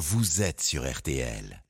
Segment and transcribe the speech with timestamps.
[0.00, 1.62] vous êtes sur RTL.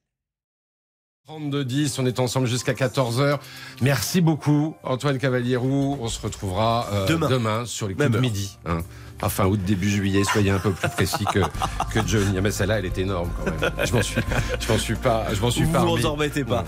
[1.28, 3.38] 32-10, on est ensemble jusqu'à 14h.
[3.82, 5.98] Merci beaucoup, Antoine Cavalier-Roux.
[6.00, 7.28] On se retrouvera euh, Demain.
[7.28, 7.66] demain.
[7.66, 8.22] sur les coups Même de heure.
[8.22, 8.56] midi.
[8.66, 8.78] hein.
[9.22, 11.40] À fin août, début juillet, soyez un peu plus précis que,
[11.92, 12.36] que Johnny.
[12.38, 13.70] Ah, Mais celle-là, elle est énorme quand même.
[13.84, 14.20] Je m'en suis,
[14.60, 15.84] je m'en suis pas, je m'en suis Vous pas.
[15.84, 16.64] vous en embêtez pas.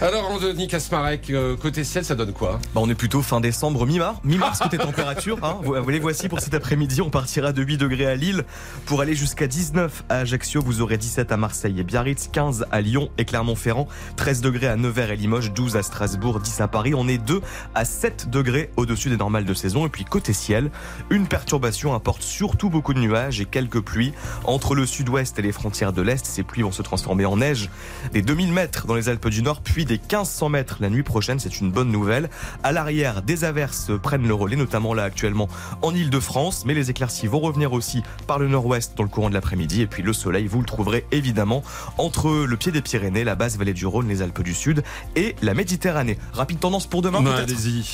[0.00, 2.60] Alors, Anthony Kasmarek, euh, côté ciel, ça donne quoi?
[2.74, 5.38] Bah, on est plutôt fin décembre, mi-mars, mi-mars côté température.
[5.42, 5.56] Hein.
[5.88, 7.00] Les voici pour cet après-midi.
[7.00, 8.44] On partira de 8 degrés à Lille
[8.86, 10.62] pour aller jusqu'à 19 à Ajaccio.
[10.62, 14.76] Vous aurez 17 à Marseille et Biarritz, 15 à Lyon et Clermont-Ferrand, 13 degrés à
[14.76, 16.94] Nevers et Limoges, 12 à Strasbourg, 10 à Paris.
[16.94, 17.40] On est 2
[17.74, 19.86] à 7 degrés au-dessus des normales de saison.
[19.86, 20.70] Et puis côté ciel,
[21.10, 24.12] une perturbation apporte surtout beaucoup de nuages et quelques pluies.
[24.44, 27.70] Entre le sud-ouest et les frontières de l'est, ces pluies vont se transformer en neige.
[28.12, 31.40] Des 2000 mètres dans les Alpes du Nord, puis des 1500 mètres la nuit prochaine.
[31.40, 32.28] C'est une bonne nouvelle.
[32.62, 35.48] À l'arrière, des averses prennent le relais, notamment là actuellement
[35.82, 36.64] en Ile-de-France.
[36.66, 39.80] Mais les éclaircies vont revenir aussi par le nord-ouest dans le courant de l'après-midi.
[39.80, 41.62] Et puis le soleil, vous le trouverez évidemment
[41.98, 44.82] entre le pied des Pyrénées, la basse vallée du Rhône, les Alpes du Sud
[45.16, 46.18] et la Méditerranée.
[46.32, 47.44] Rapide tendance pour demain Bah,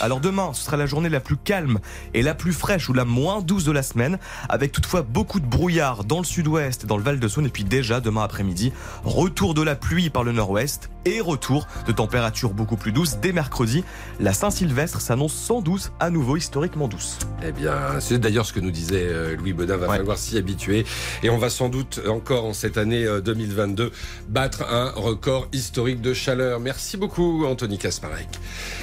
[0.00, 1.78] alors demain, ce sera la journée la plus calme
[2.15, 5.47] et la plus fraîche ou la moins douce de la semaine, avec toutefois beaucoup de
[5.47, 7.47] brouillard dans le sud-ouest et dans le Val de Saône.
[7.47, 8.73] Et puis déjà demain après-midi,
[9.05, 13.33] retour de la pluie par le nord-ouest et retour de températures beaucoup plus douces dès
[13.33, 13.85] mercredi.
[14.19, 17.19] La Saint-Sylvestre s'annonce sans doute à nouveau historiquement douce.
[17.45, 19.77] Eh bien, c'est d'ailleurs ce que nous disait euh, Louis Baudin.
[19.77, 19.97] Va Ouais.
[19.99, 20.85] falloir s'y habituer.
[21.23, 23.93] Et on va sans doute encore en cette année euh, 2022
[24.29, 26.59] battre un record historique de chaleur.
[26.59, 28.29] Merci beaucoup, Anthony Kasmarek.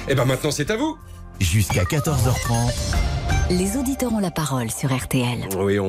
[0.08, 0.96] Eh bien, maintenant, c'est à vous.
[1.40, 2.72] Jusqu'à 14h30,
[3.50, 5.38] Les auditeurs ont la parole sur RTL.
[5.58, 5.84] Oui, on,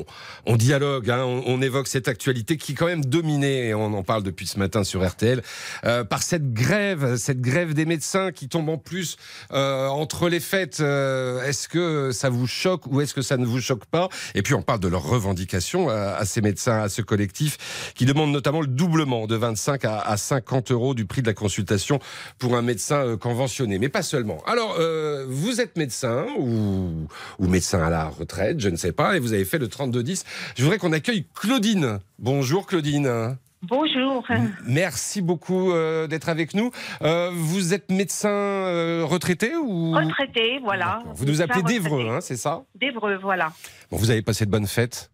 [0.00, 0.04] on-
[0.46, 3.86] on dialogue, hein, on, on évoque cette actualité qui est quand même dominée, et on
[3.94, 5.42] en parle depuis ce matin sur RTL,
[5.84, 9.16] euh, par cette grève, cette grève des médecins qui tombe en plus
[9.52, 10.80] euh, entre les fêtes.
[10.80, 14.08] Euh, est-ce que ça vous choque ou est-ce que ça ne vous choque pas?
[14.34, 18.04] Et puis on parle de leurs revendications à, à ces médecins, à ce collectif, qui
[18.04, 21.98] demande notamment le doublement de 25 à, à 50 euros du prix de la consultation
[22.38, 24.42] pour un médecin euh, conventionné, mais pas seulement.
[24.46, 27.06] Alors, euh, vous êtes médecin ou,
[27.38, 30.24] ou médecin à la retraite, je ne sais pas, et vous avez fait le 3210.
[30.56, 31.98] Je voudrais qu'on accueille Claudine.
[32.18, 33.36] Bonjour Claudine.
[33.68, 34.22] Bonjour.
[34.66, 36.70] Merci beaucoup euh, d'être avec nous.
[37.02, 39.92] Euh, vous êtes médecin euh, retraité ou?
[39.92, 41.02] Retraité, voilà.
[41.14, 42.64] Vous nous appelez d'Evreux, hein, c'est ça?
[42.74, 43.52] D'Evreux, voilà.
[43.90, 45.10] Bon, vous avez passé de bonnes fêtes?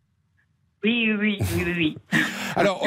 [0.83, 2.21] Oui, oui, oui, oui.
[2.57, 2.85] Alors,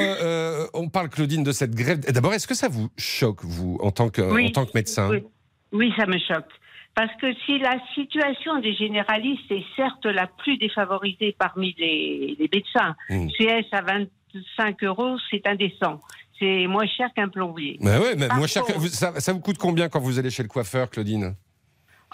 [0.73, 1.99] on parle Claudine de cette grève.
[1.99, 4.47] D'abord, est-ce que ça vous choque vous en tant que Oui.
[4.47, 5.09] en tant que médecin?
[5.09, 5.23] Oui.
[5.71, 6.49] Oui, ça me choque.
[6.95, 12.49] Parce que si la situation des généralistes est certes la plus défavorisée parmi les, les
[12.53, 13.27] médecins, Mm.
[13.37, 16.01] CS à 25 euros, c'est indécent.
[16.39, 17.77] C'est moins cher qu'un plombier.
[17.81, 20.19] Bah ouais, mais Par moi, cher- contre- vous- ça, ça vous coûte combien quand vous
[20.19, 21.35] allez chez le coiffeur, Claudine?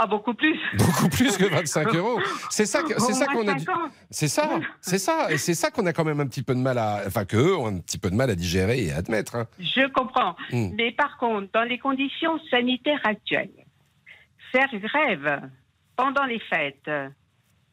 [0.02, 0.58] Ah, beaucoup plus.
[0.78, 2.22] Beaucoup plus que 25 euros.
[2.50, 3.54] C'est ça, que- c'est ça moins qu'on a.
[3.56, 3.92] dit- 50.
[4.10, 6.60] C'est ça, c'est ça, et c'est ça qu'on a quand même un petit peu de
[6.62, 8.98] mal à, enfin que eux ont un petit peu de mal à digérer et à
[9.00, 9.36] admettre.
[9.36, 9.46] hein.
[9.60, 10.38] Je comprends.
[10.54, 10.70] Mm.
[10.76, 13.50] Mais par contre, dans les conditions sanitaires actuelles,
[14.52, 15.50] faire grève
[15.96, 16.90] pendant les fêtes,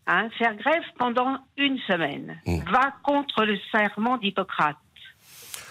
[0.07, 2.59] hein, faire grève pendant une semaine, Mm.
[2.71, 4.77] va contre le serment d'Hippocrate.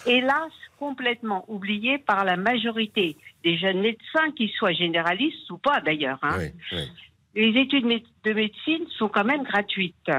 [0.05, 6.19] Hélas, complètement oublié par la majorité des jeunes médecins, qu'ils soient généralistes ou pas d'ailleurs.
[6.21, 6.37] hein.
[6.39, 6.91] Oui, oui.
[7.35, 7.85] Les études
[8.23, 10.11] de médecine sont quand même gratuites,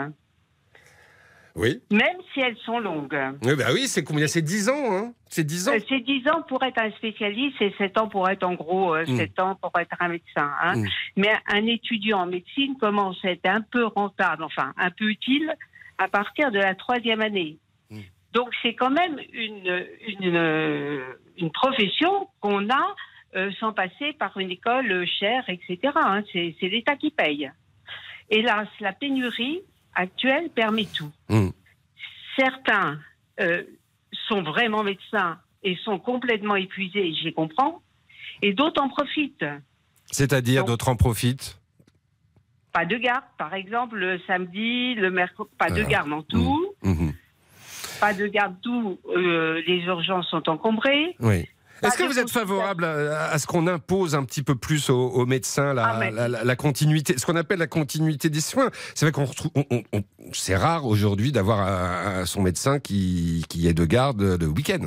[1.57, 3.19] Oui, même si elles sont longues.
[3.43, 4.27] oui, bah oui, c'est combien?
[4.27, 5.13] C'est 10 ans, hein?
[5.31, 5.73] C'est 10 ans?
[5.73, 8.95] Euh, C'est 10 ans pour être un spécialiste et 7 ans pour être en gros
[8.95, 9.17] euh, Mm.
[9.17, 10.51] 7 ans pour être un médecin.
[10.63, 10.77] hein.
[10.77, 10.87] Mm.
[11.17, 15.51] Mais un étudiant en médecine commence à être un peu rentable, enfin un peu utile,
[15.99, 17.57] à partir de la troisième année.
[17.91, 18.01] Mm.
[18.35, 19.87] Donc c'est quand même une,
[20.21, 21.01] une, euh,
[21.39, 22.95] une profession qu'on a
[23.35, 25.79] euh, sans passer par une école chère, etc.
[25.95, 26.23] hein.
[26.33, 27.51] C'est l'État qui paye.
[28.29, 29.61] Hélas, la pénurie
[29.97, 31.49] actuelle permet tout Mm.
[32.39, 32.99] certains
[33.41, 33.63] euh,
[34.29, 37.83] sont vraiment médecins et sont complètement épuisés, j'y comprends,
[38.43, 39.45] et d'autres en profitent.
[40.13, 41.59] C'est-à-dire d'autres en profitent?
[42.73, 47.13] Pas de garde, par exemple, le samedi, le mercredi, pas de garde en tout, Mhm.
[48.01, 51.17] pas de garde tout, euh, les urgences sont encombrées.
[51.21, 51.49] Oui.
[51.83, 52.41] Est-ce que vous êtes consultation.
[52.41, 55.99] favorable à, à ce qu'on impose un petit peu plus aux, aux médecins la, Ah,
[55.99, 58.71] mais- la- la- la continuité, ce qu'on appelle la continuité des soins?
[58.95, 60.03] C'est vrai qu'on retrouve, on- on- on-
[60.33, 64.87] c'est rare aujourd'hui d'avoir son médecin qui, qui est de garde de week-end.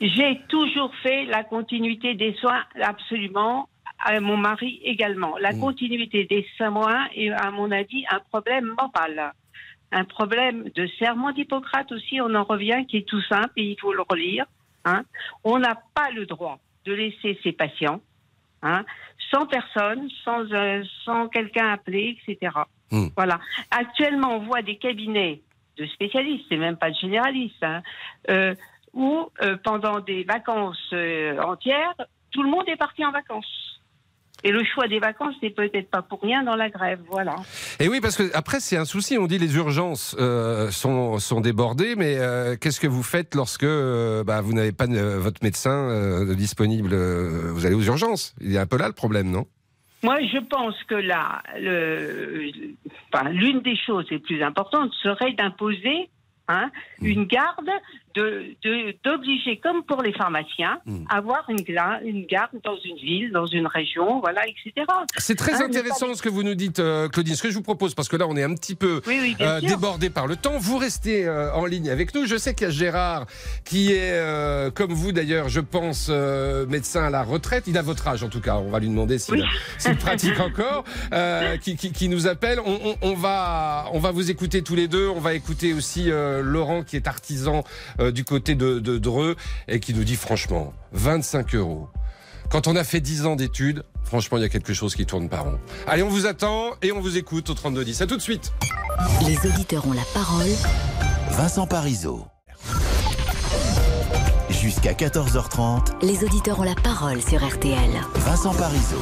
[0.00, 3.68] J'ai toujours fait la continuité des soins, absolument,
[4.04, 5.36] à mon mari également.
[5.38, 5.60] La Mm.
[5.60, 9.32] continuité des soins est, à mon avis, un problème mental.
[9.92, 13.76] Un problème de serment d'Hippocrate aussi, on en revient, qui est tout simple et il
[13.80, 14.46] faut le relire.
[14.84, 15.04] Hein.
[15.44, 18.00] On n'a pas le droit de laisser ses patients
[18.62, 18.84] hein,
[19.30, 22.52] sans personne, sans, euh, sans quelqu'un appelé, etc.
[22.90, 23.08] Mm.
[23.16, 23.40] Voilà.
[23.70, 25.42] Actuellement, on voit des cabinets
[25.76, 27.82] de spécialistes, c'est même pas de généralistes, hein,
[28.30, 28.54] euh,
[28.92, 31.94] où euh, pendant des vacances entières,
[32.30, 33.61] tout le monde est parti en vacances.
[34.44, 37.36] Et le choix des vacances n'est peut-être pas pour rien dans la grève, voilà.
[37.78, 39.18] Et oui, parce que après c'est un souci.
[39.18, 43.62] On dit les urgences euh, sont, sont débordées, mais euh, qu'est-ce que vous faites lorsque
[43.62, 48.34] euh, bah, vous n'avez pas votre médecin disponible Vous allez aux urgences?
[48.40, 49.46] Il y a un peu là le problème, non?
[50.02, 51.42] Moi, je pense que là,
[53.14, 56.08] enfin, l'une des choses les plus importantes serait d'imposer
[56.48, 57.70] hein, une garde,
[58.14, 61.04] de, de- d'obliger, comme pour les pharmaciens, Mm.
[61.10, 61.64] avoir une,
[62.04, 64.86] une garde dans une ville, dans une région, voilà, etc.
[65.18, 67.34] C'est très mais intéressant ce que vous nous dites, euh, Claudine.
[67.34, 69.34] Ce que je vous propose, parce que là on est un petit peu Oui, oui,
[69.38, 70.58] bien euh, débordé par le temps.
[70.58, 72.26] Vous restez euh, en ligne avec nous.
[72.26, 73.26] Je sais qu'il y a Gérard
[73.64, 76.08] qui est, comme vous d'ailleurs, je pense,
[76.68, 77.64] médecin à la retraite.
[77.66, 78.56] Il a votre âge en tout cas.
[78.56, 79.42] On va lui demander s'il Oui.
[79.78, 80.84] s'il pratique encore.
[81.62, 82.60] qui, qui- qui nous appelle.
[82.64, 85.08] On, on- on va, on va vous écouter tous les deux.
[85.08, 87.64] On va écouter aussi Laurent qui est artisan
[88.10, 89.36] du côté de, de Dreux
[89.68, 91.88] et qui nous dit franchement, 25 euros.
[92.50, 95.28] Quand on a fait 10 ans d'études, franchement, il y a quelque chose qui tourne
[95.28, 95.58] pas rond.
[95.86, 98.02] Allez, on vous attend et on vous écoute au 3210.
[98.02, 98.52] À tout de suite.
[99.26, 100.50] Les auditeurs ont la parole.
[101.30, 102.26] Vincent Parisot.
[104.62, 107.90] Jusqu'à 14h30, Les auditeurs ont la parole sur RTL.
[108.14, 108.96] Vincent Parisot.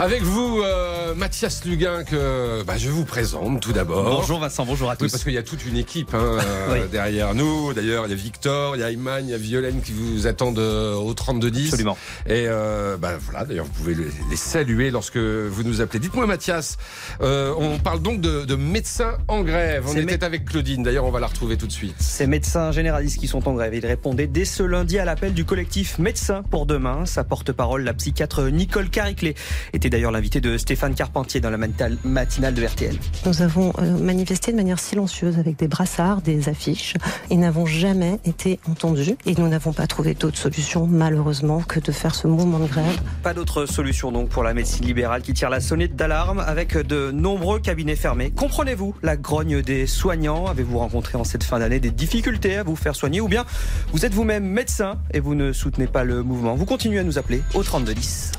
[0.00, 4.20] Avec vous, euh, Mathias Luguin, que bah, je vous présente tout d'abord.
[4.20, 5.12] Bonjour Vincent, bonjour à Oui, tous.
[5.12, 6.80] parce qu'il y a toute une équipe hein, euh, Oui.
[6.90, 7.72] derrière nous.
[7.72, 10.26] D'ailleurs, il y a Victor, il y a Iman, il y a Violaine qui vous
[10.26, 11.68] attendent euh, au 3210.
[11.68, 11.96] Absolument.
[12.26, 13.94] Et euh, bah, voilà, d'ailleurs, vous pouvez
[14.28, 16.00] les saluer lorsque vous nous appelez.
[16.00, 16.76] Dites-moi, Mathias,
[17.22, 19.84] euh, on parle donc de, de médecins en grève.
[19.88, 20.82] On était mé- avec Claudine.
[20.82, 21.94] D'ailleurs, on va la retrouver tout de suite.
[22.00, 25.44] Ces médecins généralistes qui sont en grève, ils répondaient dès ce lundi à l'appel du
[25.44, 27.06] collectif Médecins pour demain.
[27.06, 29.34] Sa porte-parole, la psychiatre Nicole Cariclé,
[29.72, 32.96] était d'ailleurs l'invitée de Stéphane Carpentier dans la matinale- de RTL.
[33.26, 36.94] Nous avons euh, manifesté de manière silencieuse avec des brassards, des affiches
[37.30, 39.16] et n'avons jamais été entendus.
[39.26, 42.98] Et nous n'avons pas trouvé d'autre solution, malheureusement, que de faire ce mouvement de grève.
[43.22, 47.10] Pas d'autre solution donc pour la médecine libérale qui tire la sonnette d'alarme avec de
[47.10, 48.30] nombreux cabinets fermés.
[48.30, 50.46] Comprenez-vous la grogne des soignants?
[50.46, 53.20] Avez-vous rencontré en cette fin d'année des difficultés à vous faire soigner?
[53.20, 53.44] Ou bien
[53.92, 54.85] vous êtes vous-même médecin?
[55.12, 58.32] Et vous ne soutenez pas le mouvement Vous continuez à nous appeler au 3210.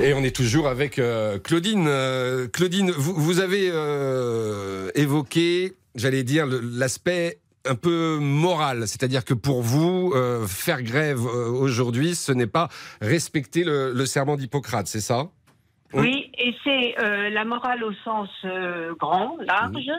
[0.00, 1.86] Et on est toujours avec euh, Claudine.
[1.86, 9.34] Euh, Claudine, vous, vous avez euh, évoqué, j'allais dire, l'aspect un peu moral, c'est-à-dire que
[9.34, 12.68] pour vous, euh, faire grève euh, aujourd'hui, ce n'est pas
[13.00, 15.28] respecter le, le serment d'Hippocrate, c'est ça?
[15.94, 19.90] Oui, et c'est euh, la morale au sens euh, grand, large,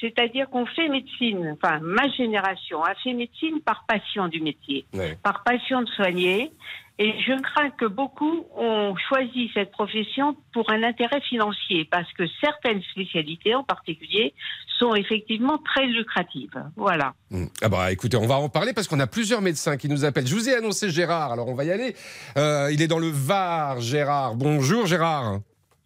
[0.00, 5.18] c'est-à-dire qu'on fait médecine, enfin ma génération a fait médecine par passion du métier, Ouais.
[5.22, 6.52] par passion de soigner,
[6.98, 12.24] et je crains que beaucoup ont choisi cette profession pour un intérêt financier, parce que
[12.40, 14.32] certaines spécialités en particulier
[14.78, 16.62] sont effectivement très lucratives.
[16.76, 17.14] Voilà.
[17.30, 17.46] Mm.
[17.62, 20.26] Ah bah écoutez, on va en parler parce qu'on a plusieurs médecins qui nous appellent.
[20.26, 21.94] Je vous ai annoncé Gérard, alors on va y aller.
[22.36, 24.34] Euh, il est dans le Var, Gérard.
[24.36, 25.38] Bonjour Gérard.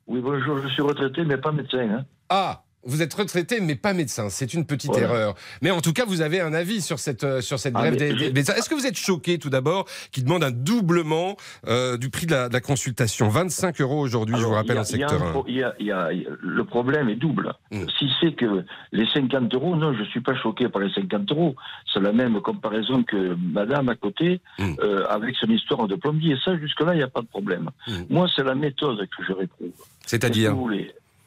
[0.06, 1.88] Oui, bonjour, je suis retraité, mais pas médecin.
[1.90, 2.04] Hein.
[2.30, 5.06] Ah, vous êtes retraité mais pas médecin, c'est une petite Voilà.
[5.06, 5.34] erreur.
[5.62, 7.96] Mais en tout cas, vous avez un avis sur cette, euh, sur cette Ah, grève
[8.00, 8.54] mais des, médecins.
[8.54, 11.36] Est-ce que vous êtes choqué tout d'abord qui demande un doublement
[11.68, 13.28] euh, du prix de la, de la consultation?
[13.28, 15.28] 25 euros aujourd'hui, je vous rappelle, il y a- en il y a secteur un
[15.28, 15.32] 1.
[15.32, 17.52] pro- il y a- il y a- il y a- Le problème est double.
[17.70, 17.84] Mm.
[17.98, 21.30] Si c'est que les 50 euros, non, je ne suis pas choqué par les 50
[21.30, 21.54] euros.
[21.92, 24.74] C'est la même comparaison que madame à côté, Mm.
[24.80, 26.36] euh, avec son histoire de plombier.
[26.44, 27.70] Ça, jusque-là, il n'y a pas de problème.
[27.86, 27.92] Mm.
[28.10, 29.72] Moi, c'est la méthode que je réprouve.
[30.06, 30.54] C'est-à-dire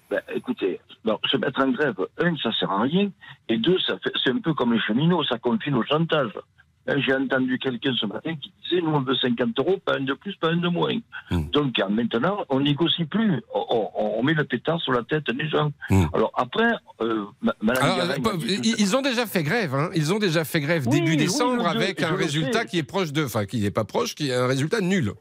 [0.10, 3.10] Ben, écoutez, non, se mettre en grève, un, ça sert à rien,
[3.50, 6.32] et deux, ça fait, c'est un peu comme les cheminots, ça confine au chantage.
[6.88, 10.02] Hein, J'ai entendu quelqu'un ce matin qui disait, nous on veut 50 euros, pas un
[10.02, 10.96] de plus, pas un de moins.
[11.30, 11.50] Mm.
[11.52, 15.48] Donc maintenant, on négocie plus, on, on- on met le pétard sur la tête des
[15.48, 15.72] gens.
[15.92, 16.06] Mm.
[16.14, 19.90] Alors après, euh, Madame Alors, euh, ils ils ont déjà fait grève, hein.
[19.96, 22.78] ils ont déjà fait grève Oui, début oui, décembre je- avec je un résultat qui
[22.80, 25.14] est proche de, enfin qui n'est pas proche, qui est un résultat nul.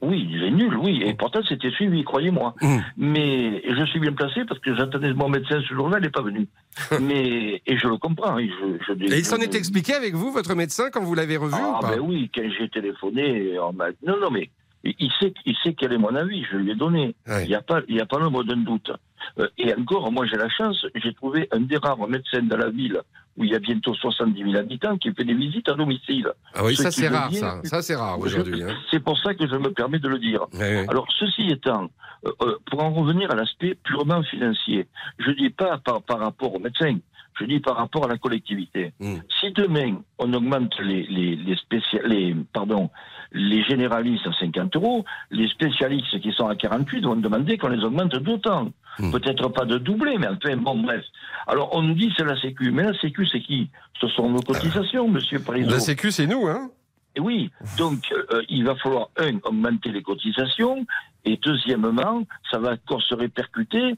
[0.00, 2.54] Oui, il est nul, oui, et pourtant c'était suivi, croyez-moi.
[2.60, 2.78] Mm.
[2.96, 6.22] Mais je suis bien placé parce que j'attendais mon médecin ce jour-là, il n'est pas
[6.22, 6.46] venu.
[7.00, 8.38] Mais, et je le comprends.
[8.38, 11.36] et Je, je, Et il s'en est expliqué avec vous, votre médecin, quand vous l'avez
[11.36, 14.50] revu Ah, ou pas ben oui, quand j'ai téléphoné, on m'a non, non, mais
[14.84, 17.14] il sait, il sait quel est mon avis, je lui ai donné.
[17.26, 17.44] Ouais.
[17.44, 18.90] Il n'y a pas, il y a pas l'ombre d'un doute.
[19.38, 22.70] Euh, et encore, moi j'ai la chance, j'ai trouvé un des rares médecins de la
[22.70, 23.00] ville
[23.36, 26.28] où il y a bientôt 70 000 habitants qui fait des visites à domicile.
[26.54, 27.60] Ah oui, Ce ça c'est rare, dire- ça.
[27.64, 28.62] Ça c'est rare aujourd'hui.
[28.62, 28.74] hein.
[28.90, 30.42] C'est pour ça que je me permets de le dire.
[30.88, 31.88] Alors, ceci étant,
[32.26, 34.86] euh, euh, pour en revenir à l'aspect purement financier,
[35.18, 36.96] je dis pas par, par rapport aux médecins,
[37.40, 38.92] Je dis par rapport à la collectivité.
[39.00, 39.18] Mm.
[39.40, 42.90] Si demain on augmente les les les, spécia- les pardon
[43.32, 47.82] les généralistes à 50 euros, les spécialistes qui sont à 48 vont demander qu'on les
[47.84, 48.70] augmente d'autant.
[48.98, 49.09] Mm.
[49.10, 51.04] Peut-être pas de doubler, mais enfin bon bref.
[51.46, 53.68] Alors on nous dit c'est la Sécu, mais la Sécu c'est qui?
[54.00, 55.70] Ce sont nos cotisations, Monsieur Parisot.
[55.70, 56.70] La Sécu, c'est nous, hein
[57.16, 60.86] Et oui, donc euh, il va falloir, un, augmenter les cotisations,
[61.24, 63.96] et deuxièmement, ça va encore se répercuter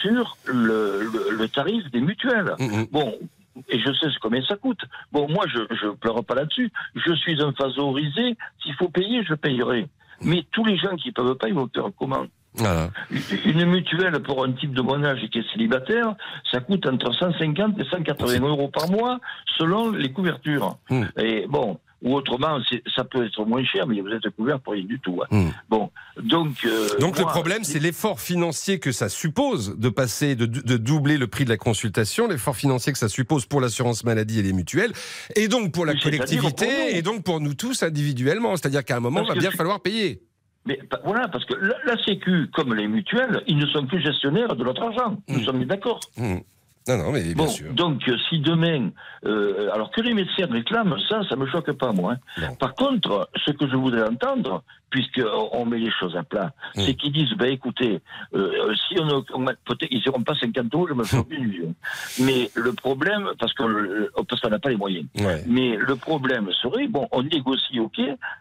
[0.00, 2.54] sur le, le- le tarif des mutuelles.
[2.58, 2.86] Mm, mm.
[2.92, 3.14] Bon,
[3.68, 4.80] et je sais combien ça coûte.
[5.12, 6.70] Bon, moi, je ne pleure pas là-dessus.
[6.94, 8.36] Je suis un favorisé.
[8.62, 9.86] S'il faut payer, je payerai.
[10.22, 12.24] Mais tous les gens qui ne peuvent pas, ils vont faire comment?
[12.54, 12.90] Voilà.
[13.44, 16.14] Une mutuelle pour un type de mon âge qui est célibataire,
[16.50, 19.20] ça coûte entre 150 et 180 euros par mois
[19.58, 20.76] selon les couvertures.
[20.90, 21.02] Mm.
[21.18, 22.58] Et bon, ou autrement,
[22.96, 25.22] ça peut être moins cher, mais vous êtes couvert pour rien du tout.
[25.22, 25.26] hein.
[25.30, 25.48] Mm.
[25.70, 25.90] Bon,
[26.22, 26.56] donc.
[26.66, 31.16] euh, Donc le problème, c'est l'effort financier que ça suppose de passer, de, de doubler
[31.16, 34.52] le prix de la consultation, l'effort financier que ça suppose pour l'assurance maladie et les
[34.52, 34.92] mutuelles,
[35.36, 38.56] et donc pour la pour collectivité, et donc pour nous tous individuellement.
[38.56, 40.22] C'est-à-dire qu'à un moment, il va bien falloir payer.
[40.66, 44.54] Mais voilà, parce que la, la Sécu, comme les mutuelles, ils ne sont plus gestionnaires
[44.54, 45.16] de notre argent.
[45.28, 45.44] Nous Mm.
[45.44, 46.00] sommes d'accord.
[46.16, 46.36] Mm.
[46.88, 47.72] Non, non, mais bien Bon, sûr.
[47.74, 48.90] donc euh, si demain,
[49.24, 52.16] euh, alors que les médecins réclament, ça, ça me choque pas moi.
[52.38, 52.54] hein.
[52.58, 56.52] Par contre, ce que je voudrais entendre, puisque on on met les choses à plat,
[56.76, 56.80] Mm.
[56.82, 58.00] c'est qu'ils disent, ben écoutez,
[58.34, 61.42] euh, si on, a- on peut-être ils seront pas 50 euros, je me fais aucune
[61.42, 61.74] illusion.
[62.20, 65.06] Mais le problème, parce qu'on le- parce qu'on n'a pas les moyens.
[65.18, 65.42] Ouais.
[65.46, 67.98] Mais le problème serait, bon, on négocie, ok,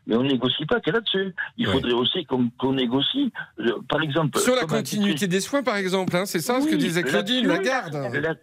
[0.08, 1.34] mais on négocie pas que là-dessus.
[1.58, 1.74] Il Ouais.
[1.74, 4.38] faudrait aussi qu'on négocie, euh, par exemple.
[4.40, 7.94] Sur la continuité des soins, par exemple, hein, c'est ça ce que disait Claudine Lagarde.
[7.94, 8.36] la- la-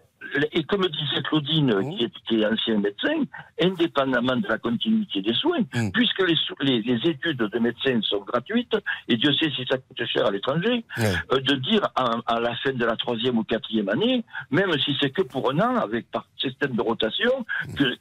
[0.52, 1.96] et comme disait Claudine, Mmh.
[1.96, 3.24] qui, est, qui est ancien médecin,
[3.62, 5.90] indépendamment de la continuité des soins, Mmh.
[5.92, 8.76] puisque les, sou- les, les études de médecins sont gratuites,
[9.08, 11.12] et Dieu sait si ça coûte cher à l'étranger, Ouais.
[11.32, 14.92] euh, de dire à, à la fin de la troisième ou quatrième année, même si
[15.00, 17.30] c'est que pour un an, avec par système de rotation,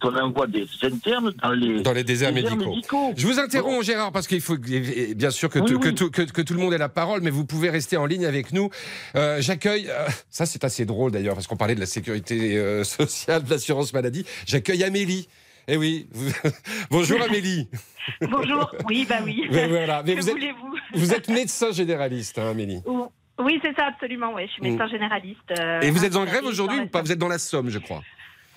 [0.02, 3.14] qu'on envoie des internes dans les, Dans les déserts déserts médicaux.
[3.16, 5.96] Je vous interromps, Gérard, parce qu'il faut eh, bien sûr que, Oui, tout, que oui.
[5.96, 8.26] tout- que- que tout le monde ait la parole, mais vous pouvez rester en ligne
[8.26, 8.70] avec nous.
[9.16, 12.84] Euh, J'accueille, euh, ça c'est assez drôle d'ailleurs, parce qu'on parlait de la sécurité euh,
[12.84, 14.26] sociale, de l'assurance maladie.
[14.46, 15.28] J'accueille Amélie.
[15.68, 16.08] Eh oui,
[16.92, 17.68] bonjour Amélie.
[18.22, 19.44] Bonjour, oui, bah oui.
[19.52, 22.80] Mais voilà, mais que vous êtes, voulez-vous vous êtes médecin généraliste, hein, Amélie.
[22.86, 23.08] Ou-
[23.40, 24.34] Oui, c'est ça, absolument.
[24.34, 24.48] Ouais.
[24.48, 25.52] Je suis médecin généraliste.
[25.60, 27.02] euh, Et vous êtes en grève aujourd'hui ou pas?
[27.02, 28.02] Vous êtes dans la Somme, je crois.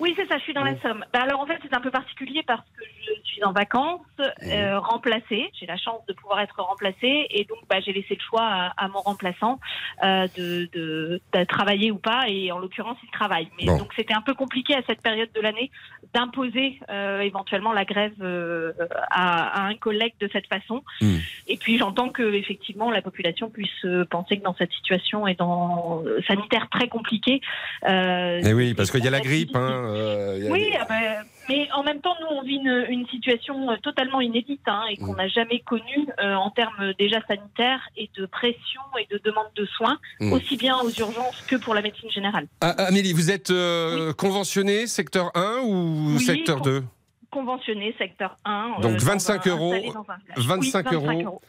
[0.01, 1.05] Oui, c'est ça, je suis dans la Somme.
[1.13, 4.79] Bah, alors en fait, c'est un peu particulier parce que je suis en vacances, euh,
[4.79, 5.51] remplacée.
[5.59, 8.73] J'ai la chance de pouvoir être remplacée et donc bah, j'ai laissé le choix à,
[8.77, 9.59] à mon remplaçant
[10.03, 12.23] euh, de, de, de travailler ou pas.
[12.27, 13.47] Et en l'occurrence, il travaille.
[13.59, 13.77] Mais Bon.
[13.77, 15.69] donc c'était un peu compliqué à cette période de l'année
[16.15, 18.73] d'imposer euh, éventuellement la grève euh,
[19.11, 20.83] à, à un collègue de cette façon.
[20.99, 21.17] Mm.
[21.47, 25.35] Et puis j'entends que effectivement la population puisse euh, penser que dans cette situation et
[25.35, 27.39] dans euh, sanitaire très compliquée.
[27.87, 29.55] euh, Eh oui, parce qu'il y a la grippe.
[29.55, 32.41] Hein, euh, il y a Oui, des- ah ben, mais en même temps, nous, on
[32.43, 35.17] vit une, une situation euh, totalement inédite hein, et qu'on Mm.
[35.17, 39.65] n'a jamais connue euh, en termes déjà sanitaires et de pression et de demande de
[39.65, 40.33] soins, Mm.
[40.33, 42.47] aussi bien aux urgences que pour la médecine générale.
[42.61, 46.83] Ah, Amélie, vous êtes euh, conventionnée secteur 1 ou Oui, secteur con- 2
[47.31, 48.81] Conventionné, secteur 1.
[48.81, 50.47] Donc, dans 25 un- euros, installé dans un village.
[50.47, 51.41] 25 Oui, euros.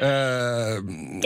[0.00, 0.80] Euh,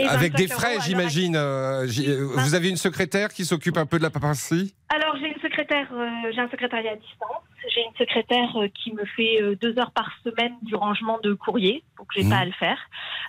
[0.09, 1.35] avec 25 des frais, j'imagine.
[1.35, 5.27] euh, euh, vous avez une secrétaire qui s'occupe un peu de la paperasserie Alors j'ai
[5.27, 5.87] une secrétaire,
[6.33, 7.43] j'ai un secrétariat à distance.
[7.73, 11.33] J'ai une secrétaire euh, qui me fait euh, deux heures par semaine du rangement de
[11.33, 12.29] courrier, donc j'ai Mhm.
[12.29, 12.77] pas à le faire.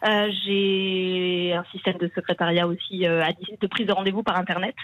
[0.06, 3.24] Euh, j'ai un système de secrétariat aussi euh,
[3.60, 4.74] de prise de rendez-vous par internet.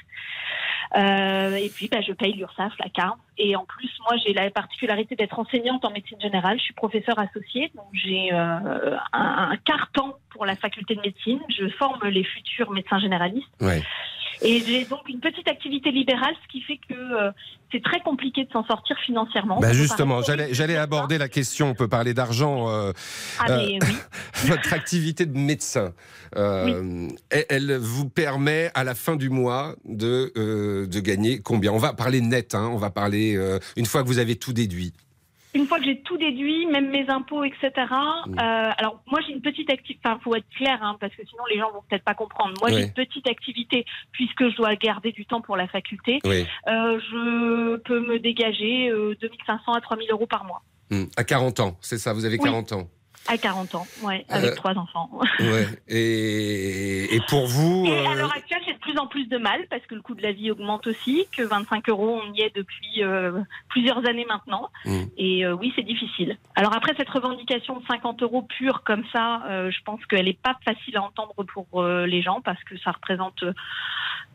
[0.97, 3.19] Euh, et puis bah, je paye l'URSSAF, la carte.
[3.39, 6.59] Et en plus, moi j'ai la particularité d'être enseignante en médecine générale.
[6.59, 11.41] Je suis professeure associée, donc j'ai un, un carton pour la faculté de médecine.
[11.49, 13.49] Je forme les futurs médecins généralistes.
[13.61, 13.83] Ouais.
[14.43, 17.31] Et j'ai donc une petite activité libérale, ce qui fait que euh,
[17.73, 19.59] c'est très compliqué de s'en sortir financièrement.
[19.61, 21.71] Bah justement, j'allais aborder la question.
[21.71, 22.69] On peut parler d'argent.
[22.71, 22.93] euh,
[23.39, 23.79] Ah, oui.
[24.45, 25.93] votre activité de médecin,
[26.37, 31.73] euh, elle, vous permet à la fin du mois de, euh, de gagner combien?
[31.73, 34.53] On va parler net, hein, on va parler euh, une fois que vous avez tout
[34.53, 34.93] déduit.
[35.55, 37.71] Une fois que j'ai tout déduit, même mes impôts, etc.
[37.71, 40.01] Euh, alors moi j'ai une petite activité.
[40.05, 42.55] Enfin, faut être clair, hein, parce que sinon les gens vont peut-être pas comprendre.
[42.61, 42.77] Moi Oui.
[42.79, 46.19] j'ai une petite activité puisque je dois garder du temps pour la faculté.
[46.25, 46.45] Oui.
[46.69, 51.05] Euh, je peux me dégager euh, 2500 à 3000 euros par mois Hmm.
[51.17, 52.45] À 40 ans, c'est ça, vous avez Oui.
[52.45, 52.89] 40 ans.
[53.27, 55.11] À 40 ans, ouais, avec Euh, trois enfants.
[55.41, 55.67] Ouais.
[55.89, 57.85] Et, et pour vous.
[57.87, 60.03] Et euh, à l'heure actuelle, j'ai de plus en plus de mal parce que le
[60.03, 64.07] coût de la vie augmente aussi, que 25 euros, on y est depuis euh, plusieurs
[64.07, 64.71] années maintenant.
[64.85, 65.03] Mm.
[65.17, 66.39] Et euh, oui, c'est difficile.
[66.55, 70.35] Alors après, cette revendication de 50 euros pure comme ça, euh, je pense qu'elle n'est
[70.35, 73.53] pas facile à entendre pour euh, les gens parce que ça représente euh,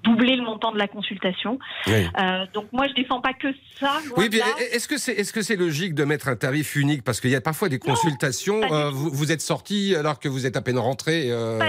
[0.03, 1.59] doubler le montant de la consultation.
[1.87, 2.05] Oui.
[2.19, 3.47] Euh, donc moi, je défends pas que
[3.79, 3.99] ça.
[4.17, 4.45] Oui, là.
[4.71, 7.03] est-ce que c'est est-ce que c'est logique de mettre un tarif unique?
[7.03, 10.45] Parce qu'il y a parfois des consultations euh, vous, vous êtes sorti alors que vous
[10.45, 11.59] êtes à peine rentré euh,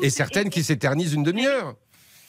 [0.00, 1.74] et certaines qui s'éternisent une demi-heure.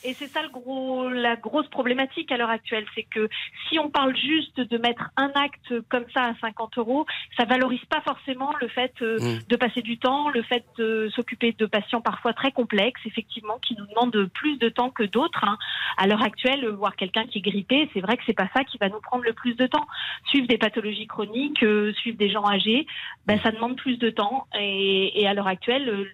[0.03, 3.29] Et c'est ça le gros, la grosse problématique à l'heure actuelle, c'est que
[3.69, 7.05] si on parle juste de mettre un acte comme ça à 50 euros,
[7.37, 9.39] ça valorise pas forcément le fait euh, Mm.
[9.47, 13.75] de passer du temps, le fait de s'occuper de patients parfois très complexes, effectivement, qui
[13.77, 15.43] nous demandent plus de temps que d'autres.
[15.43, 15.57] hein.
[15.97, 18.77] À l'heure actuelle, voir quelqu'un qui est grippé, c'est vrai que c'est pas ça qui
[18.77, 19.85] va nous prendre le plus de temps.
[20.25, 22.85] Suivre des pathologies chroniques, euh, suivre des gens âgés,
[23.25, 24.47] ben, ça demande plus de temps.
[24.59, 26.07] Et, et à l'heure actuelle,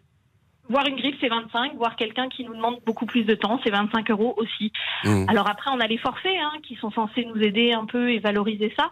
[0.69, 1.75] Voir une grippe, c'est 25.
[1.75, 4.71] Voir quelqu'un qui nous demande beaucoup plus de temps, c'est 25 euros aussi.
[5.03, 5.25] Mm.
[5.27, 8.19] Alors après, on a les forfaits hein, qui sont censés nous aider un peu et
[8.19, 8.91] valoriser ça.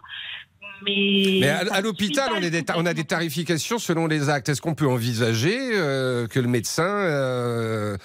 [0.82, 2.30] Mais, Mais à, l'hôpital,
[2.76, 4.48] on, a des tarifications selon les actes.
[4.48, 8.02] Est-ce qu'on peut envisager euh, que le médecin, euh, bah,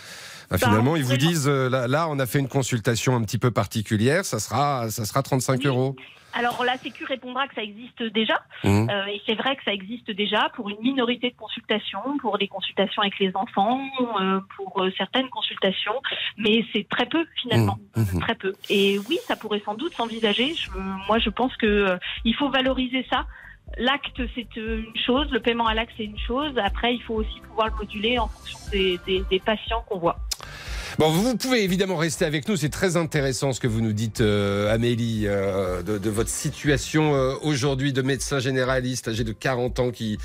[0.52, 3.16] Bah, finalement, on il vous pourrait- dise euh, là, là, on a fait une consultation
[3.16, 5.68] un petit peu particulière, ça sera, ça sera 35 Oui.
[5.68, 5.96] euros.
[6.34, 8.42] Alors la Sécu répondra que ça existe déjà.
[8.64, 8.90] Mhm.
[8.90, 12.48] Euh, et c'est vrai que ça existe déjà pour une minorité de consultations, pour les
[12.48, 13.80] consultations avec les enfants,
[14.20, 16.02] euh, pour euh, certaines consultations.
[16.38, 17.78] Mais c'est très peu finalement.
[17.96, 18.06] Mhm.
[18.14, 18.20] Mhm.
[18.22, 18.54] Très peu.
[18.70, 20.54] Et oui, ça pourrait sans doute s'envisager.
[20.56, 20.70] Je-
[21.08, 23.26] moi, je pense que euh, il faut valoriser ça.
[23.78, 26.52] L'acte, c'est euh, une chose, le paiement à l'acte, c'est une chose.
[26.58, 30.18] Après, il faut aussi pouvoir le moduler en fonction des, des- des patients qu'on voit.
[31.00, 32.56] Bon, vous pouvez évidemment rester avec nous.
[32.56, 37.16] C'est très intéressant ce que vous nous dites, euh, Amélie, euh, de, de votre situation
[37.16, 40.20] euh, aujourd'hui de médecin généraliste âgé de 40 ans qui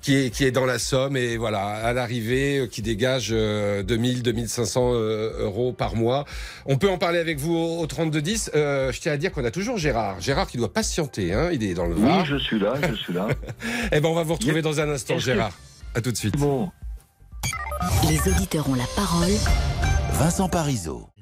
[0.00, 3.82] qui est qui est dans la Somme et voilà à l'arrivée euh, qui dégage euh,
[3.82, 6.24] 2000 2500 euh, euros par mois.
[6.64, 8.50] On peut en parler avec vous au, au 32 10.
[8.54, 10.20] Euh, je tiens à dire qu'on a toujours Gérard.
[10.20, 11.34] Gérard qui doit patienter.
[11.34, 12.24] Hein, il est dans le Oui, Var.
[12.24, 13.28] je suis là, je suis là.
[13.92, 15.52] Eh ben, on va vous retrouver dans un instant, Gérard.
[15.94, 16.36] À tout de suite.
[16.38, 16.70] Bon,
[18.08, 19.32] Les auditeurs ont la parole
[20.18, 21.17] Vincent Parisot.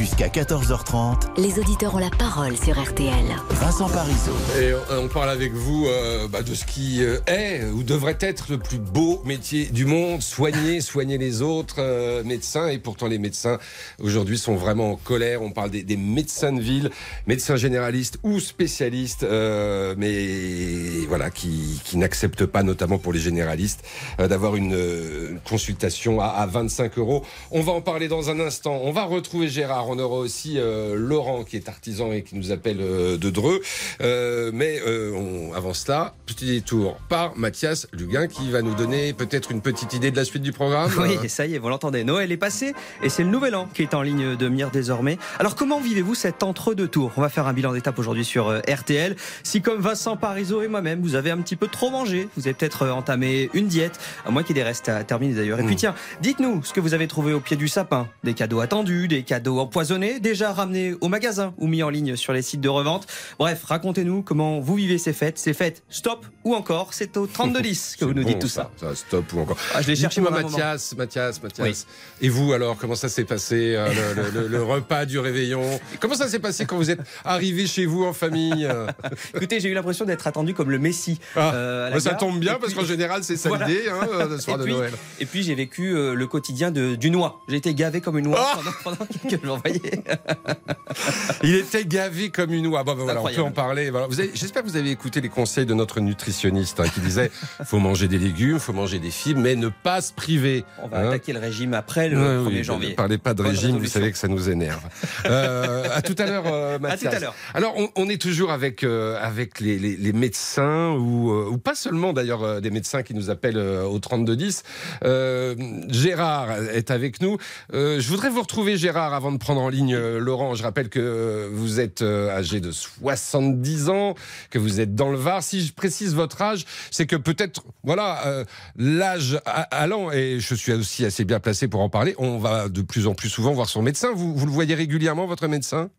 [0.00, 3.12] Jusqu'à 14h30, Les auditeurs ont la parole sur RTL.
[3.50, 4.32] Vincent Parisot.
[4.58, 8.46] Et on parle avec vous euh, bah, de ce qui euh, est ou devrait être
[8.48, 12.68] le plus beau métier du monde, soigner, soigner les autres euh, médecins.
[12.68, 13.58] Et pourtant, les médecins
[14.02, 15.42] aujourd'hui sont vraiment en colère.
[15.42, 16.90] On parle des, des médecins de ville,
[17.26, 23.84] médecins généralistes ou spécialistes, euh, mais voilà, qui, qui n'acceptent pas, notamment pour les généralistes,
[24.18, 27.22] euh, d'avoir une, euh, une consultation à, à 25 euros.
[27.50, 28.80] On va en parler dans un instant.
[28.82, 29.89] On va retrouver Gérard.
[29.90, 33.60] On aura aussi euh, Laurent qui est artisan et qui nous appelle euh, de Dreux.
[34.00, 39.50] Euh, mais on, avant cela, petit détour par Mathias Luguin qui va nous donner peut-être
[39.50, 40.90] une petite idée de la suite du programme.
[40.98, 42.04] Oui, ça y est, vous l'entendez.
[42.04, 42.72] Noël est passé
[43.02, 45.18] et c'est le nouvel an qui est en ligne de mire désormais.
[45.40, 49.16] Alors, comment vivez-vous cet entre-deux tours On va faire un bilan d'étape aujourd'hui sur RTL.
[49.42, 52.54] Si, comme Vincent Parisot et moi-même, vous avez un petit peu trop mangé, vous avez
[52.54, 55.58] peut-être entamé une diète, à moins qu'il y ait des restes à terminer d'ailleurs.
[55.58, 55.78] Et puis, Mm.
[55.78, 58.08] tiens, dites-nous ce que vous avez trouvé au pied du sapin.
[58.24, 62.34] Des cadeaux attendus, des cadeaux empoisonnés, déjà ramenés au magasin ou mis en ligne sur
[62.34, 63.06] les sites de revente.
[63.38, 65.38] Bref, racontez-nous comment vous vivez ces fêtes.
[65.38, 68.70] Ces fêtes, stop ou encore, c'est au 3210 que vous nous bon, dites tout ça.
[68.94, 69.56] Stop ou encore.
[69.74, 70.36] Ah, je l'ai cherché un moment.
[70.42, 71.86] Mathias, Mathias, Mathias.
[72.20, 75.62] Et vous alors, comment ça s'est passé euh, le, le- le- le repas du réveillon?
[75.98, 78.68] Comment ça s'est passé quand vous êtes arrivé chez vous en famille?
[79.34, 81.18] Écoutez, j'ai eu l'impression d'être attendu comme le Messie.
[81.36, 83.66] Ah, euh, bah, Ça tombe bien parce qu'en général, c'est ça Voilà.
[83.66, 84.92] l'idée, hein, euh, le soir Et de puis- Noël.
[85.20, 87.40] Et puis j'ai vécu euh, le quotidien de, du noix.
[87.48, 89.60] J'ai été gavé comme une noix Ah pendant, pendant quelques jours.
[89.78, 90.02] Voyez.
[91.42, 92.82] Il était gavé comme une oie.
[92.84, 93.90] Bon, voilà, on peut en parler.
[93.90, 94.08] Voilà.
[94.34, 97.30] J'espère que vous avez écouté les conseils de notre nutritionniste hein, qui disait
[97.64, 100.64] faut manger des légumes, faut manger des fibres, mais ne pas se priver.
[100.82, 101.08] On va hein.
[101.08, 102.90] attaquer le régime après le Ouais, 1er oui, janvier.
[102.90, 104.82] Ne parlez pas de Bonne régime, vous savez que ça nous énerve.
[105.26, 107.14] Euh, à tout à l'heure, euh, À tout Mathias.
[107.14, 107.34] à l'heure.
[107.54, 111.58] Alors, on, on est toujours avec euh, avec les, les, les médecins ou euh, ou
[111.58, 114.62] pas seulement d'ailleurs euh, des médecins qui nous appellent au 32 10.
[115.04, 115.54] Euh,
[115.88, 117.38] Gérard est avec nous.
[117.72, 120.54] Je voudrais vous retrouver Gérard avant de prendre en ligne euh, Laurent.
[120.54, 124.14] Je rappelle que vous êtes euh, âgé de 70 ans,
[124.50, 125.42] que vous êtes dans le Var.
[125.42, 128.44] Si je précise votre âge, c'est que peut-être voilà euh,
[128.76, 132.14] l'âge allant et je suis aussi assez bien placé pour en parler.
[132.18, 134.12] On va de plus en plus souvent voir son médecin.
[134.14, 135.90] Vous, vous le voyez régulièrement votre médecin?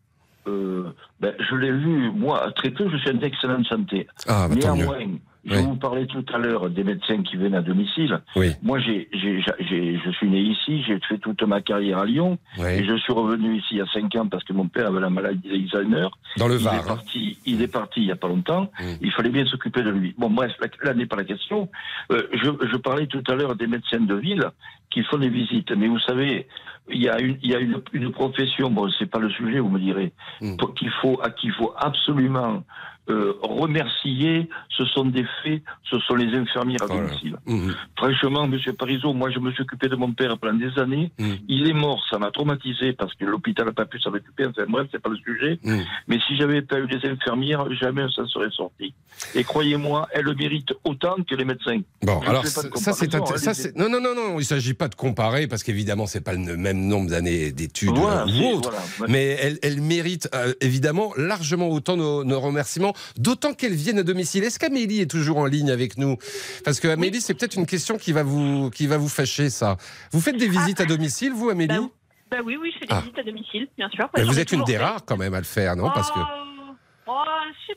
[0.48, 4.08] Euh, ben, je l'ai vu, moi, très peu, je suis en excellente santé.
[4.28, 4.56] Ah, bah.
[4.56, 4.98] Néanmoins,
[5.43, 5.63] je Oui.
[5.63, 8.19] vous parlais tout à l'heure des médecins qui viennent à domicile.
[8.36, 8.51] Oui.
[8.62, 12.38] Moi, j'ai, j'ai, j'ai- je suis né ici, j'ai fait toute ma carrière à Lyon,
[12.58, 12.86] et Oui.
[12.86, 15.10] je suis revenu ici il y a 5 ans parce que mon père avait la
[15.10, 16.08] maladie d'Alzheimer.
[16.38, 16.73] Dans le Il est Var.
[16.75, 16.84] hein.
[16.86, 18.71] parti, il est parti il y a pas longtemps.
[19.01, 20.13] Il fallait bien s'occuper de lui.
[20.17, 20.51] Bon, bref,
[20.84, 21.69] là, n'est pas la question.
[22.12, 24.45] Euh, je, je parlais tout à l'heure des médecins de ville
[24.91, 25.71] qui font des visites.
[25.71, 26.47] Mais vous savez,
[26.89, 28.69] il y a une, il y a une, une profession.
[28.69, 30.58] Bon, c'est pas le sujet, vous me direz, Mm.
[30.58, 32.63] pour- qu'il faut, à qui il faut absolument
[33.10, 37.08] euh, remercier, ce sont des faits, ce sont les infirmières à Voilà.
[37.08, 37.36] domicile.
[37.46, 37.74] Mhm.
[37.98, 41.12] Franchement, Monsieur Parizeau, moi je me suis occupé de mon père pendant des années.
[41.20, 41.38] Mhm.
[41.48, 44.46] Il est mort, ça m'a traumatisé parce que l'hôpital n'a pas pu s'en occuper.
[44.46, 45.60] Enfin bref, c'est pas le sujet.
[45.64, 45.84] Mhm.
[46.08, 48.94] Mais si j'avais pas eu les infirmières, jamais ça serait sorti.
[49.36, 51.80] Et croyez-moi, elles le méritent autant que les médecins.
[52.04, 52.62] Bon, Je alors ça
[52.94, 53.56] c'est allez-y.
[53.56, 56.58] c'est- non non non non, il s'agit pas de comparer parce qu'évidemment c'est pas le
[56.58, 58.72] même nombre d'années d'études Voilà, ou c'est- autre.
[58.98, 59.12] voilà.
[59.12, 64.04] Mais elle, elle mérite euh, évidemment largement autant nos, nos remerciements, d'autant qu'elle viennent à
[64.04, 64.43] domicile.
[64.43, 66.17] Est-ce qu'Amélie est toujours en ligne avec nous?
[66.63, 69.77] Parce que Amélie, c'est peut-être une question qui va vous qui va vous fâcher ça.
[70.12, 71.75] Vous faites des visites à domicile, vous, Amélie?
[71.75, 71.89] Bah,
[72.32, 73.01] bah oui, oui, je fais des Ah.
[73.01, 74.10] visites à domicile, bien sûr.
[74.15, 75.89] Mais J'en Vous êtes une des rares quand même à le faire, non?
[75.93, 77.23] Parce que Oh, oh,
[77.67, 77.73] je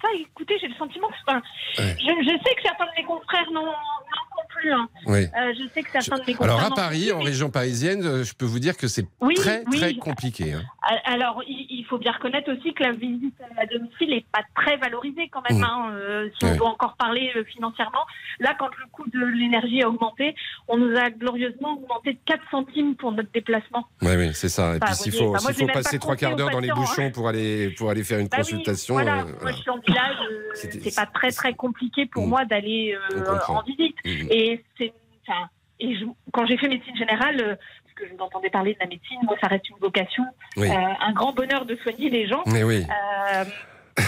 [0.00, 1.14] ça, écoutez, j'ai le sentiment que.
[1.26, 1.40] enfin,
[1.78, 1.96] Ouais.
[2.00, 4.72] je, je sais que certains de mes confrères font plus.
[4.72, 4.88] hein.
[5.06, 5.20] oui.
[5.36, 6.36] Euh, je sais que certains de mes.
[6.40, 9.64] Alors à Paris, en région parisienne, euh, je peux vous dire que c'est Oui, très
[9.70, 9.78] oui.
[9.78, 10.52] très compliqué.
[10.54, 10.62] hein.
[11.04, 15.28] Alors, il, faut bien reconnaître aussi que la visite à domicile n'est pas très valorisée
[15.30, 15.58] quand même.
[15.60, 15.64] Mmh.
[15.64, 18.00] hein, euh, si on doit encore parler financièrement.
[18.40, 20.34] Là, quand le coût de l'énergie a augmenté,
[20.68, 23.86] on nous a glorieusement augmenté de 4 centimes pour notre déplacement.
[24.00, 24.76] Oui, oui, c'est ça.
[24.76, 27.28] Et puis s'il faut, je faut passer pas trois quarts d'heure dans les bouchons pour
[27.28, 28.94] aller pour aller faire une Bah consultation.
[28.94, 30.16] voilà, euh, moi je suis en village,
[30.54, 32.28] c'est pas très très compliqué pour Mm.
[32.30, 32.96] moi d'aller
[33.48, 33.96] en visite.
[34.04, 34.28] Mhm.
[34.52, 34.92] Et c'est,
[35.26, 35.48] enfin,
[35.80, 38.78] et je- quand j'ai fait médecine générale, euh, parce que je vous entendais parler de
[38.80, 40.24] la médecine, moi ça reste une vocation,
[40.56, 40.68] Oui.
[40.70, 40.74] euh,
[41.08, 42.42] un grand bonheur de soigner les gens.
[42.46, 43.44] Mais oui, Euh,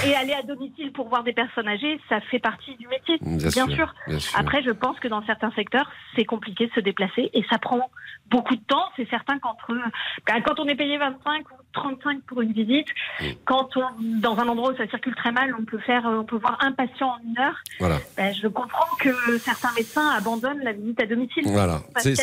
[0.06, 3.36] et aller à domicile pour voir des personnes âgées, ça fait partie du métier, bien,
[3.36, 3.68] bien sûr.
[3.74, 3.94] sûr.
[4.06, 4.38] bien sûr.
[4.40, 7.90] Après, je pense que dans certains secteurs, c'est compliqué de se déplacer et ça prend
[8.30, 8.86] beaucoup de temps.
[8.96, 9.74] C'est certain qu'entre
[10.26, 12.86] ben, quand on est payé 25 ou 35 pour une visite,
[13.44, 13.82] quand on,
[14.20, 16.72] dans un endroit où ça circule très mal, on peut faire, on peut voir un
[16.72, 17.56] patient en une heure.
[17.78, 17.98] Voilà.
[18.16, 21.44] Ben, je comprends que certains médecins abandonnent la visite à domicile.
[21.46, 21.82] Voilà.
[21.98, 22.14] C'est-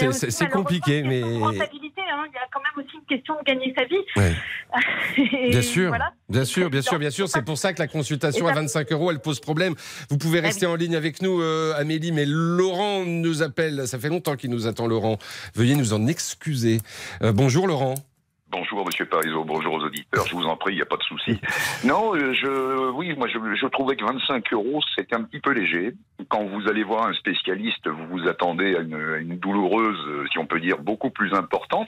[0.52, 2.24] compliqué, mais question de rentabilité, hein.
[2.28, 3.96] Il y a quand même aussi une question de gagner sa vie.
[4.16, 5.50] Ouais.
[5.52, 6.12] Bien sûr, voilà.
[6.30, 7.28] bien sûr, bien sûr, bien sûr.
[7.28, 9.76] C'est pour ça que la consultation à ça- 25 euros, elle pose problème.
[10.10, 13.88] Vous pouvez Ah rester en ligne avec nous, euh, Amélie, mais Laurent nous appelle.
[13.88, 15.18] Ça fait longtemps qu'il nous attend, Laurent.
[15.56, 16.80] Veuillez nous en excuser.
[17.22, 17.96] Euh, bonjour, Laurent.
[18.52, 21.04] Bonjour Monsieur Parizeau, bonjour aux auditeurs, je vous en prie, il n'y a pas de
[21.04, 21.40] souci.
[21.86, 25.52] Non, euh, je, oui, moi je, je trouvais que 25 euros c'était un petit peu
[25.52, 25.94] léger.
[26.28, 30.26] Quand vous allez voir un spécialiste, vous vous attendez à une, à une douloureuse, euh,
[30.32, 31.88] si on peut dire, beaucoup plus importante.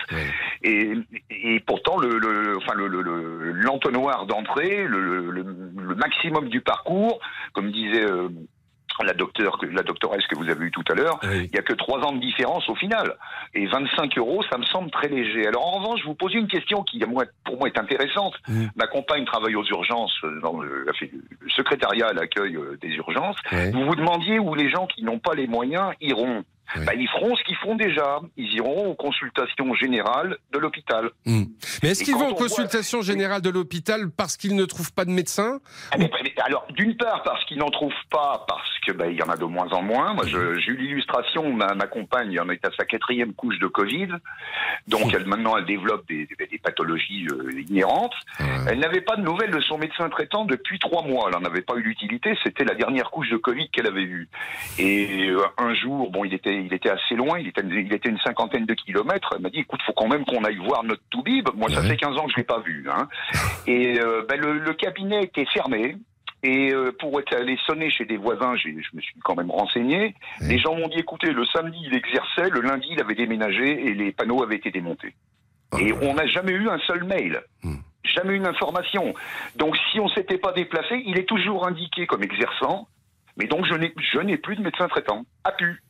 [0.63, 0.93] Et,
[1.29, 5.43] et pourtant, le, le- enfin, le, le- le- l'entonnoir d'entrée, le, le-
[5.77, 7.19] le maximum du parcours,
[7.53, 8.29] comme disait euh,
[9.01, 11.45] la docteure, la doctoresse que vous avez eue tout à l'heure, Oui.
[11.45, 13.15] il n'y a que trois ans de différence au final.
[13.55, 15.47] Et 25 euros, ça me semble très léger.
[15.47, 18.35] Alors en revanche, je vous pose une question qui, pour moi, est intéressante.
[18.75, 20.85] Ma compagne travaille aux urgences, euh, dans le,
[21.55, 23.37] secrétariat à l'accueil euh, des urgences.
[23.73, 26.43] Vous vous demandiez où les gens qui n'ont pas les moyens iront.
[26.85, 28.19] Bah, ils feront ce qu'ils font déjà.
[28.37, 31.11] Ils iront aux consultations générales de l'hôpital.
[31.25, 31.43] Hmm.
[31.83, 34.91] Mais est-ce qu'ils vont on en voit- consultation générale de l'hôpital parce qu'ils ne trouvent
[34.93, 35.59] pas de médecin
[35.91, 39.17] Ah, mais- mais- alors, d'une part, parce qu'ils n'en trouvent pas, parce que bah, il
[39.17, 40.13] y en a de moins en moins.
[40.13, 43.67] Moi, je- j'ai eu l'illustration, ma, ma compagne en est à sa quatrième couche de
[43.67, 44.07] Covid,
[44.87, 48.13] donc elle, maintenant, elle développe des, des- des pathologies euh, inhérentes.
[48.67, 51.29] Elle n'avait pas de nouvelles de son médecin traitant depuis trois mois.
[51.31, 52.37] Elle n'en avait pas eu l'utilité.
[52.43, 54.27] C'était la dernière couche de Covid qu'elle avait eue.
[54.79, 57.39] Et euh, un jour, bon, il était, il était assez loin.
[57.39, 59.29] Il était, il était une cinquantaine de kilomètres.
[59.35, 61.47] Elle m'a dit, écoute, faut quand même qu'on aille voir notre Toubib.
[61.55, 61.87] Moi, ça Ouais.
[61.89, 62.87] fait 15 ans que je l'ai pas vu.
[62.91, 63.07] Hein.
[63.67, 65.97] Et euh, ben, le, le cabinet était fermé.
[66.45, 70.13] Et euh, pour être allé sonner chez des voisins, je me suis quand même renseigné.
[70.41, 73.93] Les gens m'ont dit, écoutez, le samedi, il exerçait, le lundi, il avait déménagé et
[73.93, 75.13] les panneaux avaient été démontés.
[75.79, 77.41] Et on n'a jamais eu un seul mail.
[77.63, 77.77] Hmm.
[78.03, 79.13] Jamais une information.
[79.55, 82.89] Donc si on s'était pas déplacé, il est toujours indiqué comme exerçant.
[83.37, 85.23] Mais donc je n'ai, je n'ai plus de médecin traitant.
[85.45, 85.81] A pu.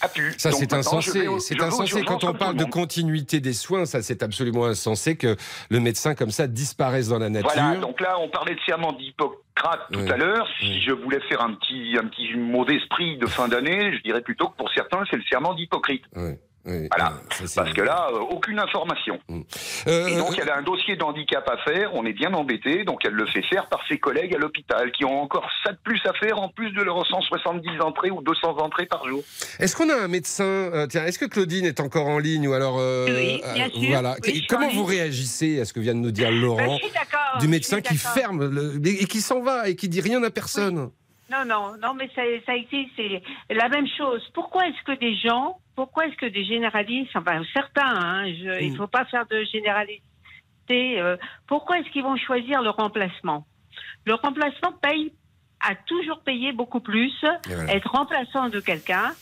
[0.00, 0.32] A pu.
[0.38, 1.26] Ça, c'est insensé.
[1.40, 3.84] C'est insensé quand on parle de continuité des soins.
[3.86, 5.36] Ça, c'est absolument insensé que
[5.68, 7.50] le médecin comme ça disparaisse dans la nature.
[7.54, 10.46] Voilà, donc là, on parlait de serment d'Hippocrate tout à l'heure.
[10.58, 14.22] Si je voulais faire un petit, un petit mot d'esprit de fin d'année, je dirais
[14.22, 16.00] plutôt que pour certains, c'est le serment d'Hippocrate.
[16.16, 16.32] Oui,
[16.70, 16.88] oui.
[16.96, 17.14] Voilà.
[17.32, 19.18] Ça, c'est- Parce que là, euh, aucune information.
[19.86, 23.00] Euh, Et donc, elle a un dossier d'handicap à faire, on est bien embêté, donc
[23.04, 26.00] elle le fait faire par ses collègues à l'hôpital, qui ont encore ça de plus
[26.06, 29.22] à faire en plus de leurs 170 entrées ou 200 entrées par jour.
[29.58, 32.52] Est-ce qu'on a un médecin euh, Tiens, est-ce que Claudine est encore en ligne ou
[32.52, 33.90] alors euh, Oui, bien euh, sûr.
[33.90, 34.16] Voilà.
[34.26, 36.78] Oui, Comment en vous réagissez à ce que vient de nous dire Ben, Laurent
[37.40, 40.90] du médecin qui ferme le- et qui s'en va et qui dit rien à personne?
[41.30, 42.24] Non, non, non, mais ça,
[42.56, 43.22] été c'est
[43.54, 44.22] la même chose.
[44.34, 48.72] Pourquoi est-ce que des gens, pourquoi est-ce que des généralistes, enfin certains, hein, je, il
[48.72, 48.76] Mm.
[48.76, 50.02] faut pas faire de généralité.
[51.00, 51.16] euh,
[51.46, 53.44] pourquoi est-ce qu'ils vont choisir le remplacement?
[54.06, 55.12] Le remplacement paye,
[55.60, 57.12] a toujours payé beaucoup plus
[57.46, 57.74] voilà.
[57.74, 59.12] être remplaçant de quelqu'un.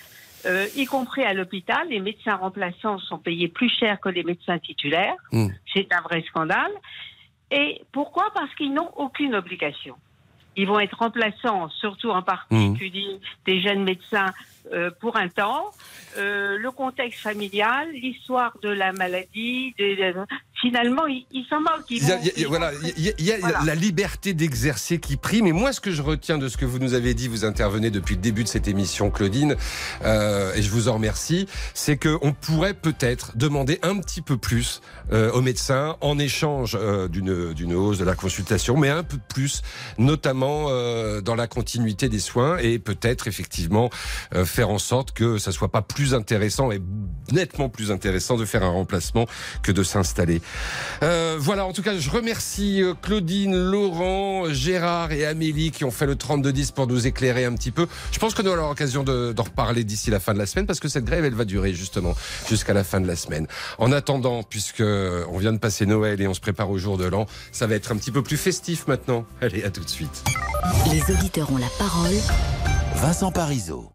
[0.46, 4.58] euh, y compris à l'hôpital, les médecins remplaçants sont payés plus cher que les médecins
[4.60, 5.16] titulaires.
[5.32, 5.48] Mm.
[5.74, 6.70] C'est un vrai scandale.
[7.50, 8.30] Et pourquoi?
[8.34, 9.96] Parce qu'ils n'ont aucune obligation.
[10.58, 14.26] Ils vont être remplaçants, surtout en particulier des jeunes médecins
[14.72, 15.70] euh, pour un temps.
[16.16, 20.26] Euh, le contexte familial, l'histoire de la maladie, de- de-
[20.60, 21.84] finalement, ils s'en moquent.
[21.90, 23.60] Il y a, y a- voilà, il y a, Voilà.
[23.64, 25.46] la liberté d'exercer qui prime.
[25.46, 27.90] Et moi, ce que je retiens de ce que vous nous avez dit, vous intervenez
[27.90, 29.54] depuis le début de cette émission, Claudine,
[30.04, 34.80] euh, et je vous en remercie, c'est qu'on pourrait peut-être demander un petit peu plus
[35.12, 36.76] aux médecins en échange
[37.10, 39.62] d'une d'une hausse de la consultation, mais un peu plus,
[39.96, 40.64] notamment
[41.22, 43.88] dans la continuité des soins, et peut-être effectivement
[44.34, 46.80] euh, en sorte que ça soit pas plus intéressant et
[47.32, 49.26] nettement plus intéressant de faire un remplacement
[49.62, 50.40] que de s'installer.
[51.02, 55.90] Euh, voilà, en tout cas, je remercie euh, Claudine, Laurent, Gérard et Amélie qui ont
[55.90, 57.86] fait le 32-10 pour nous éclairer un petit peu.
[58.12, 60.80] Je pense nous aurons l'occasion de- d'en reparler d'ici la fin de la semaine parce
[60.80, 62.14] que cette grève, elle va durer justement
[62.48, 63.46] jusqu'à la fin de la semaine.
[63.78, 67.04] En attendant, puisque on vient de passer Noël et on se prépare au jour de
[67.04, 69.26] l'an, ça va être un petit peu plus festif maintenant.
[69.40, 70.24] Allez, à tout de suite.
[70.90, 72.14] Les auditeurs ont la parole.
[72.94, 73.92] Vincent Parisot.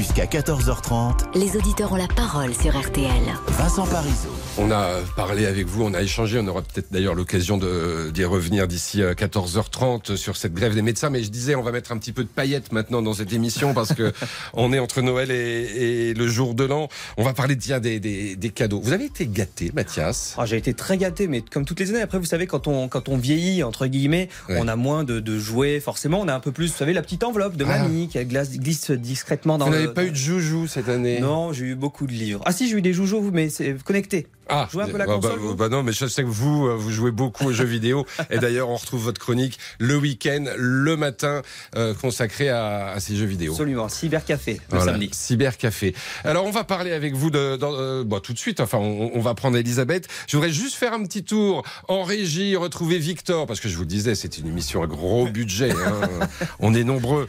[0.00, 3.04] Jusqu'à 14h30, Les auditeurs ont la parole sur RTL.
[3.48, 4.30] Vincent Parisot.
[4.56, 8.24] On a parlé avec vous, on a échangé, on aura peut-être d'ailleurs l'occasion de- d'y
[8.24, 11.10] revenir d'ici euh, 14h30 sur cette grève des médecins.
[11.10, 13.74] Mais je disais, on va mettre un petit peu de paillettes maintenant dans cette émission
[13.74, 14.10] parce que
[14.54, 16.88] on est entre Noël et, et le jour de l'an.
[17.18, 18.80] On va parler tiens, des, des, des cadeaux.
[18.82, 20.34] Vous avez été gâté, Mathias?
[20.38, 22.00] Ah, j'ai été très gâté, mais comme toutes les années.
[22.00, 24.56] Après, vous savez, quand on, quand on vieillit, entre guillemets, Ouais.
[24.58, 25.78] on a moins de, de jouets.
[25.78, 27.78] Forcément, on a un peu plus, vous savez, la petite enveloppe de Ah.
[27.82, 29.89] mamie qui glisse, glisse discrètement dans Vous le.
[29.94, 32.42] Pas eu de joujou cette année Non, j'ai eu beaucoup de livres.
[32.44, 34.26] Ah si, j'ai eu des joujoux, vous, mais c'est connecté.
[34.50, 36.28] Ah, Jouez un peu la bah, console, bah, vous bah non, mais je sais que
[36.28, 38.06] vous, euh, vous jouez beaucoup aux jeux vidéo.
[38.30, 41.42] Et d'ailleurs, on retrouve votre chronique le week-end, le matin,
[41.76, 43.52] euh, consacré à, à ces jeux vidéo.
[43.52, 43.88] Absolument.
[43.88, 45.10] Cybercafé, le Voilà, samedi.
[45.12, 45.94] Cybercafé.
[46.24, 48.60] Alors on va parler avec vous de, dans, euh, bon, tout de suite.
[48.60, 50.08] Enfin, on, on va prendre Elisabeth.
[50.28, 53.82] Je voudrais juste faire un petit tour en régie, retrouver Victor, parce que je vous
[53.82, 55.70] le disais, c'est une émission à gros budget.
[55.70, 56.26] hein.
[56.60, 57.26] on est nombreux.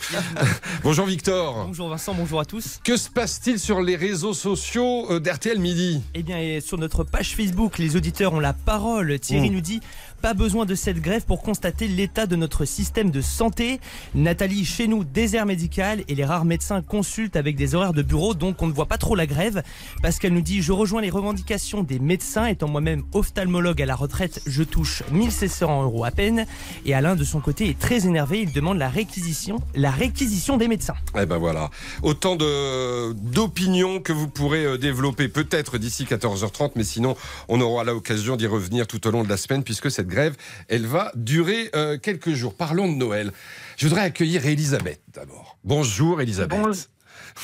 [0.83, 1.65] bonjour Victor.
[1.67, 2.79] Bonjour Vincent, bonjour à tous.
[2.83, 6.01] Que se passe-t-il sur les réseaux sociaux euh, d'RTL Midi?
[6.13, 9.19] Eh bien, et sur notre page Facebook, les auditeurs ont la parole.
[9.19, 9.53] Thierry Mm.
[9.53, 9.81] nous dit
[10.21, 13.79] pas besoin de cette grève pour constater l'état de notre système de santé.
[14.13, 18.35] Nathalie, chez nous, désert médical et les rares médecins consultent avec des horaires de bureau,
[18.35, 19.63] donc on ne voit pas trop la grève.
[20.03, 24.41] Pascal nous dit je rejoins les revendications des médecins, étant moi-même ophtalmologue à la retraite,
[24.45, 26.45] je touche 1600 euros à peine.
[26.85, 30.67] Et Alain, de son côté, est très énervé, il demande la réquisition, la réquisition des
[30.67, 30.95] médecins.
[31.19, 31.71] Eh ben voilà,
[32.03, 37.15] autant d'opinions que vous pourrez euh, développer peut-être d'ici 14h30, mais sinon
[37.47, 40.35] on aura l'occasion d'y revenir tout au long de la semaine puisque cette grève,
[40.69, 42.55] elle va durer euh, quelques jours.
[42.55, 43.31] Parlons de Noël.
[43.77, 45.57] Je voudrais accueillir Elisabeth d'abord.
[45.63, 46.59] Bonjour Elisabeth.
[46.59, 46.71] Bon-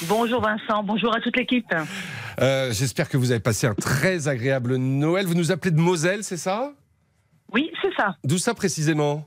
[0.04, 1.66] Bonjour Vincent, bonjour à toute l'équipe.
[2.42, 5.26] Euh, J'espère que vous avez passé un très agréable Noël.
[5.26, 6.74] Vous nous appelez de Moselle, c'est ça?
[7.54, 8.18] Oui, c'est ça.
[8.26, 9.26] D'où ça précisément?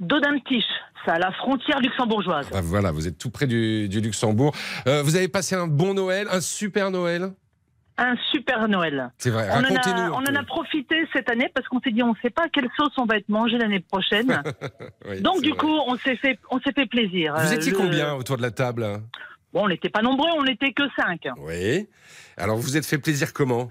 [0.00, 0.64] Dodentich,
[1.04, 2.46] c'est à la frontière luxembourgeoise.
[2.54, 4.54] Ah, Voilà, vous êtes tout près du, du Luxembourg.
[4.86, 7.32] Euh, vous avez passé un bon Noël, un super Noël?
[8.02, 9.10] Un super Noël.
[9.18, 10.32] C'est vrai, On en, a, un on peu.
[10.32, 12.94] en a profité cette année parce qu'on s'est dit on ne sait pas quelle sauce
[12.96, 14.42] on va être mangé l'année prochaine.
[15.08, 15.58] Oui, Donc du vrai.
[15.58, 17.34] coup, on s'est fait, on s'est fait plaisir.
[17.36, 18.86] Vous Euh, étiez le- combien autour de la table
[19.52, 21.28] Bon, on n'était pas nombreux, on n'était que cinq.
[21.38, 21.88] Oui.
[22.38, 23.68] Alors, vous vous êtes fait plaisir comment?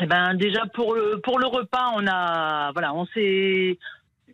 [0.00, 3.78] Eh ben déjà pour le pour le repas, on a voilà, on s'est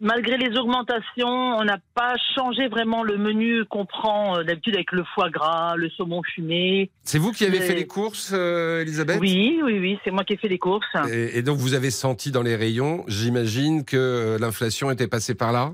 [0.01, 4.93] malgré les augmentations, on n'a pas changé vraiment le menu qu'on prend euh, d'habitude avec
[4.93, 6.91] le foie gras, le saumon fumé.
[7.05, 9.21] C'est vous qui avez fait les courses, euh, Elisabeth?
[9.21, 10.87] Oui, oui, oui, c'est moi qui ai fait les courses.
[11.11, 15.35] et, et donc, vous avez senti dans les rayons, j'imagine, que euh, l'inflation était passée
[15.35, 15.73] par là?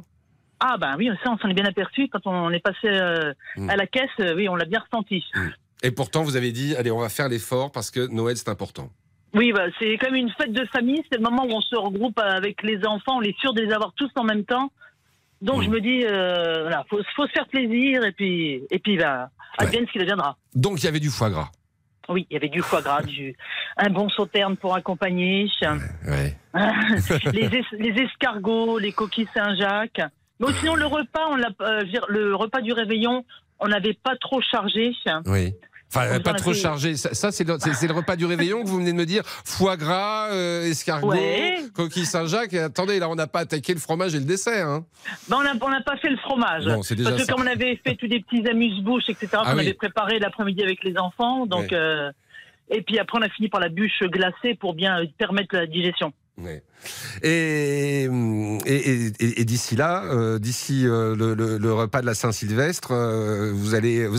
[0.58, 3.68] Ah ben oui, ça on s'en est bien aperçu quand on est passé euh, Mm.
[3.70, 4.08] à la caisse.
[4.36, 5.22] oui, on l'a bien ressenti.
[5.82, 8.90] Et pourtant, vous avez dit, allez, on va faire l'effort parce que Noël, c'est important.
[9.34, 11.02] Oui, bah, c'est comme une fête de famille.
[11.10, 13.18] C'est le moment où on se regroupe avec les enfants.
[13.18, 14.70] On est sûr de les avoir tous en même temps.
[15.42, 18.96] Donc je me dis, euh, voilà, faut, faut se faire plaisir et puis et puis
[18.96, 20.36] bah, advienne ce qu'il deviendra.
[20.54, 21.50] Donc, il y avait du foie gras.
[22.08, 23.36] Oui, il y avait du foie gras, du,
[23.76, 25.48] un bon sauterne pour accompagner,
[26.08, 26.36] Ouais.
[27.32, 30.00] les, es- les escargots, les coquilles Saint-Jacques.
[30.40, 33.24] Mais sinon, le repas, on l'a, euh, le repas du réveillon,
[33.58, 34.94] on n'avait pas trop chargé.
[35.26, 35.52] Oui.
[35.94, 36.96] Enfin, pas trop fait- chargé.
[36.96, 39.22] Ça, ça, c'est le, repas du réveillon que vous venez de me dire.
[39.24, 41.58] Foie gras, euh, escargot, Ouais.
[41.74, 42.54] coquille Saint-Jacques.
[42.54, 44.66] Attendez, là, on n'a pas attaqué le fromage et le dessert.
[44.66, 44.84] Hein.
[45.28, 46.64] Ben, on n'a pas fait le fromage.
[46.64, 46.88] Déjà Parce
[47.22, 47.32] que ça.
[47.32, 49.60] comme on avait fait tous des petits amuse-bouches, etc., Ah qu'on oui.
[49.60, 51.46] avait préparé l'après-midi avec les enfants.
[51.46, 51.74] Donc, Ouais.
[51.74, 52.10] euh,
[52.68, 55.66] et puis après, on a fini par la bûche glacée pour bien euh, permettre la
[55.66, 56.12] digestion.
[57.22, 58.08] Et,
[58.66, 64.06] et, et- d'ici là, euh, d'ici euh, le, repas de la Saint-Sylvestre, euh, vous allez,
[64.06, 64.18] vous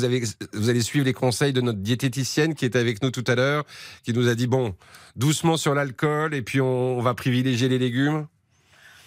[0.53, 3.65] vous allez suivre les conseils de notre diététicienne qui était avec nous tout à l'heure,
[4.03, 4.75] qui nous a dit bon,
[5.15, 8.25] doucement sur l'alcool et puis on va privilégier les légumes.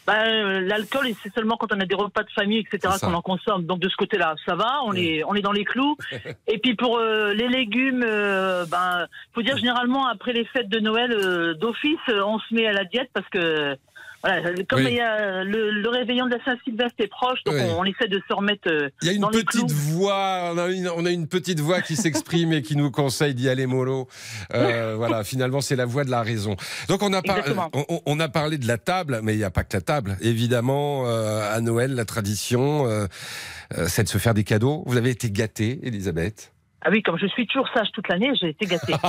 [0.06, 3.22] Bah, euh, L'alcool, c'est seulement quand on a des repas de famille, etc., qu'on en
[3.22, 3.64] consomme.
[3.64, 5.06] Donc de ce côté-là, ça va, on, Oui.
[5.18, 5.96] est, on est dans les clous.
[6.48, 10.80] et puis pour euh, les légumes, euh, ben, faut dire généralement après les fêtes de
[10.80, 13.76] Noël euh, d'office, euh, on se met à la diète parce que
[14.22, 14.86] voilà, comme Oui.
[14.90, 17.62] il y a le, le réveillon de la Saint-Sylvestre est proche, donc Oui.
[17.70, 20.68] on, on essaie de se remettre euh, Il y a une petite voix, on a
[20.68, 24.08] une, on a une petite voix qui s'exprime et qui nous conseille d'y aller mollo.
[24.54, 26.56] Euh, voilà, finalement, c'est la voix de la raison.
[26.88, 27.38] Donc, on a, par-
[27.74, 30.16] on, on- a parlé de la table, mais il n'y a pas que la table.
[30.20, 33.06] Évidemment, euh, à Noël, la tradition, euh,
[33.78, 34.82] euh, c'est de se faire des cadeaux.
[34.86, 36.52] Vous avez été gâtée, Elisabeth.
[36.82, 38.94] Ah oui, comme je suis toujours sage toute l'année, j'ai été gâtée.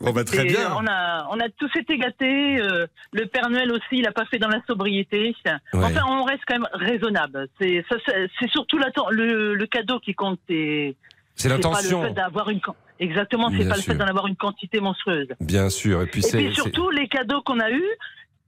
[0.00, 0.74] Bon, bah, très Et bien.
[0.76, 2.58] On a, on a tous été gâtés.
[2.60, 5.34] euh, le Père Noël aussi, il a pas fait dans la sobriété.
[5.44, 5.52] Ouais.
[5.74, 7.48] Enfin, on reste quand même raisonnable.
[7.60, 8.78] C'est, ça, c'est, surtout
[9.10, 10.40] le, le cadeau qui compte.
[10.48, 10.94] C'est,
[11.36, 12.00] C'est pas l'intention.
[12.02, 12.60] le fait d'avoir une.
[12.98, 15.28] Exactement, c'est pas le fait d'en avoir une quantité monstrueuse.
[15.40, 16.00] Bien sûr.
[16.00, 17.84] Et Et puis c'est- surtout, les cadeaux qu'on a eus,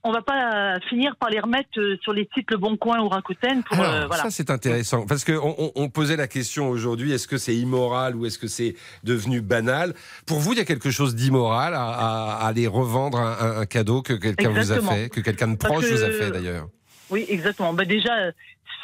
[0.04, 3.08] on va pas finir par les remettre euh, sur les sites Le Bon Coin ou
[3.08, 3.78] Rakuten pour.
[3.78, 4.24] Alors, euh, voilà.
[4.24, 5.06] Ça, c'est intéressant.
[5.06, 8.48] Parce qu'on on, on posait la question aujourd'hui est-ce que c'est immoral ou est-ce que
[8.48, 9.94] c'est devenu banal?
[10.26, 14.02] Pour vous, il y a quelque chose d'immoral à, à- à aller revendre un, cadeau
[14.02, 16.68] que quelqu'un vous a fait, que quelqu'un de proche vous a fait d'ailleurs?
[17.10, 17.72] Oui, exactement.
[17.72, 18.12] Ben déjà,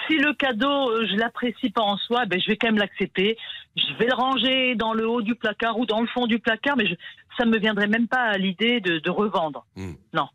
[0.07, 3.37] si le cadeau, euh, je l'apprécie pas en soi, ben je vais quand même l'accepter.
[3.79, 6.77] Je vais le ranger dans le haut du placard ou dans le fond du placard,
[6.77, 6.95] mais je,
[7.39, 9.65] ça me viendrait même pas à l'idée de, de revendre.
[9.77, 9.93] Hmm.
[10.13, 10.27] Non.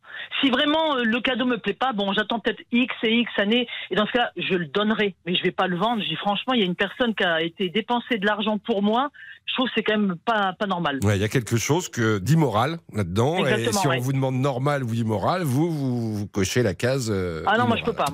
[0.42, 3.68] Si vraiment euh, le cadeau me plaît pas, bon, j'attends peut-être X et X années,
[3.92, 6.02] et dans ce cas, je le donnerai, mais je vais pas le vendre.
[6.02, 8.82] Je dis franchement, il y a une personne qui a été dépensée de l'argent pour
[8.82, 9.10] moi.
[9.46, 11.00] Je trouve que c'est quand même pas pas normal.
[11.04, 13.46] Ouais, Il y a quelque chose que d'immoral là-dedans.
[13.46, 14.00] Et si on ouais.
[14.00, 17.10] vous demande normal ou immoral, vous, vous, vous cochez la case.
[17.12, 18.06] euh, Ah non, moi je peux pas.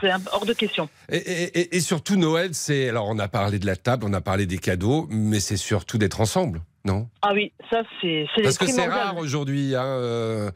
[0.00, 0.88] C'est hors de question.
[1.08, 2.88] Et, et- et- et surtout, Noël, c'est.
[2.88, 5.98] Alors, on a parlé de la table, on a parlé des cadeaux, mais c'est surtout
[5.98, 7.08] d'être ensemble, non?
[7.20, 9.74] Ah oui, ça c'est Parce que c'est rare aujourd'hui.
[9.76, 10.50] Hein, euh,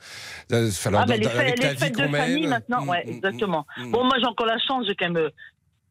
[0.53, 3.66] euh, ah, bah, les, fêtes, les fêtes de famille maintenant, Mm, ouais, mm, exactement.
[3.77, 3.90] mm.
[3.92, 5.31] Bon, moi j'ai encore la chance, j'ai quand même euh,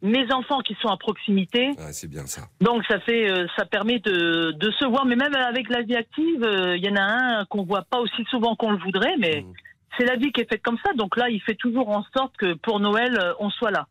[0.01, 2.41] mes enfants qui sont à proximité, c'est bien ça.
[2.61, 5.05] donc ça fait, euh, ça permet de, de se voir.
[5.05, 6.41] Mais même avec la vie active,
[6.75, 7.01] il y en a
[7.41, 9.53] un qu'on voit pas aussi souvent qu'on le voudrait, mais Mm.
[9.97, 10.91] c'est la vie qui est faite comme ça.
[10.93, 13.87] Donc là, il fait toujours en sorte que pour Noël, on soit là.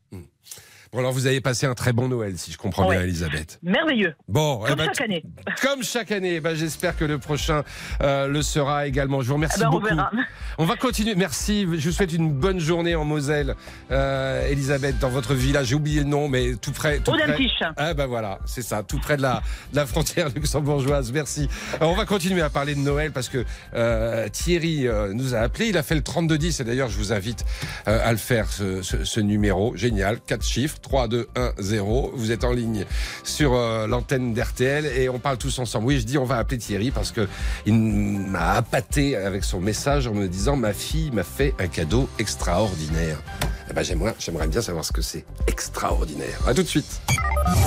[0.93, 3.03] Bon, alors vous avez passé un très bon Noël, si je comprends bien.
[3.03, 3.59] Elisabeth.
[3.63, 5.25] Merveilleux, Bon, eh comme ben, chaque année.
[5.63, 7.63] comme chaque année, eh ben, j'espère que le prochain
[8.03, 9.21] euh, le sera également.
[9.23, 9.87] Je vous remercie Eh ben, on beaucoup.
[9.87, 10.11] verra.
[10.59, 11.15] On va continuer.
[11.15, 11.63] Merci.
[11.79, 13.55] Je vous souhaite une bonne journée en Moselle,
[13.91, 15.67] euh, Elisabeth, dans votre village.
[15.69, 16.99] J'ai oublié le nom, mais tout près.
[17.01, 17.37] Tout près.
[17.77, 21.13] Ah ben voilà, c'est ça, tout près de la, de la frontière luxembourgeoise.
[21.13, 21.49] Merci.
[21.81, 23.45] Alors, on va continuer à parler de Noël parce que
[23.75, 25.67] euh, Thierry euh, nous a appelé.
[25.69, 27.45] Il a fait le 3210 et d'ailleurs, je vous invite
[27.89, 29.75] euh, à le faire, ce, ce- ce numéro.
[29.77, 30.21] Génial.
[30.21, 30.77] Quatre chiffres.
[30.87, 32.13] 3, 2, 1, 0.
[32.15, 32.87] Vous êtes en ligne
[33.25, 35.87] sur euh, l'antenne d'RTL et on parle tous ensemble.
[35.87, 37.27] Oui, je dis on va appeler Thierry parce que
[37.67, 42.09] il m'a appâté avec son message en me disant ma fille m'a fait un cadeau
[42.21, 43.21] extraordinaire.
[43.69, 45.25] Eh ben, j'aimerais, j'aimerais bien savoir ce que c'est.
[45.49, 46.39] Extraordinaire.
[46.47, 47.01] À tout de suite.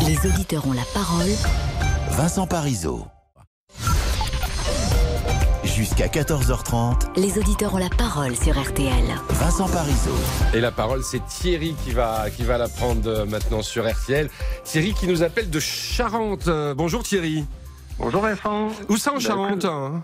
[0.07, 1.27] Les auditeurs ont la parole.
[2.11, 3.05] Vincent Parisot.
[5.79, 9.01] Jusqu'à 14h30, Les auditeurs ont la parole sur RTL.
[9.29, 10.11] Vincent Parisot.
[10.53, 14.29] Et la parole, c'est Thierry qui va, qui va la prendre euh, maintenant sur RTL.
[14.65, 16.49] Thierry qui nous appelle de Charente.
[16.49, 17.45] Euh, bonjour Thierry.
[17.97, 18.73] Bonjour Vincent.
[18.89, 20.03] Où ça en Bah, Charente hein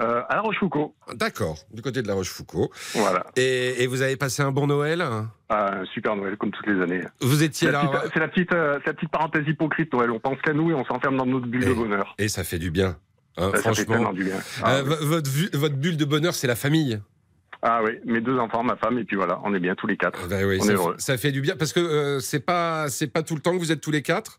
[0.00, 0.90] euh, À La Rochefoucauld.
[1.16, 2.68] D'accord, du côté de la Rochefoucauld.
[2.94, 3.26] Voilà.
[3.34, 5.02] Et, et vous avez passé un bon Noël
[5.48, 7.02] Ah, un super Noël, comme toutes les années.
[7.20, 10.12] Vous étiez là petite, c'est la petite, euh, c'est la petite parenthèse hypocrite Noël.
[10.12, 12.14] On pense qu'à nous et on s'enferme dans notre bulle de bonheur.
[12.18, 12.96] et ça fait du bien.
[13.38, 13.94] Hein, Ça, franchement.
[13.94, 14.36] tellement du bien.
[14.62, 15.48] Ah, Euh, oui.
[15.54, 17.00] votre, bulle de bonheur, c'est la famille.
[17.62, 19.96] Ah oui, mes deux enfants, ma femme, et puis voilà, on est bien tous les
[19.96, 20.28] quatre.
[20.28, 20.94] Ben oui, on ça, est fait, heureux.
[20.98, 23.58] ça fait du bien parce que euh, c'est pas c'est pas tout le temps que
[23.58, 24.38] vous êtes tous les quatre?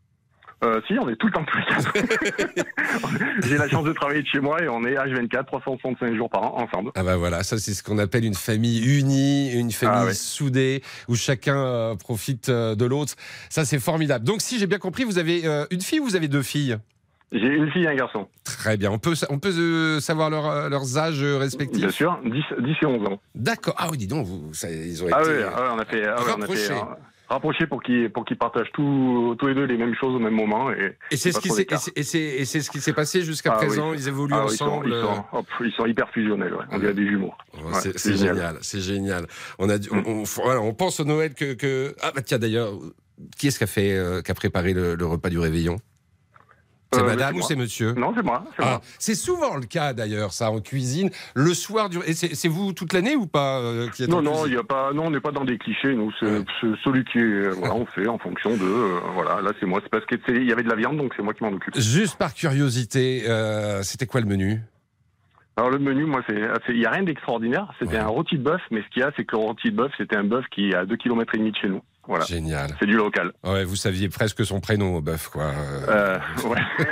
[0.63, 1.93] Euh, si, on est tout le temps tous les quatre.
[3.47, 6.43] J'ai la chance de travailler de chez moi et on est H24, 365 jours par
[6.43, 6.91] an, ensemble.
[6.95, 10.13] Ah bah voilà, ça c'est ce qu'on appelle une famille unie, une famille Ah ouais.
[10.13, 13.15] soudée, où chacun euh, profite de l'autre.
[13.49, 14.23] Ça c'est formidable.
[14.25, 16.77] Donc si j'ai bien compris, vous avez une fille ou vous avez deux filles?
[17.31, 18.27] J'ai une fille et un garçon.
[18.59, 18.91] Très bien.
[18.91, 22.31] On peut, on peut euh, savoir leur, euh, leurs âges euh, respectifs Bien sûr, 10,
[22.59, 23.21] 10 et 11 ans.
[23.33, 23.73] D'accord.
[23.77, 25.29] Ah oui, dis donc, vous, ça, ils ont Ah été...
[25.31, 26.81] oui, ah ouais, on a fait, ah ouais, on a fait rapprochés.
[27.29, 30.33] rapprochés pour qu'ils pour qu'ils partagent tous tous les deux les mêmes choses au même
[30.33, 30.71] moment.
[30.71, 33.67] Et, Et c'est ce qui s'est- et c'est- ce qui s'est passé jusqu'à Ah oui.
[33.67, 33.93] présent.
[33.93, 34.87] Ils évoluent Ah oui, ils sont- ensemble.
[34.89, 36.65] Ils sont, hop, ils sont hyper fusionnels, ouais.
[36.69, 37.33] on dirait des jumeaux.
[37.53, 39.25] Oh, Ouais, c'est génial, c'est génial.
[39.57, 41.95] On a, on, on- voilà, on pense au Noël que, que...
[42.01, 42.73] ah bah tiens d'ailleurs,
[43.37, 45.77] qui est-ce qui a fait, euh, qui a préparé le, le repas du réveillon?
[46.91, 48.43] C'est Euh, Madame ou c'est Monsieur Non, c'est moi.
[48.57, 48.81] c'est Ah, moi.
[48.97, 51.99] c'est souvent le cas d'ailleurs, ça en cuisine le soir du.
[52.07, 54.91] Et c'est vous toute l'année ou pas euh, qui êtes Non, non, y a pas,
[54.93, 55.93] non, on n'est pas dans des clichés.
[55.93, 59.39] Nous, c'est c'est celui qui est, voilà, on fait en fonction de, euh, voilà.
[59.41, 59.81] Là, c'est moi.
[59.83, 61.51] C'est parce que c'est- il y avait de la viande, donc c'est moi qui m'en
[61.51, 61.77] occupe.
[61.79, 64.59] Juste par curiosité, euh, c'était quoi le menu?
[65.57, 67.71] Alors le menu, moi, c'est, il y a rien d'extraordinaire.
[67.79, 69.75] C'était un rôti de bœuf, mais ce qu'il y a, c'est que le rôti de
[69.75, 71.81] bœuf, c'était un bœuf qui est à 2 km et demi de chez nous.
[72.09, 72.25] Voilà.
[72.25, 72.75] Génial.
[72.79, 73.31] C'est du local.
[73.45, 75.51] Ouais, vous saviez presque son prénom au bœuf, quoi.
[75.87, 76.57] Euh, ouais.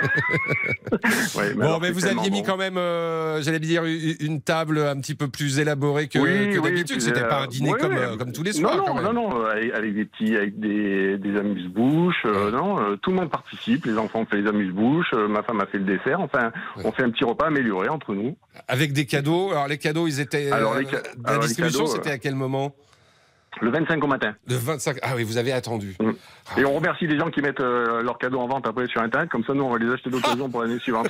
[1.35, 2.45] Ouais, mais bon, alors, mais vous aviez mis bon.
[2.47, 6.59] quand même, euh, j'allais dire, une table un petit peu plus élaborée que, Oui, que
[6.59, 7.01] oui, d'habitude.
[7.01, 7.99] C'était euh, pas un dîner ouais, comme, ouais.
[7.99, 9.03] euh, comme tous les soirs, non, quand même.
[9.05, 12.23] non, non, euh, avec, des petits, avec des, des amuse-bouches.
[12.25, 13.85] euh, non, euh, tout le monde participe.
[13.85, 15.11] Les enfants ont fait les amuse-bouches.
[15.13, 16.19] euh, ma femme a fait le dessert.
[16.21, 16.51] Enfin,
[16.83, 18.35] on fait un petit repas amélioré entre nous.
[18.67, 19.51] Avec des cadeaux.
[19.51, 20.51] Alors, les cadeaux, ils étaient.
[20.51, 22.75] Alors, euh, les ca- la alors, distribution, c'était euh, à quel moment?
[23.61, 24.33] Le 25 au matin.
[24.47, 24.97] Le 25.
[25.01, 25.95] Ah oui, vous avez attendu.
[26.57, 29.29] Et on remercie les gens qui mettent euh, leurs cadeaux en vente après sur Internet.
[29.29, 31.09] Comme ça, nous, on va les acheter d'occasion pour l'année suivante.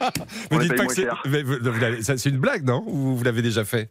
[0.50, 1.08] Les dites pas que c'est.
[1.26, 2.82] mais C'est une blague, non?
[2.86, 3.90] Ou vous l'avez déjà fait?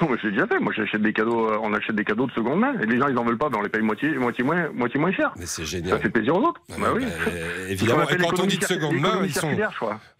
[0.00, 0.58] Non, mais je l'ai déjà fait.
[0.58, 1.50] Moi, j'achète des cadeaux.
[1.50, 2.74] euh, on achète des cadeaux de seconde main.
[2.82, 3.48] Et les gens, ils en veulent pas.
[3.48, 5.32] Ben, on les paye moitié, moitié moins, moitié moins cher.
[5.38, 6.00] Mais c'est Ça génial.
[6.00, 6.60] fait plaisir aux autres.
[6.78, 7.04] bah oui.
[7.04, 8.08] Euh, évidemment.
[8.08, 9.50] Et quand on dit de seconde main, ils sont.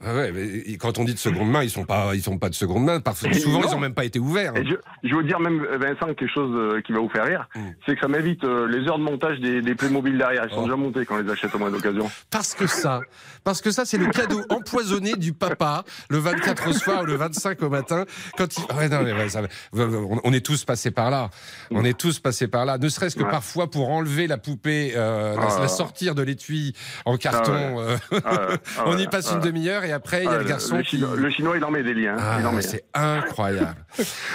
[0.05, 2.49] Ah ouais, mais quand on dit de seconde main, ils sont pas, ils sont pas
[2.49, 3.01] de seconde main.
[3.01, 3.67] Parfois, Et souvent, non.
[3.69, 4.53] ils ont même pas été ouverts.
[4.57, 4.61] hein.
[4.61, 4.75] Et je,
[5.09, 7.61] je veux dire même Vincent quelque chose euh, qui va vous faire rire, Mm.
[7.87, 10.45] c'est que ça m'évite euh, les heures de montage des, des Playmobil derrière.
[10.45, 10.57] Ils Oh.
[10.57, 12.11] sont déjà montés quand on les achète au moins d'occasion.
[12.31, 13.01] Parce que ça,
[13.45, 17.15] parce que ça, c'est le cadeau empoisonné du papa le 24 au soir ou le
[17.17, 18.05] 25 au matin.
[18.37, 19.43] Quand il, ouais, non, mais ouais, ça.
[19.73, 21.31] On est tous passés par là.
[21.71, 22.79] On est tous passés par là.
[22.79, 23.31] Ne serait-ce que Ouais.
[23.31, 25.61] parfois pour enlever la poupée, euh, la, Ah.
[25.63, 27.53] la sortir de l'étui en carton.
[27.81, 30.45] euh, Ah ouais, ah on y passe une demi-heure et après il y a le
[30.45, 30.97] garçon le, qui.
[30.97, 32.17] chinois, le chinois, il en met des liens.
[32.19, 33.77] Ah, c'est incroyable.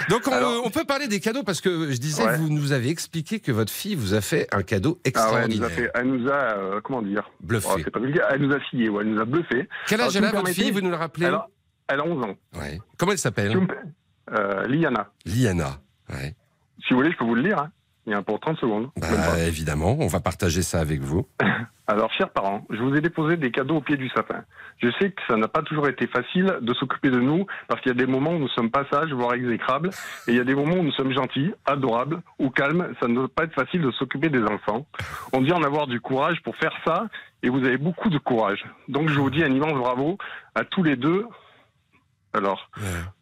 [0.08, 2.36] Donc on, Alors- on peut parler des cadeaux parce que je disais, Ouais.
[2.36, 5.20] vous nous avez expliqué que votre fille vous a fait un cadeau ouais, elle nous
[5.56, 5.66] extraordinaire.
[5.66, 7.30] a fait, elle nous a, euh, comment dire?
[7.40, 7.68] Bluffé.
[7.70, 8.00] Oh, pas
[8.32, 9.68] elle nous a scié, ouais, elle nous a bluffé.
[9.86, 10.70] Quel âge elle a votre fille?
[10.70, 11.26] Vous nous le rappelez?
[11.26, 11.46] elle a,
[11.88, 12.34] elle a 11 ans.
[12.58, 12.80] Ouais.
[12.98, 13.56] Comment elle s'appelle?
[14.32, 15.08] Euh, Liana.
[15.26, 15.78] Liana.
[16.10, 16.34] Ouais.
[16.82, 17.58] Si vous voulez, je peux vous le lire.
[17.58, 17.70] Hein.
[18.06, 18.88] Il y a pour 30 secondes.
[18.96, 21.26] Bah, évidemment, on va partager ça avec vous.
[21.86, 24.44] Alors, chers parents, je vous ai déposé des cadeaux au pied du sapin.
[24.78, 27.90] Je sais que ça n'a pas toujours été facile de s'occuper de nous, parce qu'il
[27.90, 29.90] y a des moments où nous sommes pas sages, voire exécrables,
[30.28, 32.94] et il y a des moments où nous sommes gentils, adorables ou calmes.
[33.00, 34.86] Ça ne doit pas être facile de s'occuper des enfants.
[35.32, 37.08] On dit en avoir du courage pour faire ça,
[37.42, 38.64] et vous avez beaucoup de courage.
[38.88, 40.16] Donc, je vous dis un immense bravo
[40.54, 41.26] à tous les deux.
[42.32, 42.70] Alors,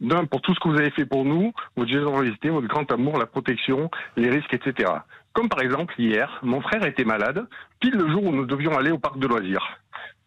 [0.00, 3.18] d'un, pour tout ce que vous avez fait pour nous, votre générosité, votre grand amour,
[3.18, 4.90] la protection, les risques, etc.
[5.32, 7.46] Comme par exemple, hier, mon frère était malade,
[7.80, 9.78] pile le jour où nous devions aller au parc de loisirs.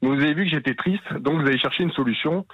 [0.01, 2.45] Vous avez vu que j'étais triste, donc vous avez cherché une solution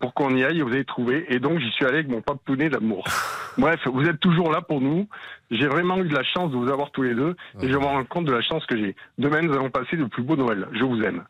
[0.00, 1.26] pour qu'on y aille et vous avez trouvé.
[1.28, 3.04] Et donc, j'y suis allé avec mon papounet d'amour.
[3.58, 5.08] Bref, vous êtes toujours là pour nous.
[5.52, 7.84] J'ai vraiment eu de la chance de vous avoir tous les deux et je me
[7.84, 8.96] rends compte de la chance que j'ai.
[9.18, 10.66] Demain, nous allons passer le plus beau Noël.
[10.72, 11.22] Je vous aime.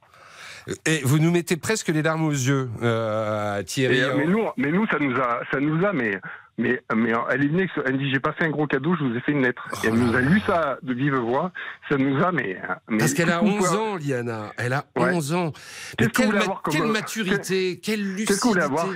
[0.87, 3.99] Et vous nous mettez presque les larmes aux yeux, euh, Thierry.
[3.99, 6.21] Et, euh, mais nous, mais nous, ça nous a, ça nous a, mais,
[6.59, 9.05] mais, mais elle est venue, elle me dit, j'ai pas fait un gros cadeau, je
[9.05, 9.67] vous ai fait une lettre.
[9.83, 11.51] Et elle nous a lu ça de vive voix.
[11.89, 14.53] Ça nous a, mais, mais Parce qu'elle a qu'est-ce qu'on 11 peut- ans, Liana.
[14.57, 15.11] Elle a Ouais.
[15.15, 15.53] 11 ans.
[16.01, 18.25] Mais quelle, ma- comme- quelle maturité, quelle lucidité.
[18.27, 18.87] Qu'est-ce que vous voulez avoir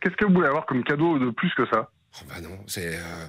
[0.00, 1.90] Qu'est-ce que vous voulez avoir comme cadeau de plus que ça?
[2.20, 3.26] Oh, bah non, c'est euh,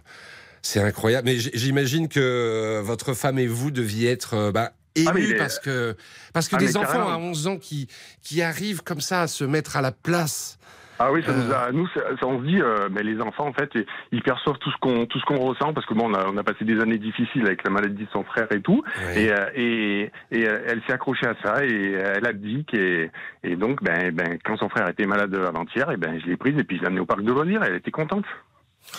[0.62, 1.26] c'est incroyable.
[1.26, 4.74] Mais j'imagine que votre femme et vous deviez être euh, bah,
[5.06, 5.96] Ah, mais est- parce que
[6.34, 7.10] parce que Ah, des enfants carrément.
[7.14, 7.88] à 11 ans qui
[8.24, 10.58] qui arrivent comme ça à se mettre à la place.
[11.00, 11.36] Ah oui, ça Euh.
[11.46, 13.70] nous a, nous, ça, ça, on se dit, euh, mais les enfants, en fait,
[14.12, 16.36] ils- perçoivent tout ce qu'on, tout ce qu'on ressent, parce que bon, on a, on
[16.38, 18.82] a passé des années difficiles avec la maladie de son frère et tout,
[19.16, 23.12] et, euh, et, et euh, elle s'est accrochée à ça, et elle a dit et,
[23.44, 26.58] et donc, ben, ben, quand son frère était malade avant-hier, et ben, je l'ai prise
[26.58, 28.26] et puis je l'ai amenée au parc de loisirs, elle était contente.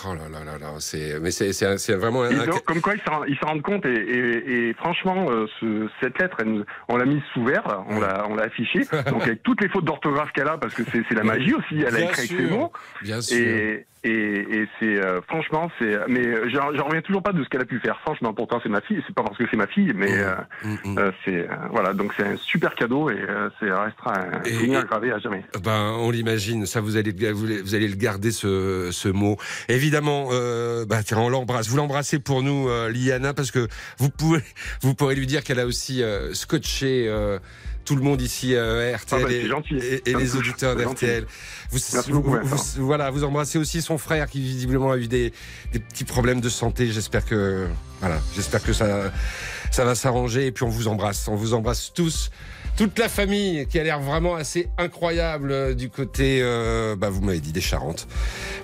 [0.05, 3.47] Oh là là là là, c'est mais c'est vraiment un, donc, comme quoi ils s'en
[3.47, 7.23] rendent compte et, et, et franchement euh, ce- cette lettre elle nous- on l'a mise
[7.33, 8.81] sous verre on l'a on l'a affichée.
[9.09, 11.79] Donc avec toutes les fautes d'orthographe qu'elle a parce que c'est c'est la magie aussi
[11.85, 12.71] elle a écrit avec ses mots.
[13.01, 13.35] Bien sûr.
[14.03, 17.65] Et et, c'est euh, franchement c'est mais j'en reviens toujours pas de ce qu'elle a
[17.65, 20.17] pu faire franchement pourtant c'est ma fille c'est pas parce que c'est ma fille mais
[20.17, 20.33] euh,
[20.63, 24.43] Mm, euh, c'est euh, voilà donc c'est un super cadeau et euh, c'est restera un
[24.43, 26.65] souvenir gravé à jamais Ben, on l'imagine.
[26.65, 29.37] Ça, vous allez, vous allez, vous allez le garder ce, ce mot.
[29.67, 31.67] Évidemment, euh, bah, tiens, on l'embrasse.
[31.69, 34.41] Vous l'embrassez pour nous, euh, Liana, parce que vous pouvez,
[34.81, 37.39] vous pourrez lui dire qu'elle a aussi euh, scotché euh,
[37.89, 39.33] tout le monde ici euh, à RTL Ah bah,
[40.05, 41.25] et, les auditeurs d'RTL.
[41.71, 45.33] Vous, Merci vous- voilà, vous embrassez aussi son frère qui visiblement a eu des,
[45.73, 46.91] des petits problèmes de santé.
[46.91, 47.67] J'espère que,
[47.99, 49.11] voilà, j'espère que ça,
[49.71, 50.45] ça va s'arranger.
[50.45, 52.29] Et puis on vous embrasse, on vous embrasse tous.
[52.77, 57.21] Toute la famille qui a l'air vraiment assez incroyable euh, du côté, euh, bah vous
[57.21, 58.07] m'avez dit des Charentes.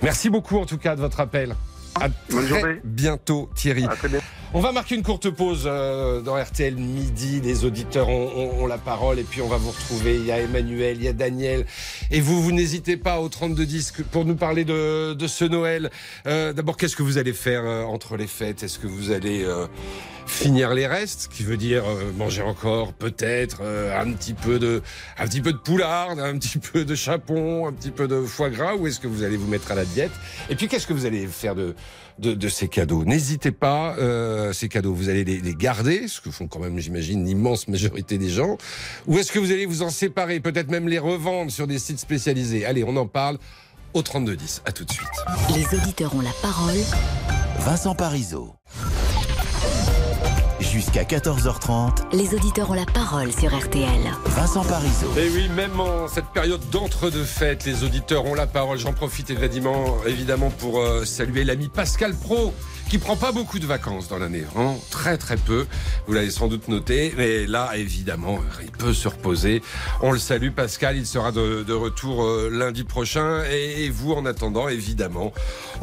[0.02, 1.56] Merci beaucoup en tout cas de votre appel.
[2.00, 2.80] À Bonne très journée.
[2.84, 3.84] bientôt Thierry.
[3.84, 4.20] à très bien
[4.54, 7.40] On va marquer une courte pause euh, dans RTL midi.
[7.42, 10.16] Les auditeurs ont, ont- ont la parole et puis on va vous retrouver.
[10.16, 11.66] Il y a Emmanuel, il y a Daniel.
[12.10, 15.90] Et vous, vous n'hésitez pas au 32 disques pour nous parler de, de ce Noël.
[16.26, 18.62] Euh, D'abord, qu'est-ce que vous allez faire euh, entre les fêtes?
[18.62, 19.66] Est-ce que vous allez euh,
[20.26, 24.82] finir les restes, qui veut dire euh, manger encore peut-être euh, un petit peu de
[25.18, 28.50] un petit peu de poularde, un petit peu de chapon, un petit peu de foie
[28.50, 30.10] gras, ou est-ce que vous allez vous mettre à la diète?
[30.50, 31.74] Et puis qu'est-ce que vous allez faire de
[32.18, 33.04] de, de ces cadeaux?
[33.04, 36.78] N'hésitez pas, euh, ces cadeaux, vous allez les, les garder, ce que font quand même,
[36.78, 38.56] j'imagine, l'immense majorité des gens,
[39.06, 42.00] ou est-ce que vous allez vous en séparer, peut-être même les revendre sur des sites
[42.00, 42.64] spécialisés?
[42.64, 43.38] Allez, on en parle
[43.96, 44.62] au 3210.
[44.64, 45.08] À tout de suite.
[45.54, 46.76] Les auditeurs ont la parole.
[47.60, 48.54] Vincent Parisot.
[50.76, 53.88] Jusqu'à 14h30, Les auditeurs ont la parole sur RTL.
[54.26, 55.10] Vincent Parisot.
[55.16, 58.76] Et oui, même en cette période d'entre-deux fêtes, les auditeurs ont la parole.
[58.78, 62.52] J'en profite évidemment, évidemment pour euh, saluer l'ami Pascal Pro,
[62.90, 65.66] qui prend pas beaucoup de vacances dans l'année, vraiment très très peu.
[66.06, 69.62] Vous l'avez sans doute noté, mais là, évidemment, il peut se reposer.
[70.02, 70.98] On le salue, Pascal.
[70.98, 73.44] Il sera de, de retour euh, lundi prochain.
[73.50, 75.32] Et, et vous, en attendant, évidemment,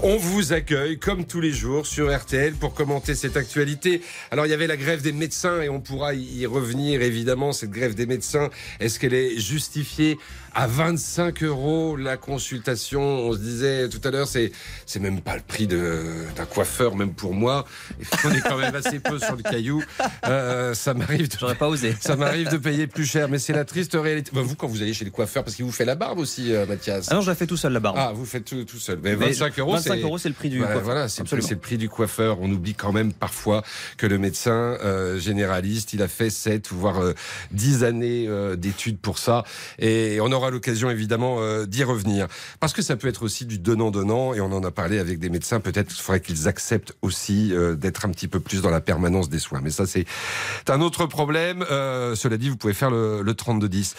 [0.04, 4.04] on vous accueille comme tous les jours sur RTL pour commenter cette actualité.
[4.30, 7.54] Alors, il y avait la grève des médecins et on pourra y revenir évidemment.
[7.54, 10.18] Cette grève des médecins, est-ce qu'elle est justifiée
[10.56, 14.52] à 25 euros la consultation On se disait tout à l'heure, c'est
[14.86, 17.66] c'est même pas le prix d'un coiffeur, même pour moi.
[18.26, 19.84] On est quand même assez peu sur le caillou.
[20.28, 21.30] Euh, ça m'arrive.
[21.30, 21.96] de- J'aurais pas osé.
[22.02, 24.32] Ça m'arrive de payer plus cher, mais c'est la triste réalité.
[24.34, 26.54] Bah, vous, quand vous allez chez le coiffeur, parce qu'il vous fait la barbe aussi,
[26.54, 27.08] euh, Mathias.
[27.10, 27.96] Ah non, je la fais tout seul la barbe.
[28.00, 29.00] Ah, vous faites tout, tout seul.
[29.04, 30.86] Mais Mais 25 euros, 25 c'est euros, c'est le prix du Voilà, coiffeur.
[30.94, 31.48] Voilà, c'est le, Absolument.
[31.48, 32.38] c'est le prix du coiffeur.
[32.42, 33.64] On oublie quand même parfois
[33.98, 34.52] que le médecin
[34.84, 37.14] euh, généraliste, il a fait 7 voire euh,
[37.52, 39.44] 10 années euh, d'études pour ça.
[39.80, 42.28] Et on aura l'occasion évidemment euh, d'y revenir.
[42.60, 44.34] Parce que ça peut être aussi du donnant-donnant.
[44.34, 45.60] Et on en a parlé avec des médecins.
[45.60, 49.30] Peut-être qu'il faudrait qu'ils acceptent aussi euh, d'être un petit peu plus dans la permanence
[49.30, 49.62] des soins.
[49.64, 50.06] Mais ça, c'est
[50.68, 51.66] un autre problème.
[51.72, 53.94] Euh, cela dit, vous pouvez faire le, le 32-10.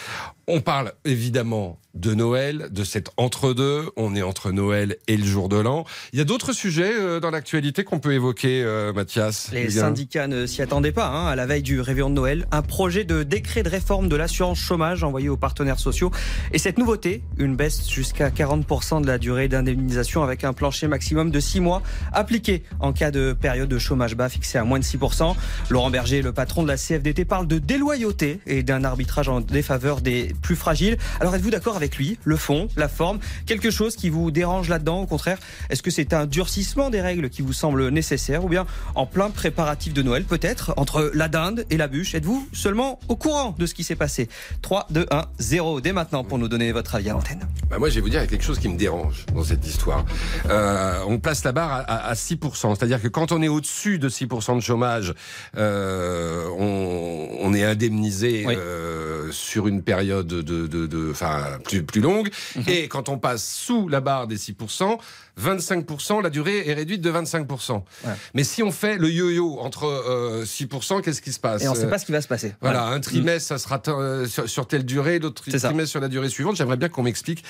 [0.47, 3.91] On parle évidemment de Noël, de cet entre-deux.
[3.97, 5.85] On est entre Noël et le jour de l'an.
[6.13, 8.65] Il y a d'autres sujets dans l'actualité qu'on peut évoquer,
[8.95, 12.47] Mathias Les syndicats ne s'y attendaient pas hein, à la veille du réveillon de Noël.
[12.51, 16.11] Un projet de décret de réforme de l'assurance chômage envoyé aux partenaires sociaux.
[16.53, 21.31] Et cette nouveauté, une baisse jusqu'à 40% de la durée d'indemnisation avec un plancher maximum
[21.31, 21.83] de 6 mois
[22.13, 25.35] appliqué en cas de période de chômage bas fixé à moins de 6%.
[25.71, 30.01] Laurent Berger, le patron de la CFDT, parle de déloyauté et d'un arbitrage en défaveur
[30.01, 30.97] des plus fragiles.
[31.21, 32.19] Alors êtes-vous d'accord avec lui?
[32.25, 35.03] Le fond, la forme, quelque chose qui vous dérange là-dedans?
[35.03, 35.39] Au contraire,
[35.71, 39.31] est-ce que c'est un durcissement des règles qui vous semble nécessaire ou bien en plein
[39.31, 42.15] préparatif de Noël peut-être entre la dinde et la bûche?
[42.15, 44.29] Êtes-vous seulement au courant de ce qui s'est passé?
[44.63, 47.47] 3, 2, 1, 0 dès maintenant pour nous donner votre avis à l'antenne.
[47.71, 49.45] Bah, moi, je vais vous dire, il y a quelque chose qui me dérange dans
[49.45, 50.05] cette histoire.
[50.49, 52.75] Euh, on place la barre à, à- à 6%.
[52.75, 55.15] C'est-à-dire que quand on est au-dessus de 6% de chômage,
[55.57, 58.55] euh, on, on est indemnisé Oui.
[58.57, 62.31] euh, sur une période de, de, de- enfin, plus, plus longue.
[62.57, 62.65] Mhm.
[62.67, 64.99] Et quand on passe sous la barre des 6%,
[65.41, 67.73] 25%, la durée est réduite de 25%.
[67.73, 67.83] Ouais.
[68.35, 71.63] Mais si on fait le yo-yo entre euh, 6%, qu'est-ce qui se passe?
[71.63, 72.55] Et on ne sait Euh, pas ce qui va se passer.
[72.61, 75.69] voilà, un trimestre, ça sera euh, sur, sur telle durée, l'autre ça.
[75.69, 76.57] trimestre sur la durée suivante.
[76.57, 77.45] J'aimerais bien qu'on m'explique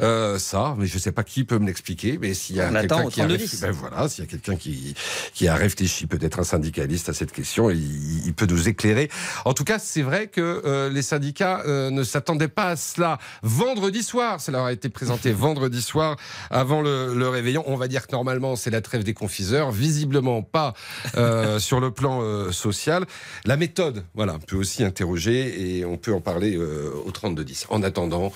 [0.00, 2.18] euh, ça, mais je sais pas qui peut me l'expliquer.
[2.20, 3.60] Mais s'il y a quelqu'un qui a, 32 réfléchi- 10.
[3.62, 4.94] ben voilà, y a quelqu'un qui
[5.34, 9.10] qui a réfléchi, peut-être un syndicaliste à cette question, il, il peut nous éclairer.
[9.44, 13.18] En tout cas, c'est vrai que euh, les syndicats euh, ne s'attendaient pas à cela.
[13.42, 16.16] Vendredi soir, leur a été présenté vendredi soir
[16.50, 17.62] avant le, le réveillon.
[17.66, 20.74] On va dire que normalement c'est la trêve des confiseurs, visiblement pas
[21.16, 23.04] euh, sur le plan euh, social.
[23.44, 27.66] La méthode, voilà, peut aussi interroger et on peut en parler euh, au 32-10.
[27.70, 28.32] En attendant,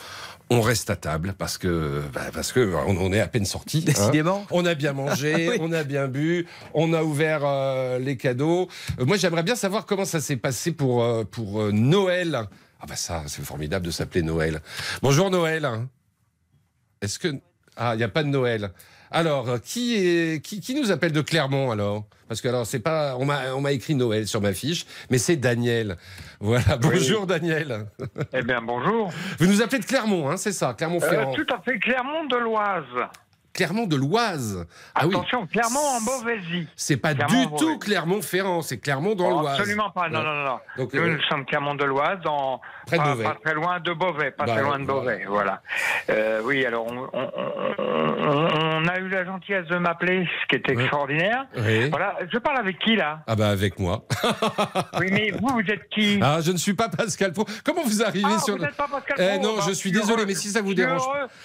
[0.53, 3.79] on reste à table parce que bah, parce que on, on est à peine sorti.
[3.79, 3.83] hein.
[3.87, 4.47] Décidément.
[4.51, 5.57] On a bien mangé, Oui.
[5.61, 8.69] on a bien bu, on a ouvert euh, les cadeaux.
[8.99, 12.49] Euh, moi, j'aimerais bien savoir comment ça s'est passé pour euh, pour Noël.
[12.81, 14.61] Ah bah ça, c'est formidable de s'appeler Noël.
[15.03, 15.69] Bonjour Noël.
[17.03, 17.29] Est-ce que
[17.81, 18.71] ah, il n'y a pas de Noël.
[19.11, 22.05] Alors, qui est qui, qui nous appelle de Clermont alors?
[22.29, 25.19] Parce que alors c'est pas on m'a on m'a écrit Noël sur ma fiche, mais
[25.19, 25.97] c'est Daniel.
[26.39, 26.77] Voilà.
[26.77, 27.87] Bonjour Daniel.
[28.33, 29.11] Eh bien, bonjour.
[29.39, 31.33] Vous nous appelez de Clermont, hein, c'est ça, Clermont-Ferrand.
[31.33, 33.09] Euh, tout à fait, Clermont de l'Oise.
[33.61, 34.67] Clermont de l'Oise.
[34.95, 35.15] Ah oui.
[35.15, 36.67] Attention, Clermont en Beauvaisis.
[36.77, 39.59] C'est pas Clermont, du tout Clermont-Ferrand, c'est Clermont dans Oh, l'Oise.
[39.61, 40.25] absolument pas, non, Ouais.
[40.25, 40.45] non, non.
[40.45, 40.61] non.
[40.79, 43.93] Donc, nous, euh, nous sommes Clermont de l'Oise, dans, Près de pas, très loin de
[43.93, 45.01] Beauvais, pas Bah, très loin de voilà.
[45.03, 45.63] Beauvais, voilà.
[46.09, 47.31] Euh, oui, alors on, on-
[47.79, 51.45] on- on a eu la gentillesse de m'appeler, ce qui était extraordinaire.
[51.59, 51.91] Oui.
[51.91, 53.21] Voilà, je parle avec qui là?
[53.27, 54.05] Ah bah avec moi.
[54.99, 56.19] Oui, mais vous, vous êtes qui?
[56.23, 57.45] Ah, je ne suis pas Pascal Pro.
[57.65, 58.67] Comment vous arrivez Ah, sur vous le...
[58.67, 60.01] n'êtes pas Pascal Eh non, bah, je suis heureux.
[60.07, 61.03] désolé, mais si ça vous Je dérange-.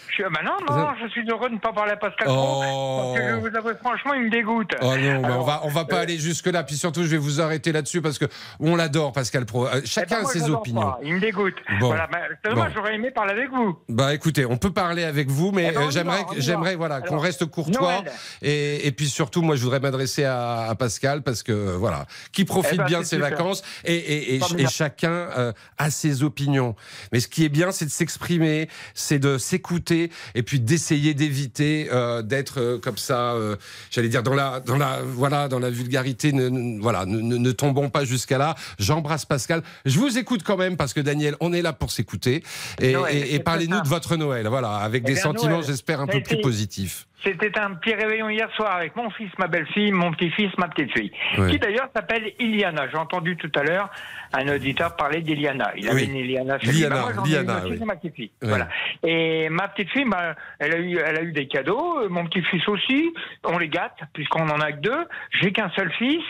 [0.07, 2.35] Je suis- bah non, non, je suis heureux de ne pas parler à Pascal Pro,
[2.63, 3.13] Oh.
[3.15, 4.71] parce que je vous avoue franchement, il me dégoûte.
[4.81, 6.63] Oh non, mais on Alors, va on va pas euh, aller jusque là.
[6.63, 8.25] Puis surtout, je vais vous arrêter là-dessus parce que
[8.59, 9.65] on l'adore, Pascal Pro.
[9.65, 10.81] Euh, eh ben, Chacun moi, a ses opinions.
[10.81, 11.55] pas, Il me dégoûte.
[11.79, 11.87] Bon.
[11.87, 12.75] Voilà, bah, c'est dommage, Bon.
[12.75, 13.77] j'aurais aimé parler avec vous.
[13.89, 17.23] Bah écoutez, on peut parler avec vous, mais Eh ben, j'aimerais, j'aimerais voilà qu'on Alors,
[17.23, 18.03] reste courtois
[18.41, 22.45] et, et puis surtout, moi, je voudrais m'adresser à, à Pascal parce que voilà, qui
[22.45, 23.29] profite Eh ben, bien de ses super.
[23.31, 24.39] vacances et
[24.69, 26.75] chacun euh, a ses opinions.
[27.11, 31.87] Mais ce qui est bien, c'est de s'exprimer, c'est de s'écouter et puis d'essayer d'éviter
[31.95, 33.55] euh, d'être euh, comme ça, euh,
[33.91, 36.31] j'allais dire dans la, dans la, voilà, dans la vulgarité.
[36.33, 38.55] Ne, ne- voilà, ne, ne- ne tombons pas jusqu'à là.
[38.79, 39.63] J'embrasse Pascal.
[39.85, 42.43] Je vous écoute quand même parce que Daniel, on est là pour s'écouter
[42.81, 42.93] et,
[43.39, 44.47] parlez-nous de votre Noël.
[44.47, 47.07] Voilà, avec Eh des sentiments, j'espère un peu plus positifs.
[47.25, 51.11] C'était un petit réveillon hier soir avec mon fils, ma belle-fille, mon petit-fils, ma petite-fille,
[51.49, 52.87] qui d'ailleurs s'appelle Iliana.
[52.91, 53.89] J'ai entendu tout à l'heure
[54.33, 55.71] un auditeur parler d'Iliana.
[55.75, 56.07] Il avait Oui.
[56.09, 56.79] une Iliana chez lui.
[56.81, 57.77] Liana, Bah, moi, Liana, une aussi, oui.
[57.79, 58.31] c'est ma petite-fille.
[58.41, 58.67] Voilà.
[59.03, 61.99] Et ma petite-fille, bah, elle, a eu, elle a eu des cadeaux.
[62.01, 63.11] euh, Mon petit-fils aussi.
[63.43, 65.05] On les gâte, puisqu'on en a que deux.
[65.41, 66.23] J'ai qu'un seul fils.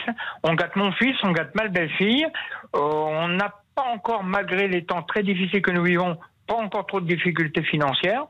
[0.44, 2.26] On gâte mon fils, on gâte ma belle-fille.
[2.76, 6.18] Euh, on n'a pas encore, malgré les temps très difficiles que nous vivons,
[6.48, 8.26] pas encore trop de difficultés financières.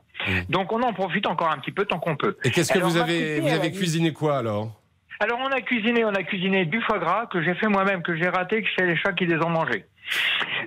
[0.48, 2.36] Donc on en profite encore un petit peu tant qu'on peut.
[2.44, 4.70] Et qu'est-ce que Alors, vous ma avez, vous fille, dit- cuisiné quoi alors
[5.18, 8.14] alors on a cuisiné, on a cuisiné du foie gras que j'ai fait moi-même, que
[8.16, 9.86] j'ai raté, que c'est les chats qui les ont mangés.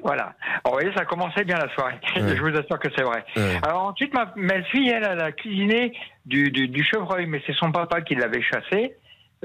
[0.02, 0.34] Voilà.
[0.64, 1.94] Alors, vous voyez, ça commençait bien la soirée.
[2.16, 2.36] Ouais.
[2.36, 3.24] Je vous assure que c'est vrai.
[3.38, 3.60] Ouais.
[3.62, 5.94] Alors ensuite, ma belle-fille, elle, elle a cuisiné
[6.26, 8.94] du, du, du chevreuil, mais c'est son papa qui l'avait chassé.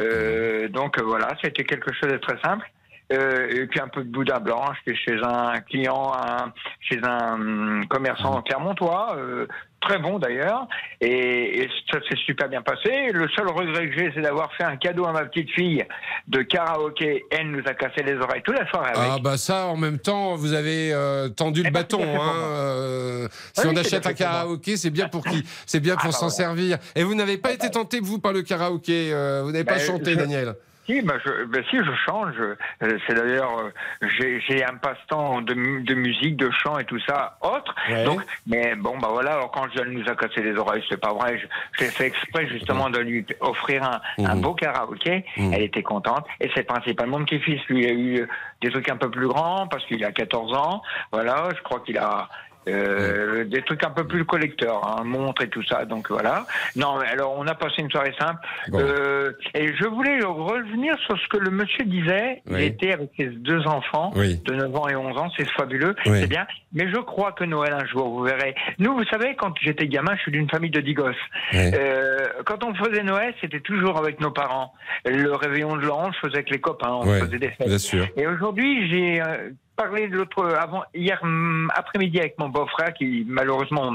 [0.00, 2.66] Euh, donc euh, voilà, c'était quelque chose de très simple.
[3.14, 4.64] Euh, et puis un peu de boudin blanc.
[4.86, 9.46] Chez un client, un- chez un hum, commerçant clermontois, euh,
[9.80, 10.66] très bon d'ailleurs,
[11.02, 13.10] et, et ça s'est super bien passé.
[13.12, 15.84] Le seul regret que j'ai, c'est d'avoir fait un cadeau à ma petite fille
[16.26, 17.24] de karaoké.
[17.30, 19.10] Elle nous a cassé les oreilles toute la soirée avec.
[19.12, 21.98] Ah bah ça, en même temps, vous avez euh, tendu le Eh ben, bâton.
[21.98, 25.80] pour Hein, euh, si Oui, on achète un pour karaoké, c'est bien pour qui C'est
[25.80, 26.78] bien pour Ah, bah s'en servir.
[26.96, 29.86] Et vous n'avez pas été tenté vous par le karaoké euh, Vous n'avez pas Ben,
[29.86, 30.54] chanté, je- Daniel?
[30.86, 32.34] Si, bah je, bah si, je chante.
[32.36, 32.42] Je,
[32.86, 33.70] euh, c'est d'ailleurs, euh,
[34.18, 37.74] j'ai, j'ai un passe-temps de, de musique, de chant et tout ça autre.
[37.90, 38.04] Ouais.
[38.04, 39.32] Donc, mais bon, bah voilà.
[39.32, 41.38] Alors quand elle nous a cassé les oreilles, c'est pas vrai.
[41.38, 41.46] Je-
[41.78, 44.40] J'ai fait exprès justement de lui offrir un, un Mhm.
[44.42, 45.24] beau karaoké.
[45.36, 45.52] Mhm.
[45.54, 46.26] Elle était contente.
[46.40, 47.60] Et c'est principalement mon petit-fils.
[47.68, 48.26] Lui, il a eu euh,
[48.60, 50.82] des trucs un peu plus grands parce qu'il a 14 ans.
[51.12, 52.28] Voilà, je crois qu'il a.
[52.68, 56.46] euh, des trucs un peu plus collecteurs, hein, montres et tout ça, donc voilà.
[56.76, 58.40] Non, mais alors on a passé une soirée simple.
[58.68, 58.78] Bon.
[58.80, 62.42] Euh, et je voulais revenir sur ce que le monsieur disait.
[62.50, 64.40] Il était avec ses deux enfants Oui.
[64.44, 66.20] de 9 ans et 11 ans, c'est fabuleux, Oui.
[66.20, 66.46] c'est bien.
[66.72, 68.54] Mais je crois que Noël un jour, vous verrez.
[68.78, 71.14] Nous, vous savez, quand j'étais gamin, je suis d'une famille de 10 gosses.
[71.54, 74.72] Euh, quand on faisait Noël, c'était toujours avec nos parents.
[75.04, 77.68] Le réveillon de l'an, je faisais avec les copains, on faisait des fêtes.
[77.68, 78.06] bien sûr.
[78.16, 83.24] Et aujourd'hui, j'ai euh, parlé de l'autre avant hier hum, après-midi avec mon beau-frère qui
[83.28, 83.92] malheureusement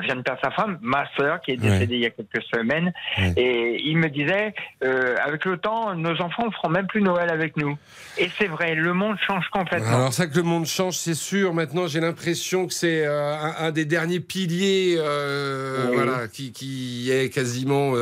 [0.00, 2.92] vient de perdre sa femme, ma sœur qui est décédée il y a quelques semaines,
[3.18, 3.32] Ouais.
[3.36, 4.54] et il me disait,
[4.84, 7.76] euh, avec le temps, nos enfants ne feront même plus Noël avec nous.
[8.16, 9.88] Et c'est vrai, le monde change complètement.
[9.96, 11.52] Alors ça que le monde change, c'est sûr.
[11.52, 15.96] Maintenant, j'ai l'impression que c'est euh, un, un des derniers piliers, euh, Oui.
[15.96, 17.94] voilà, qui, qui est quasiment.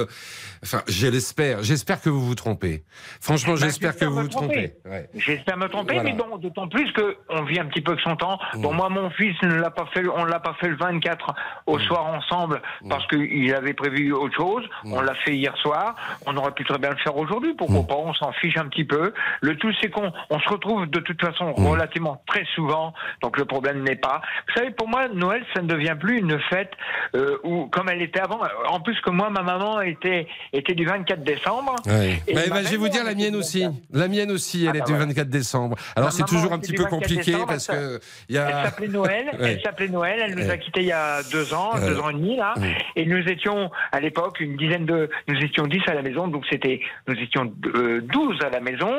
[0.66, 1.62] Enfin, je l'espère.
[1.62, 2.84] J'espère que vous vous trompez.
[3.20, 4.74] Franchement, Bah, j'espère que vous vous trompez.
[4.84, 5.08] Ouais.
[5.14, 6.10] J'espère me tromper, Voilà.
[6.10, 8.38] mais bon, d'autant plus que on vit un petit peu que son temps.
[8.54, 8.62] Mm.
[8.62, 11.34] Bon, moi, mon fils ne l'a pas fait, on l'a pas fait le 24
[11.66, 12.88] au soir ensemble Mm.
[12.88, 14.64] parce qu'il avait prévu autre chose.
[14.84, 15.94] On l'a fait hier soir.
[16.26, 17.54] On aurait pu très bien le faire aujourd'hui.
[17.54, 17.94] Pourquoi pas?
[17.96, 19.12] On s'en fiche un petit peu.
[19.40, 22.92] Le tout, c'est qu'on on se retrouve de toute façon relativement très souvent.
[23.22, 24.20] Donc le problème n'est pas.
[24.48, 26.72] Vous savez, pour moi, Noël, ça ne devient plus une fête
[27.14, 28.40] euh, où, comme elle était avant.
[28.68, 30.26] En plus que moi, ma maman était
[30.56, 31.74] était du 24 décembre.
[31.86, 32.20] Ouais.
[32.26, 33.62] Et Bah, bah, je vais vous dire la mienne du aussi.
[33.64, 33.82] 24.
[33.92, 35.06] La mienne aussi, Ah, elle bah est du voilà.
[35.06, 35.76] 24 décembre.
[35.96, 38.64] Alors c'est toujours un petit du peu 24 compliqué décembre, parce que y Elle a.
[38.64, 39.26] s'appelait Noël.
[39.40, 39.52] Ouais.
[39.52, 40.18] Elle s'appelait Noël.
[40.22, 41.80] Elle nous a quittés il y a deux ans, Ouais.
[41.88, 42.54] deux ans et demi là.
[42.58, 42.76] Ouais.
[42.96, 46.44] Et nous étions à l'époque une dizaine de, nous étions dix à la maison, donc
[46.50, 48.92] c'était, nous étions euh, douze à la maison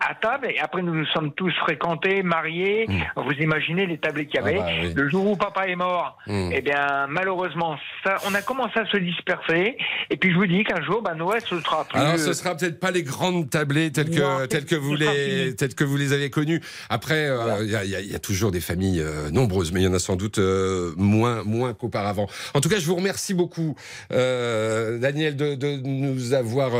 [0.00, 0.48] à table.
[0.50, 2.86] Et après nous nous sommes tous fréquentés, mariés.
[3.16, 4.46] Vous imaginez les tablés qu'il y Mm.
[4.46, 4.58] Ah avait.
[4.58, 4.92] bah oui.
[4.94, 6.50] Le jour où papa est mort, Mm.
[6.52, 9.76] eh bien malheureusement, ça, on a commencé à se disperser.
[10.10, 11.98] Et puis je vous dis qu'un jour, bah, Noël ce sera plus.
[11.98, 15.54] Alors, ce sera peut-être pas les grandes tablées telles que, Non, telles que, vous, les,
[15.56, 16.60] telles que vous les avez connues.
[16.90, 19.30] Après, euh, il y, a, il y a- il y a toujours des familles euh,
[19.30, 22.26] nombreuses, mais il y en a sans doute euh, moins, moins qu'auparavant.
[22.54, 23.74] En tout cas, je vous remercie beaucoup,
[25.00, 26.72] Daniel, de, de nous avoir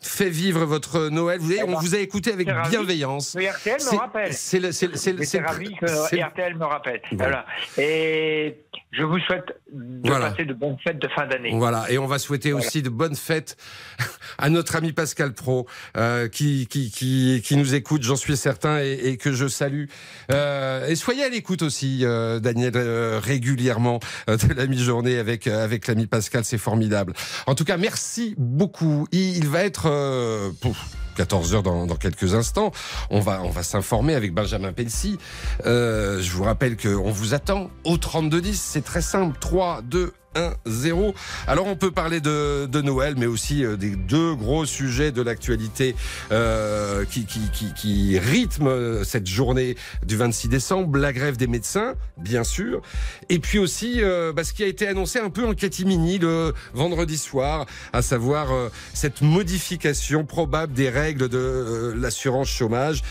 [0.00, 1.38] fait vivre votre Noël.
[1.38, 1.74] Vous voyez, Eh ben.
[1.76, 3.34] on vous a écouté avec avec bienveillance.
[3.34, 4.32] Mais RTL me rappelle.
[4.32, 7.00] C'est le, c'est que RTL me rappelle.
[7.12, 7.46] Voilà.
[7.78, 8.56] Et
[8.92, 10.30] je vous souhaite de Voilà.
[10.30, 11.50] passer de bonnes fêtes de fin d'année.
[11.54, 12.66] Voilà, et on va souhaiter Voilà.
[12.66, 13.56] aussi de bonnes fêtes
[14.38, 15.66] à notre ami Pascal Pro,
[15.96, 19.86] euh, qui, qui, qui, qui nous écoute, j'en suis certain, et, et que je salue.
[20.30, 25.46] Euh, et soyez à l'écoute aussi, euh, Daniel, euh, régulièrement euh, de la mi-journée avec,
[25.46, 27.14] euh, avec l'ami Pascal, c'est formidable.
[27.46, 29.06] En tout cas, merci beaucoup.
[29.12, 29.86] Il, il va être...
[29.86, 30.78] Euh, pouf,
[31.16, 32.72] 14 heures dans, dans quelques instants.
[33.10, 35.18] On va, on va s'informer avec Benjamin Pelsi.
[35.66, 38.60] Euh, je vous rappelle qu'on vous attend au 3210.
[38.60, 39.38] C'est très simple.
[39.40, 41.14] 3, 2, 1, 0.
[41.46, 45.22] Alors on peut parler de, de Noël, mais aussi euh, des deux gros sujets de
[45.22, 45.94] l'actualité
[46.30, 49.76] euh, qui, qui, qui, qui rythment euh, cette journée
[50.06, 50.98] du 26 décembre.
[50.98, 52.82] La grève des médecins, bien sûr.
[53.28, 56.54] Et puis aussi euh, bah, ce qui a été annoncé un peu en catimini le
[56.74, 58.48] vendredi soir, à savoir
[58.94, 63.02] cette modification probable des règles de l'assurance chômage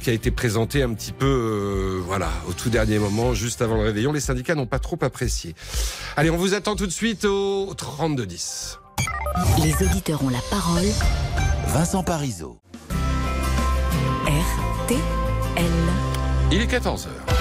[0.00, 3.82] qui a été présentée un petit peu voilà, au tout dernier moment, juste avant le
[3.82, 4.12] réveillon.
[4.12, 5.54] Les syndicats n'ont pas trop apprécié.
[6.16, 8.78] Allez, on vous attend tout de suite au 3210.
[9.62, 10.84] Les auditeurs ont la parole.
[11.68, 12.58] Vincent Parisot.
[14.26, 14.98] RTL.
[16.50, 17.31] Il est 14h.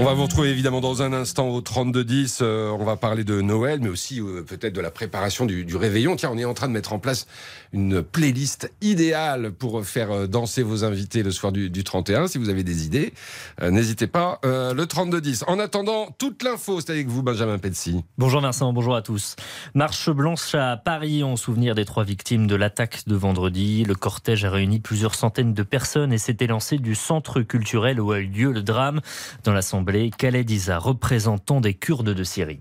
[0.00, 2.38] On va vous retrouver évidemment dans un instant au 3210.
[2.40, 6.14] Euh, on va parler de Noël, mais aussi euh, peut-être de la préparation du, réveillon.
[6.14, 7.26] Tiens, on est en train de mettre en place
[7.72, 12.28] une playlist idéale pour faire euh, danser vos invités le soir du, du 31.
[12.28, 13.12] Si vous avez des idées,
[13.60, 14.38] n'hésitez pas.
[14.44, 15.44] Le 3210.
[15.48, 18.04] En attendant, toute l'info, c'est avec vous, Benjamin Petsy.
[18.18, 19.34] Bonjour Vincent, bonjour à tous.
[19.74, 23.82] Marche blanche à Paris en souvenir des trois victimes de l'attaque de vendredi.
[23.82, 28.12] Le cortège a réuni plusieurs centaines de personnes et s'est élancé du centre culturel où
[28.12, 29.00] a eu lieu le drame.
[29.42, 29.87] Dans l'Assemblée,
[30.18, 32.60] Khaled Isa, représentant des Kurdes de Syrie.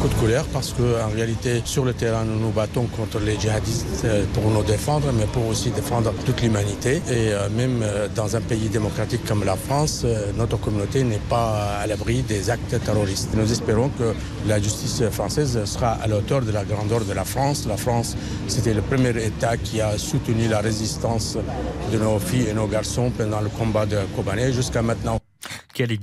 [0.00, 4.04] Beaucoup de colère parce qu'en réalité, sur le terrain, nous nous battons contre les djihadistes
[4.04, 7.02] euh, pour nous défendre, mais pour aussi défendre toute l'humanité.
[7.10, 11.78] Et euh, même euh, dans un pays démocratique comme la France, notre communauté n'est pas
[11.82, 13.30] à l'abri des actes terroristes.
[13.34, 14.14] Nous espérons que
[14.46, 17.66] la justice française sera à la hauteur de la grandeur de la France.
[17.66, 21.36] La France, c'était le premier État qui a soutenu la résistance
[21.92, 25.18] de nos filles et nos garçons pendant le combat de Kobané jusqu'à maintenant.
[25.74, 26.00] Khaled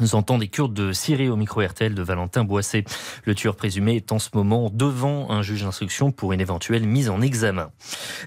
[0.00, 2.84] Isa représentant des Kurdes de Syrie au micro RTL de Valentin Boissé.
[3.24, 7.08] Le tueur présumé est en ce moment devant un juge d'instruction pour une éventuelle mise
[7.08, 7.70] en examen.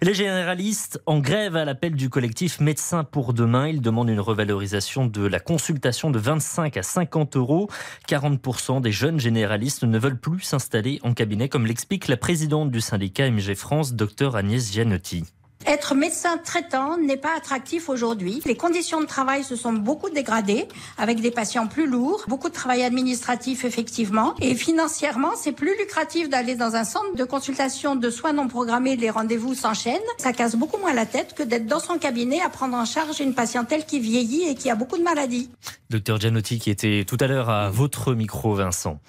[0.02, 3.68] Les généralistes en grève à l'appel du collectif Médecins pour demain.
[3.68, 7.70] Ils demandent une revalorisation de la consultation de 25 à 50 euros.
[8.08, 12.82] 40% des jeunes généralistes ne veulent plus s'installer en cabinet, comme l'explique la présidente du
[12.82, 15.26] syndicat MG France, Dr Agnès Gianotti.
[15.68, 18.42] Être médecin traitant n'est pas attractif aujourd'hui.
[18.46, 20.66] Les conditions de travail se sont beaucoup dégradées,
[20.98, 26.30] avec des patients plus lourds, beaucoup de travail administratif effectivement, et financièrement, c'est plus lucratif
[26.30, 30.00] d'aller dans un centre de consultation de soins non programmés, les rendez-vous s'enchaînent.
[30.20, 33.20] Ça casse beaucoup moins la tête que d'être dans son cabinet à prendre en charge
[33.20, 35.50] une patientèle qui vieillit et qui a beaucoup de maladies.
[35.90, 39.00] Docteur Gianotti qui était tout à l'heure à votre micro, Vincent.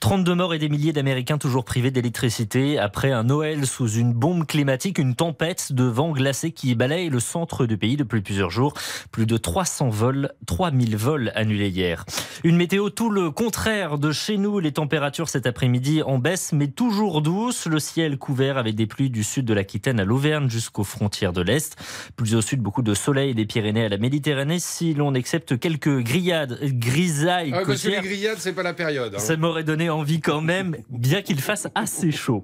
[0.00, 4.46] 32 morts et des milliers d'Américains toujours privés d'électricité après un Noël sous une bombe
[4.46, 8.74] climatique, une tempête de vent glacé qui balaye le centre du pays depuis plusieurs jours.
[9.12, 12.04] Plus de 300 vols, 3000 vols annulés hier.
[12.42, 14.58] Une météo tout le contraire de chez nous.
[14.58, 17.66] Les températures cet après-midi en baisse, mais toujours douces.
[17.66, 21.42] Le ciel couvert avec des pluies du sud de l'Aquitaine à l'Auvergne jusqu'aux frontières de
[21.42, 21.76] l'Est.
[22.16, 26.00] Plus au sud, beaucoup de soleil des Pyrénées à la Méditerranée si l'on accepte quelques
[26.00, 29.14] grillades, grisailles Ah, parce que les grillades, c'est pas la période.
[29.14, 29.18] hein.
[29.18, 32.42] Ça m'aurait donné envie quand même, bien qu'il fasse assez chaud.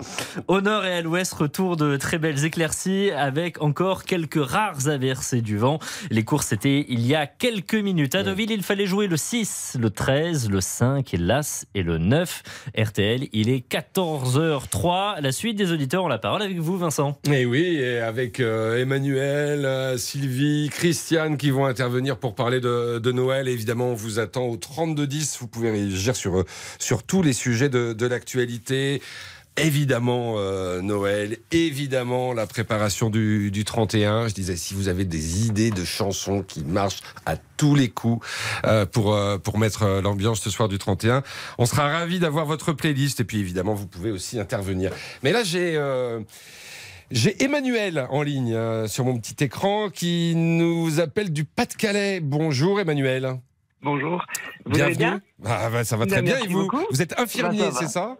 [0.48, 5.34] Au nord et à l'ouest, retour de très belles éclaircies avec encore quelques rares averses
[5.34, 5.78] du vent.
[6.10, 8.14] Les courses étaient il y a quelques minutes.
[8.14, 12.42] À Deauville, il fallait jouer le 6, le 13, le 5, l'As et le 9.
[12.76, 15.20] RTL, il est 14h03.
[15.20, 17.18] La suite des auditeurs ont la parole avec vous, Vincent.
[17.30, 22.98] Et oui, et avec euh, Emmanuel, euh, Sylvie, Christiane qui vont intervenir pour parler de,
[22.98, 23.48] de Noël.
[23.48, 25.38] Évidemment, on vous attend au 3210.
[25.40, 26.44] Vous pouvez réagir sur, euh,
[26.78, 29.00] sur tous les sujets de, de l'actualité.
[29.60, 34.28] Évidemment euh, Noël, évidemment la préparation du, du 31.
[34.28, 38.26] Je disais, si vous avez des idées de chansons qui marchent à tous les coups
[38.64, 41.22] euh, pour, euh, pour mettre euh, l'ambiance ce soir du 31,
[41.58, 43.20] on sera ravis d'avoir votre playlist.
[43.20, 44.92] Et puis évidemment, vous pouvez aussi intervenir.
[45.22, 45.76] Mais là, j'ai...
[45.76, 46.20] euh,
[47.10, 52.20] j'ai Emmanuel en ligne euh, sur mon petit écran qui nous appelle du Pas-de-Calais.
[52.20, 53.38] Bonjour Emmanuel.
[53.82, 54.22] Bonjour.
[54.66, 55.22] Vous allez bien?
[55.46, 56.64] Ah, bah, ça va Bien, très bien et vous?
[56.64, 56.84] beaucoup.
[56.90, 58.18] Vous êtes infirmier, Bah, c'est ça?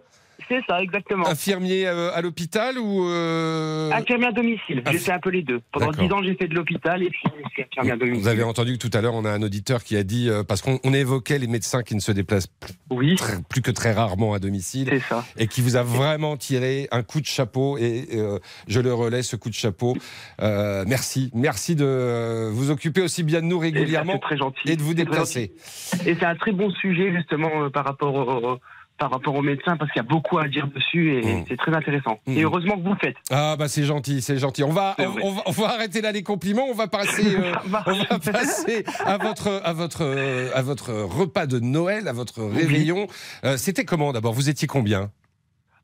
[0.49, 1.27] C'est ça, exactement.
[1.29, 4.83] Infirmier euh, à l'hôpital ou euh, Infirmier à domicile.
[4.91, 5.61] J'ai fait un peu les deux.
[5.73, 5.91] Pendant.
[5.91, 7.23] 10 ans, j'ai fait de l'hôpital et puis
[7.59, 8.23] infirmier à domicile.
[8.23, 10.43] Vous avez entendu que tout à l'heure, on a un auditeur qui a dit, euh,
[10.45, 12.47] parce qu'on on évoquait les médecins qui ne se déplacent
[12.89, 14.91] plus, très- plus que très rarement à domicile,
[15.37, 18.39] et qui vous a vraiment tiré un coup de chapeau, et euh,
[18.69, 19.97] je le relais, ce coup de chapeau.
[20.41, 24.61] Merci, merci de vous occuper aussi bien de nous régulièrement c'est très gentil.
[24.67, 25.53] et de vous C'est déplacer.
[26.07, 28.59] Et c'est un très bon sujet justement par rapport au,
[28.99, 31.45] par rapport aux médecins parce qu'il y a beaucoup à dire dessus et Mm.
[31.49, 32.19] c'est très intéressant.
[32.27, 33.17] Et heureusement que vous le faites.
[33.31, 34.65] Ah bah c'est gentil, c'est gentil.
[34.65, 36.67] On va, on, on va, on va arrêter là les compliments.
[36.69, 37.53] On va passer, euh,
[37.87, 42.43] on va passer à votre, à votre, euh, à votre repas de Noël, à votre
[42.43, 43.07] réveillon.
[43.45, 44.33] Euh, C'était comment d'abord?
[44.35, 45.11] Vous étiez combien?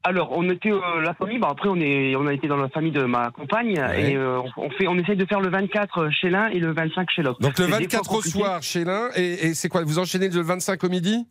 [0.07, 1.39] Alors, on était euh, la famille.
[1.39, 4.11] Bah, après, on est, on a été dans la famille de ma compagne Ouais.
[4.13, 7.09] et euh, on fait, on essaye de faire le 24 chez l'un et le 25
[7.11, 7.41] chez l'autre.
[7.41, 9.83] Donc le C'est des fois 24 au soir chez l'un et, et c'est quoi?
[9.85, 11.27] Vous enchaînez le 25 au midi?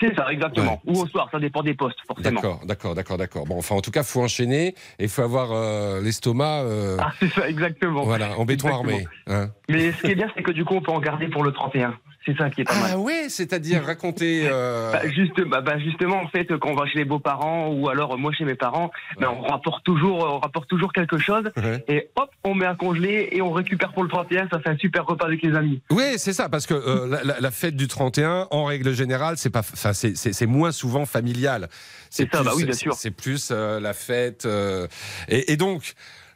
[0.00, 0.80] C'est ça, exactement.
[0.86, 2.40] Ou au soir, ça dépend des postes, forcément.
[2.40, 3.46] D'accord, d'accord, d'accord, d'accord.
[3.46, 4.68] Bon, enfin, en tout cas, faut enchaîner
[4.98, 6.62] et il faut avoir euh, l'estomac.
[6.62, 8.04] euh, Ah, c'est ça, exactement.
[8.04, 8.92] Voilà, en béton Exactement.
[8.92, 9.06] armé.
[9.28, 9.50] hein.
[9.68, 11.52] Mais ce qui est bien, c'est que du coup, on peut en garder pour le
[11.52, 11.94] 31.
[12.28, 12.90] C'est ça qui est pas mal.
[12.92, 14.46] Ah ouais, c'est-à-dire raconter.
[14.52, 17.88] euh, Bah, juste, bah, bah, justement, en fait, quand on va chez les beaux-parents ou
[17.88, 21.44] alors euh, moi chez mes parents, bah, on rapporte toujours, on rapporte toujours quelque chose
[21.56, 21.82] Ouais.
[21.88, 24.46] et hop, on met à congeler et on récupère pour le 31.
[24.50, 25.80] Ça fait un super repas avec les amis.
[25.90, 29.36] Oui, c'est ça, parce que euh, la, la- la fête du 31, en règle générale,
[29.38, 31.68] c'est pas, c'est- moins souvent familial.
[32.10, 32.92] C'est ça, plus- bah oui, bien sûr.
[32.92, 34.44] C'est plus euh, la fête.
[34.44, 34.86] euh,
[35.28, 35.94] et, et donc,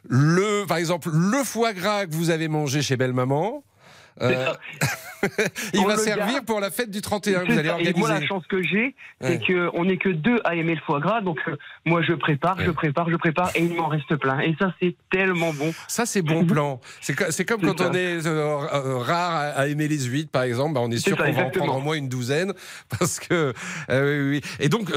[0.09, 3.63] le, par exemple, le foie gras que vous avez mangé chez belle maman.
[4.21, 4.53] Euh,
[5.73, 6.45] il va servir garde.
[6.45, 7.89] pour la fête du 31 que vous allez.
[7.89, 9.39] Et moi, la chance que j'ai, c'est Ouais.
[9.39, 11.21] que on n'est que deux à aimer le foie gras.
[11.21, 11.55] Donc, euh,
[11.85, 14.39] moi, je prépare, je prépare, je prépare, et il m'en reste plein.
[14.41, 15.73] Et ça, c'est tellement bon.
[15.87, 16.81] Ça, c'est bon plan.
[17.01, 17.89] C'est co- c'est comme quand ça.
[17.89, 20.73] on est euh, rare à, à aimer les huîtres, par exemple.
[20.73, 22.53] Bah, on est sûr qu'on va en prendre au moins une douzaine.
[22.99, 23.53] Parce que.
[23.89, 24.41] oui, oui.
[24.59, 24.91] Et donc,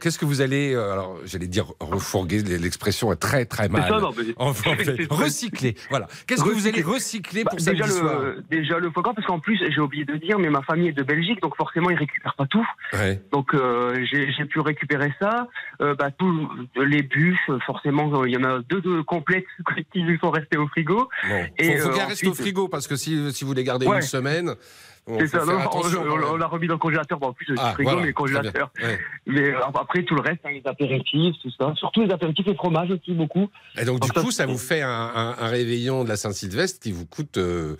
[0.00, 0.74] qu'est-ce que vous allez.
[0.74, 3.84] alors, j'allais dire refourguer, l'expression est très, très mal.
[3.88, 5.76] ça, non, mais- en fait, recycler.
[5.90, 6.08] Voilà.
[6.26, 9.38] Qu'est-ce que vous allez recycler pour Bah, soir le, déjà le foie gras, parce qu'en
[9.40, 12.34] plus, j'ai oublié de dire, mais ma famille est de Belgique, donc forcément, ils récupèrent
[12.34, 12.66] pas tout.
[12.92, 13.20] Ouais.
[13.32, 15.48] Donc euh, j'ai pu récupérer ça.
[15.80, 19.44] Euh, bah, tous les bûches, forcément, euh, il y en a deux de complètes
[19.92, 21.08] qui lui sont restées au frigo.
[21.28, 21.46] Bon.
[21.58, 23.86] Et, faut, faut euh, qu'elle reste au frigo, parce que si, si vous les gardez
[23.86, 23.96] Ouais.
[23.96, 24.54] une semaine.
[25.06, 27.18] bon, C'est faut ça, faire non, on, l'a remis dans le congélateur.
[27.18, 28.70] Bon, en plus, le Ah, frigo, voilà, mais congélateur.
[28.82, 28.98] Ouais.
[29.26, 31.72] Mais après, tout le reste, hein, les apéritifs, tout ça.
[31.76, 33.48] Surtout les apéritifs et fromages aussi, beaucoup.
[33.80, 36.92] Et donc, du coup, ça vous fait un, un- un réveillon de la Saint-Sylvestre qui
[36.92, 37.38] vous coûte.
[37.38, 37.76] euh,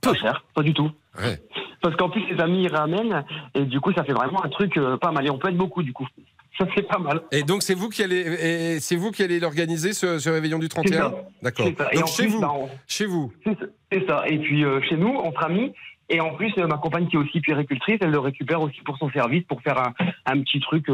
[0.00, 0.90] Pas cher, pas du tout.
[1.18, 1.40] Ouais.
[1.82, 3.24] Parce qu'en plus, les amis, ramènent.
[3.54, 5.26] Et du coup, ça fait vraiment un truc euh, pas mal.
[5.26, 6.06] Et on peut être beaucoup, du coup.
[6.58, 7.22] Ça fait pas mal.
[7.30, 10.64] Et donc c'est vous qui allez, c'est vous qui allez l'organiser ce, ce réveillon du
[10.64, 11.14] C'est 31 ça.
[11.40, 11.66] D'accord.
[11.66, 13.32] Donc en chez plus, vous, bah, on- chez vous.
[13.46, 14.24] C'est ça- C'est ça.
[14.26, 15.72] Et puis euh, chez nous, entre amis.
[16.08, 18.98] Et en plus, euh, ma compagne qui est aussi puéricultrice, elle le récupère aussi pour
[18.98, 19.92] son service, pour faire un,
[20.26, 20.88] un petit truc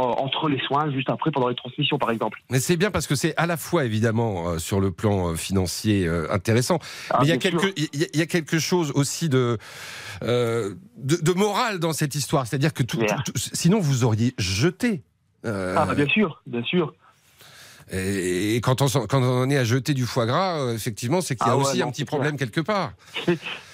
[0.00, 2.40] entre les soins, juste après, pendant les transmissions, par exemple.
[2.50, 5.34] Mais c'est bien parce que c'est à la fois évidemment euh, sur le plan euh,
[5.36, 6.78] financier euh, intéressant,
[7.10, 7.88] Ah, mais il y a quelque, il
[8.18, 9.58] y, a- quelque chose aussi de,
[10.22, 14.34] euh, de de moral dans cette histoire, c'est-à-dire que tout, tout- tout- sinon vous auriez
[14.38, 15.02] jeté.
[15.46, 16.94] Euh, Ah, bien sûr, bien sûr.
[17.92, 21.36] Et, et quand on quand on est à jeter du foie gras, euh, effectivement, c'est
[21.36, 22.92] qu'il y a Ah ouais, aussi non, un petit problème quelque part.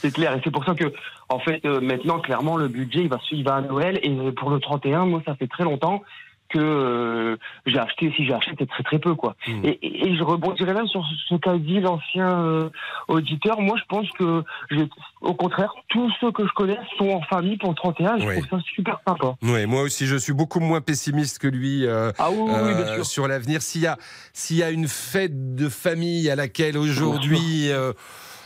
[0.01, 0.37] C'est clair.
[0.37, 0.93] Et c'est pour ça que,
[1.29, 4.01] en fait, euh, maintenant, clairement, le budget, il va, il va à Noël.
[4.03, 6.03] Et pour le 31, moi, ça fait très longtemps
[6.51, 7.37] que euh,
[7.67, 8.13] j'ai acheté.
[8.17, 9.37] Si j'ai acheté, c'est très très peu, quoi.
[9.47, 9.65] Hmm.
[9.65, 12.69] Et, et- et je rebondirais même sur ce qu'a dit l'ancien euh,
[13.09, 13.61] auditeur.
[13.61, 14.89] Moi, je pense que, j'ai-
[15.21, 18.19] au contraire, tous ceux que je connais sont en famille pour le 31.
[18.19, 18.35] Je Oui.
[18.45, 19.35] trouve ça super sympa.
[19.43, 22.73] Ouais, moi aussi, je suis beaucoup moins pessimiste que lui euh, Ah oui, oui, oui,
[23.01, 23.63] euh, sur l'avenir.
[23.63, 23.97] S'il y a,
[24.33, 27.93] s'il y a une fête de famille à laquelle aujourd'hui, euh,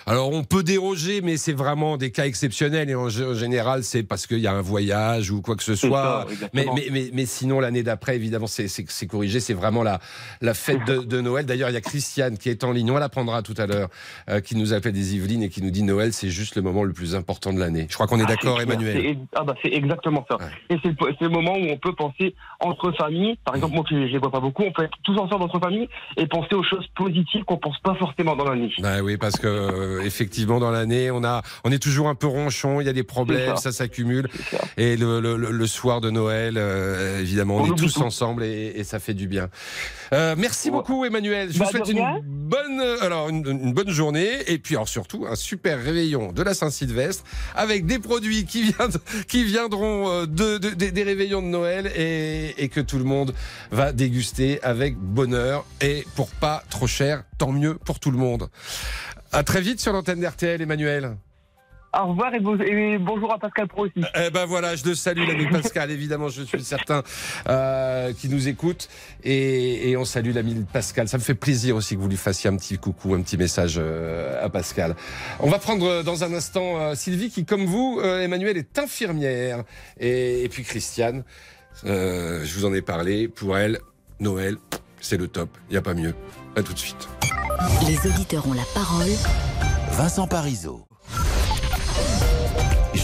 [0.07, 4.27] alors on peut déroger, mais c'est vraiment des cas exceptionnels et en, général, c'est parce
[4.27, 6.03] qu'il y a un voyage ou quoi que ce soit.
[6.03, 6.75] ça, mais, exactement.
[6.75, 8.69] mais, mais, mais sinon, l'année d'après, évidemment, c'est,
[9.07, 9.41] corrigé.
[9.41, 10.01] C'est vraiment la,
[10.41, 11.47] la fête de, de Noël.
[11.47, 12.91] D'ailleurs, il y a Christiane qui est en ligne.
[12.91, 13.89] On la prendra tout à l'heure,
[14.29, 16.85] euh, qui nous appelle des Yvelines et qui nous dit Noël, c'est juste le moment
[16.85, 17.87] le plus important de l'année.
[17.89, 18.61] Je crois qu'on est Ah, d'accord.
[18.61, 19.01] Emmanuel.
[19.03, 20.39] C'est- Ah bah c'est exactement ça.
[20.71, 20.91] Et c'est
[21.21, 23.37] le, moment où on peut penser entre familles.
[23.45, 25.89] Par exemple, moi je les vois pas beaucoup, on peut être tous ensemble entre familles
[26.17, 28.73] et penser aux choses positives qu'on pense pas forcément dans l'année.
[28.79, 32.27] Bah oui, parce que euh, effectivement dans l'année, on a, on est toujours un peu
[32.27, 32.81] ronchon.
[32.81, 34.29] Il y a des problèmes, ça, s'accumule.
[34.77, 38.03] Et le, le- le- soir de Noël, euh, évidemment, on, On est tous tout.
[38.03, 39.49] ensemble et, et ça fait du bien.
[40.13, 41.53] Euh, merci beaucoup, Emmanuel.
[41.53, 44.75] Je Bah, vous de souhaite une bonne, euh, alors une, une bonne journée et puis
[44.77, 47.25] alors surtout un super réveillon de la Saint-Sylvestre
[47.55, 51.91] avec des produits qui, viendront, qui viendront euh, de, de- des- des réveillons de Noël
[51.97, 53.35] et, et que tout le monde
[53.71, 58.49] va déguster avec bonheur et pour pas trop cher, tant mieux pour tout le monde.
[59.35, 61.17] À très vite sur l'antenne d'RTL, Emmanuel.
[61.97, 64.05] Au revoir et, bo- et bonjour à Pascal Pro aussi.
[64.17, 67.03] Eh ben voilà, je le salue, l'ami Pascal, évidemment, je suis certain
[67.49, 68.89] euh, qui nous écoute.
[69.23, 71.07] Et, et on salue l'ami Pascal.
[71.09, 73.75] Ça me fait plaisir aussi que vous lui fassiez un petit coucou, un petit message
[73.79, 74.97] euh, à Pascal.
[75.39, 79.63] On va prendre euh, dans un instant euh, Sylvie, qui, comme vous, Emmanuel, est infirmière.
[80.01, 81.23] Et, et puis Christiane,
[81.85, 83.29] je vous en ai parlé.
[83.29, 83.79] Pour elle,
[84.19, 84.57] Noël,
[85.01, 85.49] c'est le top.
[85.69, 86.15] Il n'y a pas mieux.
[86.57, 87.09] À tout de suite.
[87.87, 89.11] Les auditeurs ont la parole.
[89.93, 90.87] Vincent Parisot.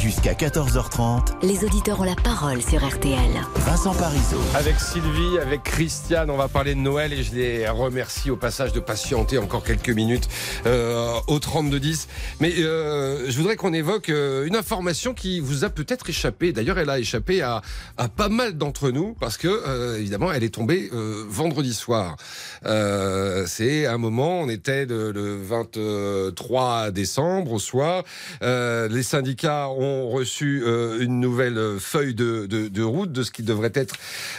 [0.01, 3.19] Jusqu'à 14h30, Les auditeurs ont la parole sur RTL.
[3.57, 4.39] Vincent Parisot.
[4.55, 8.73] Avec Sylvie, avec Christiane, on va parler de Noël et je les remercie au passage
[8.73, 10.27] de patienter encore quelques minutes
[10.65, 12.09] euh, au 3210.
[12.41, 16.53] Mais euh, je voudrais qu'on évoque euh, une information qui vous a peut-être échappé.
[16.55, 17.61] D'ailleurs, elle a échappé à,
[17.99, 22.17] à pas mal d'entre nous parce que, euh, évidemment, elle est tombée euh, vendredi soir.
[22.65, 28.03] Euh, C'est un moment, on était le, le 23 décembre au soir.
[28.43, 33.73] Euh, les syndicats ont reçu euh, une nouvelle feuille de, route de ce qui devrait
[33.75, 33.95] être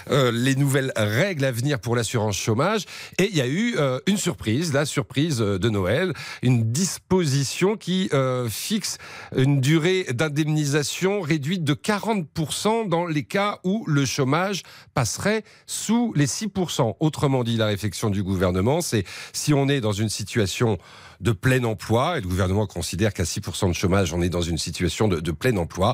[0.10, 2.86] euh, les nouvelles règles à venir pour l'assurance chômage.
[3.18, 8.10] Et il y a eu euh, une surprise, la surprise de Noël, une disposition qui
[8.14, 8.98] euh, fixe
[9.36, 16.28] une durée d'indemnisation réduite de 40% dans les cas où le chômage passerait sous les
[16.28, 16.96] 6%.
[17.00, 20.78] Autrement dit, la réflexion du gouvernement, c'est si on est dans une situation
[21.22, 24.58] de plein emploi, et le gouvernement considère qu'à 6% de chômage, on est dans une
[24.58, 25.94] situation de, de plein emploi,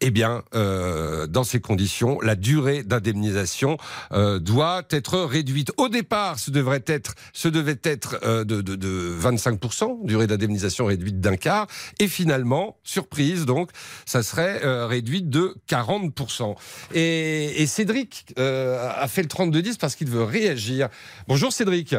[0.00, 3.76] eh bien, euh, dans ces conditions, la durée d'indemnisation
[4.12, 5.72] euh, doit être réduite.
[5.76, 10.86] Au départ, ce devrait être, ce devait être euh, de, de, de 25%, durée d'indemnisation
[10.86, 11.66] réduite d'un quart,
[12.00, 13.70] et finalement, surprise, donc,
[14.06, 16.56] ça serait euh, réduite de 40%.
[16.94, 20.88] Et, et Cédric euh, a fait le 32-10 parce qu'il veut réagir.
[21.28, 21.94] Bonjour Cédric.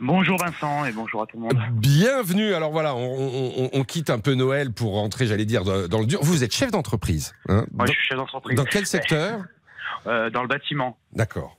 [0.00, 1.58] Bonjour Vincent et bonjour à tout le monde.
[1.98, 2.54] Bienvenue.
[2.54, 6.06] Alors voilà, on, on- on quitte un peu Noël pour rentrer, j'allais dire, dans le
[6.06, 6.18] dur.
[6.22, 7.34] Vous êtes chef d'entreprise.
[7.48, 8.56] hein je suis chef d'entreprise.
[8.56, 9.40] dans quel secteur
[10.06, 10.98] Euh, Dans le bâtiment.
[11.12, 11.56] D'accord.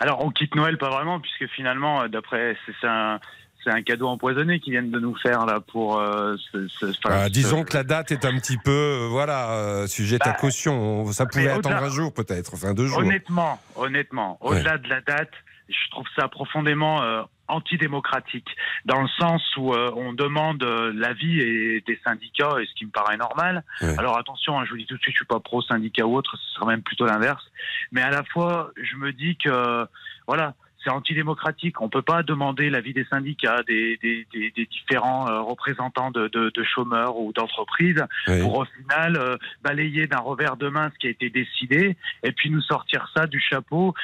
[0.00, 3.20] Alors, on quitte Noël pas vraiment, puisque finalement, euh, d'après, c'est un,
[3.62, 5.98] c'est un cadeau empoisonné qu'ils viennent de nous faire là pour.
[6.00, 6.66] euh, ce,
[7.04, 10.30] Ah, ce- disons que la date est un petit peu, euh, voilà, euh, sujette à
[10.30, 11.12] Bah, caution.
[11.12, 12.98] Ça pouvait attendre un jour peut-être, enfin deux jours.
[12.98, 15.30] Honnêtement, honnêtement, au-delà de la date,
[15.68, 17.02] je trouve ça profondément
[17.48, 18.48] antidémocratique,
[18.84, 22.84] dans le sens où euh, on demande euh, l'avis et des syndicats, et ce qui
[22.86, 23.62] me paraît normal.
[23.82, 23.98] Ouais.
[23.98, 26.16] Alors attention, hein, je vous dis tout de suite, je suis pas pro syndicat ou
[26.16, 27.44] autre, ce sera même plutôt l'inverse.
[27.92, 29.86] Mais à la fois, je me dis que
[30.26, 30.54] voilà.
[30.84, 31.80] C'est antidémocratique.
[31.80, 36.28] On peut pas demander l'avis des syndicats, des, des, des, des différents euh, représentants de,
[36.28, 38.40] de, de chômeurs ou d'entreprises, Oui.
[38.40, 42.30] pour au final euh, balayer d'un revers de main ce qui a été décidé et
[42.30, 43.94] puis nous sortir ça du chapeau.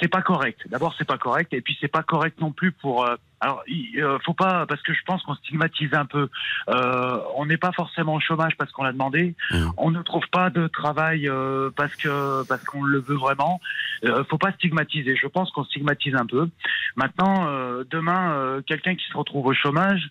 [0.00, 0.60] C'est pas correct.
[0.70, 3.04] D'abord, c'est pas correct, et puis c'est pas correct non plus pour.
[3.04, 6.30] euh, alors, il euh, faut pas parce que je pense qu'on stigmatise un peu.
[6.70, 9.34] Euh, on n'est pas forcément au chômage parce qu'on l'a demandé.
[9.76, 13.60] On ne trouve pas de travail euh, parce que parce qu'on le veut vraiment.
[14.04, 15.16] Euh, faut pas stigmatiser.
[15.16, 16.48] Je pense qu'on stigmatise un peu.
[16.96, 20.08] Maintenant, euh, demain, euh, quelqu'un qui se retrouve au chômage.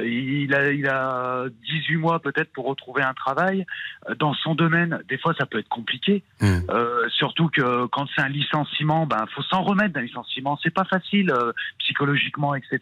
[0.00, 3.66] Il a, il a 18 mois peut-être pour retrouver un travail.
[4.18, 6.22] Dans son domaine, des fois, ça peut être compliqué.
[6.42, 10.58] Euh, surtout que quand c'est un licenciement, ben faut s'en remettre d'un licenciement.
[10.62, 12.78] C'est pas facile euh, psychologiquement, etc.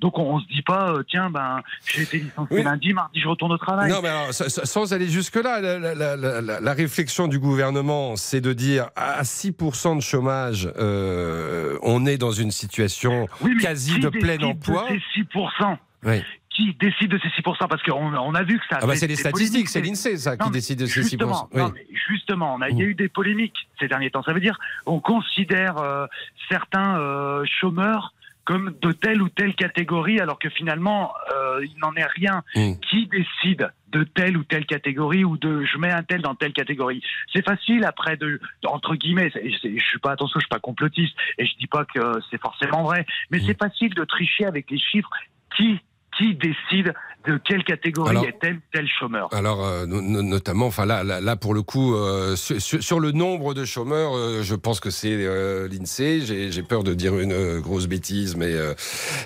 [0.00, 2.62] Donc on, on se dit pas, euh, tiens, ben j'ai été licencié Oui.
[2.62, 3.90] lundi, mardi je retourne au travail.
[3.90, 7.28] Non, mais alors, sa- sa- sans aller jusque-là, la, la- la- la- la- la réflexion
[7.28, 13.26] du gouvernement, c'est de dire à 6% de chômage, euh, on est dans une situation
[13.40, 14.84] Oui, quasi de plein emploi.
[14.90, 15.78] De ces 6%.
[16.04, 16.22] Oui.
[16.54, 18.78] Qui décide de ces 6% Parce qu'on on a vu que ça.
[18.82, 21.02] Ah bah c'est les statistiques, c'est l'INSEE ça qui Non, décide de ces 6%.
[21.02, 21.60] Justement, Oui.
[21.60, 24.22] non, mais justement, on a- il y a eu des polémiques ces derniers temps.
[24.22, 26.06] Ça veut dire on considère euh,
[26.50, 28.12] certains euh, chômeurs
[28.44, 32.42] comme de telle ou telle catégorie, alors que finalement, euh, il n'en est rien.
[32.56, 32.72] Mm.
[32.90, 36.52] Qui décide de telle ou telle catégorie ou de je mets un tel dans telle
[36.52, 37.02] catégorie?
[37.32, 39.30] C'est facile après de, entre guillemets.
[39.34, 42.00] je suis pas attention, je suis pas complotiste et je dis pas que
[42.30, 43.42] c'est forcément vrai, mais Mm.
[43.46, 45.10] c'est facile de tricher avec les chiffres.
[45.56, 45.78] Qui
[46.18, 46.92] qui décide
[47.26, 51.04] de quelle catégorie Alors- est tel tel chômeur Alors, euh, no- no- notamment, enfin là,
[51.04, 54.80] là, là, pour le coup, euh, sur, sur- le nombre de chômeurs, euh, je pense
[54.80, 56.20] que c'est euh, l'INSEE.
[56.26, 58.74] J'ai j'ai peur de dire une euh, grosse bêtise, mais, euh,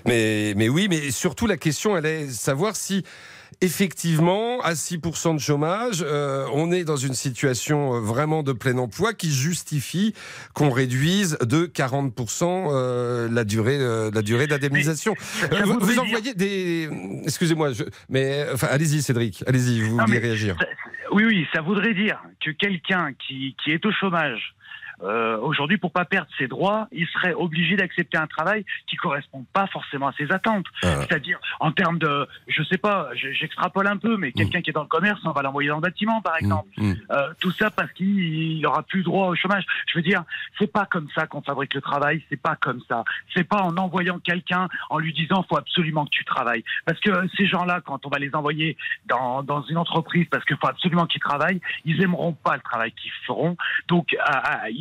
[0.05, 3.03] mais, mais oui, mais surtout la question, elle est de savoir si
[3.61, 8.77] effectivement, à 6% de chômage, euh, on est dans une situation euh, vraiment de plein
[8.79, 10.15] emploi qui justifie
[10.55, 15.15] qu'on réduise de 40% euh, la durée, euh, la durée d'indemnisation.
[15.65, 16.89] vous, envoyez des...
[17.25, 17.85] Excusez-moi, je...
[18.09, 20.57] mais enfin, allez-y Cédric, allez-y, vous Non, mais réagir.
[20.61, 20.67] ça-
[21.13, 24.55] Oui, oui, ça voudrait dire que quelqu'un qui, qui est au chômage
[25.03, 29.45] euh, aujourd'hui, pour pas perdre ses droits, il serait obligé d'accepter un travail qui correspond
[29.53, 30.67] pas forcément à ses attentes.
[30.83, 31.03] Ah.
[31.03, 34.73] C'est-à-dire, en termes de, je sais pas, je- j'extrapole un peu, mais quelqu'un qui est
[34.73, 36.69] dans le commerce, on va l'envoyer dans le bâtiment, par exemple.
[37.11, 38.07] Euh, tout ça parce qu'il
[38.59, 39.65] il aura plus droit au chômage.
[39.89, 40.25] Je veux dire,
[40.59, 43.05] c'est pas comme ça qu'on fabrique le travail, c'est pas comme ça.
[43.35, 46.65] C'est pas en envoyant quelqu'un en lui disant faut absolument que tu travailles.
[46.85, 48.77] Parce que ces gens-là, quand on va les envoyer
[49.07, 52.93] dans, dans une entreprise parce qu'il faut absolument qu'ils travaillent, ils aimeront pas le travail
[52.93, 53.57] qu'ils feront,
[53.89, 54.17] donc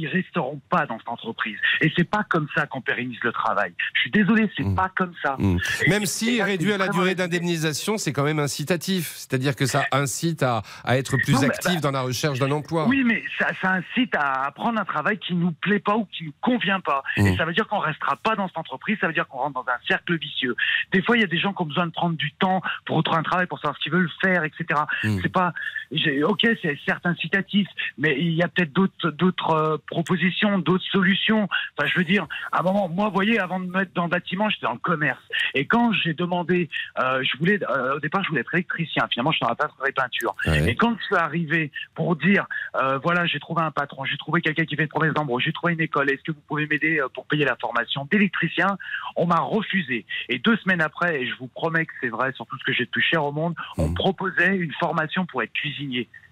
[0.06, 1.58] ils resteront pas dans cette entreprise.
[1.82, 3.74] Et c'est pas comme ça qu'on pérennise le travail.
[3.94, 5.36] Je suis désolé, c'est pas comme ça.
[5.40, 5.58] Mm.
[5.88, 9.14] Même si là, réduit à la durée d'indemnisation, c'est quand même incitatif.
[9.16, 12.52] C'est-à-dire que ça incite à, à être plus Non, actif bah, dans la recherche d'un
[12.52, 12.88] emploi.
[12.88, 16.26] Oui, mais ça, ça incite à prendre un travail qui nous plaît pas ou qui
[16.26, 17.04] nous convient pas.
[17.18, 17.28] Mm.
[17.28, 19.64] Et ça veut dire qu'on restera pas dans cette entreprise, ça veut dire qu'on rentre
[19.64, 20.56] dans un cercle vicieux.
[20.92, 22.98] Des fois, il y a des gens qui ont besoin de prendre du temps pour
[22.98, 24.66] retrouver un travail, pour savoir ce qu'ils veulent faire, etc.
[25.04, 25.20] Mm.
[25.22, 25.54] C'est pas,
[26.24, 27.68] ok, c'est certes incitatif,
[27.98, 31.48] mais il y a peut-être d'autres, d'autres euh, propositions, d'autres solutions.
[31.78, 34.04] Enfin, je veux dire, à un moment, moi, vous voyez, avant de me mettre dans
[34.04, 35.22] le bâtiment, j'étais dans le commerce.
[35.54, 36.70] Et quand j'ai demandé,
[37.00, 39.08] euh, je voulais, euh, au départ, je voulais être électricien.
[39.12, 40.36] Finalement, je suis dans la peinture et peinture.
[40.46, 40.72] Ouais.
[40.72, 44.42] Et quand je suis arrivé pour dire, euh, voilà, j'ai trouvé un patron, j'ai trouvé
[44.42, 47.02] quelqu'un qui fait une promesse d'embauche, j'ai trouvé une école, est-ce que vous pouvez m'aider
[47.14, 48.78] pour payer la formation d'électricien
[49.16, 50.06] On m'a refusé.
[50.30, 52.74] Et deux semaines après, et je vous promets que c'est vrai, sur tout ce que
[52.74, 55.85] j'ai de plus cher au monde, on me proposait une formation pour être cuisinier.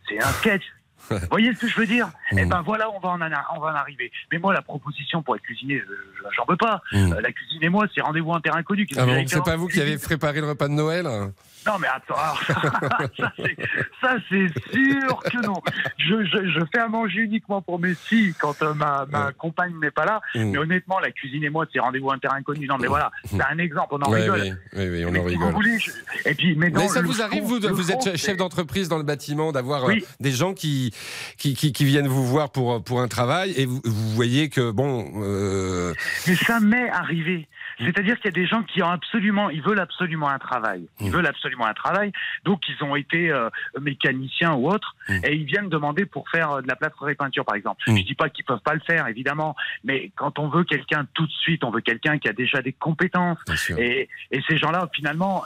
[0.07, 0.63] C'est un sketch.
[1.09, 3.59] Vous voyez ce que je veux dire Eh ben voilà, on va en, en- on
[3.59, 4.11] va en arriver.
[4.31, 5.93] Mais moi, la proposition pour être cuisinier, je-
[6.23, 6.81] je- j'en veux pas.
[6.93, 8.87] Euh, la cuisine et moi, c'est rendez-vous en terrain inconnu.
[8.97, 11.07] Ah bon, c'est pas vous qui avez préparé le repas de Noël
[11.65, 13.09] non mais attends, alors,
[14.01, 15.61] ça, c'est- sûr que non.
[15.97, 19.73] Je, je, je fais à manger uniquement pour mes filles quand euh, ma, ma compagne
[19.81, 20.19] n'est pas là.
[20.35, 20.43] Mm.
[20.51, 22.67] Mais honnêtement, la cuisine et moi, c'est rendez-vous un terrain inconnu.
[22.67, 24.41] Non mais voilà, c'est un exemple, on en Ouais, rigole.
[24.41, 25.53] oui, oui, oui, on Mais en si vous rigole.
[25.53, 25.91] voulez, je-
[26.29, 28.89] Et puis, mais, Mais dans ça vous fond- arrive, vous, vous fond, êtes chef d'entreprise
[28.89, 30.05] dans le bâtiment, d'avoir euh, Oui.
[30.19, 30.92] des gens qui,
[31.37, 34.71] qui, qui, qui viennent vous voir pour, pour un travail et vous, vous voyez que,
[34.71, 35.05] bon...
[35.17, 35.93] euh,
[36.27, 37.47] Mais ça m'est arrivé.
[37.79, 40.85] C'est-à-dire qu'il y a des gens qui ont absolument, ils veulent absolument un travail.
[41.01, 42.11] Ils veulent absolument un travail.
[42.45, 43.49] Donc ils ont été euh,
[43.81, 47.55] mécaniciens ou autres et ils viennent demander pour faire euh, de la plâtrerie peinture par
[47.55, 47.81] exemple.
[47.87, 51.25] Je dis pas qu'ils peuvent pas le faire évidemment, mais quand on veut quelqu'un tout
[51.25, 53.39] de suite, on veut quelqu'un qui a déjà des compétences.
[53.77, 55.43] Et, et ces gens-là finalement,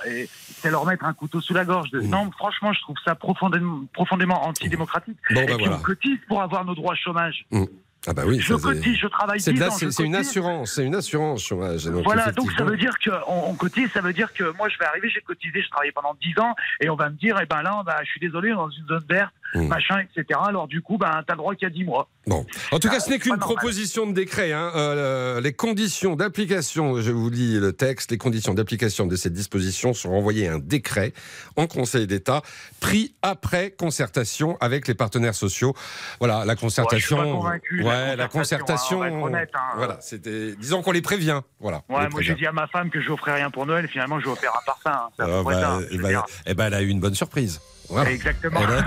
[0.60, 1.90] c'est leur mettre un couteau sous la gorge.
[1.92, 5.18] De, Non, franchement, je trouve ça profondément, profondément antidémocratique.
[5.38, 5.76] Bon, et bah voilà.
[5.78, 7.46] on cotise pour avoir nos droits chômage.
[7.52, 7.66] mm.
[8.10, 10.04] Ah bah oui, Je cotise, je travaille C'est de 10 la- ans, c'est je c'est
[10.06, 11.84] une assurance, c'est une assurance chômage.
[11.86, 14.78] Donc, Voilà, donc ça veut dire qu'on on cotise, ça veut dire que moi je
[14.78, 17.46] vais arriver, j'ai cotisé, je travaillais pendant 10 ans, et on va me dire, eh
[17.46, 19.68] ben là, je suis désolé, on est dans une zone verte, Mm.
[19.68, 20.40] machin, etc.
[20.46, 22.10] Alors du coup, ben, t'as le droit a 10 mois.
[22.28, 22.46] Bon.
[22.72, 24.52] En tout cas, Ah, ce n'est qu'une proposition de décret.
[24.52, 24.72] hein.
[24.76, 29.94] Euh, les conditions d'application, je vous lis le texte, les conditions d'application de cette disposition
[29.94, 31.14] sont renvoyées à un décret
[31.56, 32.42] en Conseil d'État,
[32.82, 35.74] pris après concertation avec les partenaires sociaux.
[36.20, 37.18] Voilà, la concertation.
[37.18, 39.04] Ouais, je suis pas convaincu la ouais, la concertation, concertation.
[39.04, 39.74] hein, on va être honnête, hein.
[39.78, 40.56] Voilà, c'était.
[40.58, 41.42] Disons qu'on les prévient.
[41.62, 41.84] Voilà.
[41.90, 44.20] Ouais, moi j'ai dit à ma femme que je offrais rien pour Noël, et finalement
[44.20, 44.92] je vais offrir un parfum.
[44.92, 45.10] hein.
[45.20, 46.26] À peu Ah, bah, eh dire.
[46.46, 47.62] eh ben, elle a eu une bonne surprise.
[47.90, 48.12] Voilà.
[48.12, 48.60] Exactement.
[48.62, 48.80] Elle a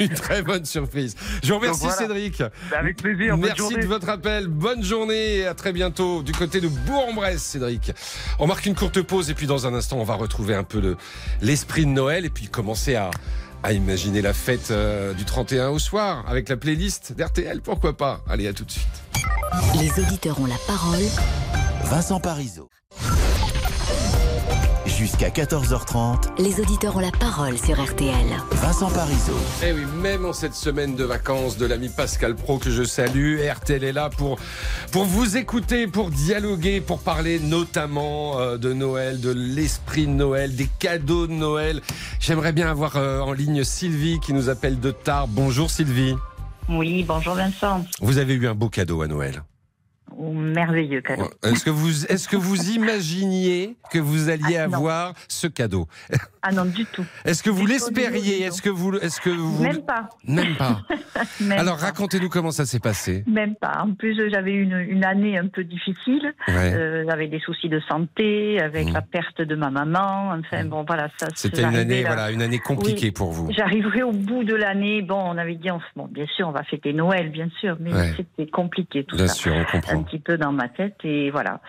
[0.00, 1.14] eu une très bonne surprise.
[1.42, 1.96] Je vous remercie voilà.
[1.96, 2.38] Cédric.
[2.70, 3.76] Bah, avec plaisir, bonne Merci journée.
[3.82, 4.48] de votre appel.
[4.48, 7.92] Bonne journée et à très bientôt du côté de Bourg-en-Bresse, Cédric.
[8.38, 10.80] On marque une courte pause et puis dans un instant, on va retrouver un peu
[10.80, 10.96] le-
[11.42, 13.10] l'esprit de Noël et puis commencer à,
[13.62, 17.60] à imaginer la fête euh, du 31 au soir avec la playlist d'RTL.
[17.60, 18.22] Pourquoi pas?
[18.28, 18.86] Allez, à tout de suite.
[19.78, 21.02] Les auditeurs ont la parole.
[21.84, 22.70] Vincent Parisot.
[25.00, 28.26] Jusqu'à 14h30, Les auditeurs ont la parole sur RTL.
[28.52, 29.32] Vincent Parisot.
[29.64, 33.40] Eh oui, même en cette semaine de vacances de l'ami Pascal Pro que je salue,
[33.40, 34.38] RTL est là pour,
[34.92, 40.54] pour vous écouter, pour dialoguer, pour parler notamment euh, de Noël, de l'esprit de Noël,
[40.54, 41.80] des cadeaux de Noël.
[42.18, 45.30] J'aimerais bien avoir euh, en ligne Sylvie qui nous appelle de Tarbes.
[45.32, 46.14] Bonjour Sylvie.
[46.68, 47.86] Oui, bonjour Vincent.
[48.02, 49.42] Vous avez eu un beau cadeau à Noël.
[50.22, 51.30] Oh, merveilleux cadeau.
[51.42, 55.86] Est-ce que vous, est-ce que vous imaginiez que vous alliez Ah, avoir ce cadeau?
[56.42, 57.04] Ah non, du tout.
[57.24, 58.42] Est-ce que vous l'espériez?
[58.42, 60.10] Est-ce que vous, est-ce que vous Même pas.
[60.24, 60.80] Même pas.
[61.40, 63.24] Même Alors racontez-nous comment ça s'est passé.
[63.26, 63.82] Même pas.
[63.82, 66.34] En plus, j'avais eu une, une année un peu difficile.
[66.48, 66.72] Ouais.
[66.74, 70.32] Euh, j'avais des soucis de santé, avec la perte de ma maman.
[70.38, 71.08] Enfin, bon, voilà.
[71.18, 73.10] Ça, C'était une année, là- voilà, une année compliquée Oui.
[73.12, 73.48] pour vous.
[73.52, 75.00] J'arrivais au bout de l'année.
[75.02, 77.92] Bon, on avait dit, on- bon, bien sûr, on va fêter Noël, bien sûr, mais
[77.94, 78.12] Ouais.
[78.16, 79.34] c'était compliqué tout Bien ça.
[79.34, 80.02] sûr, on comprend.
[80.10, 81.60] Petit peu dans ma tête et voilà.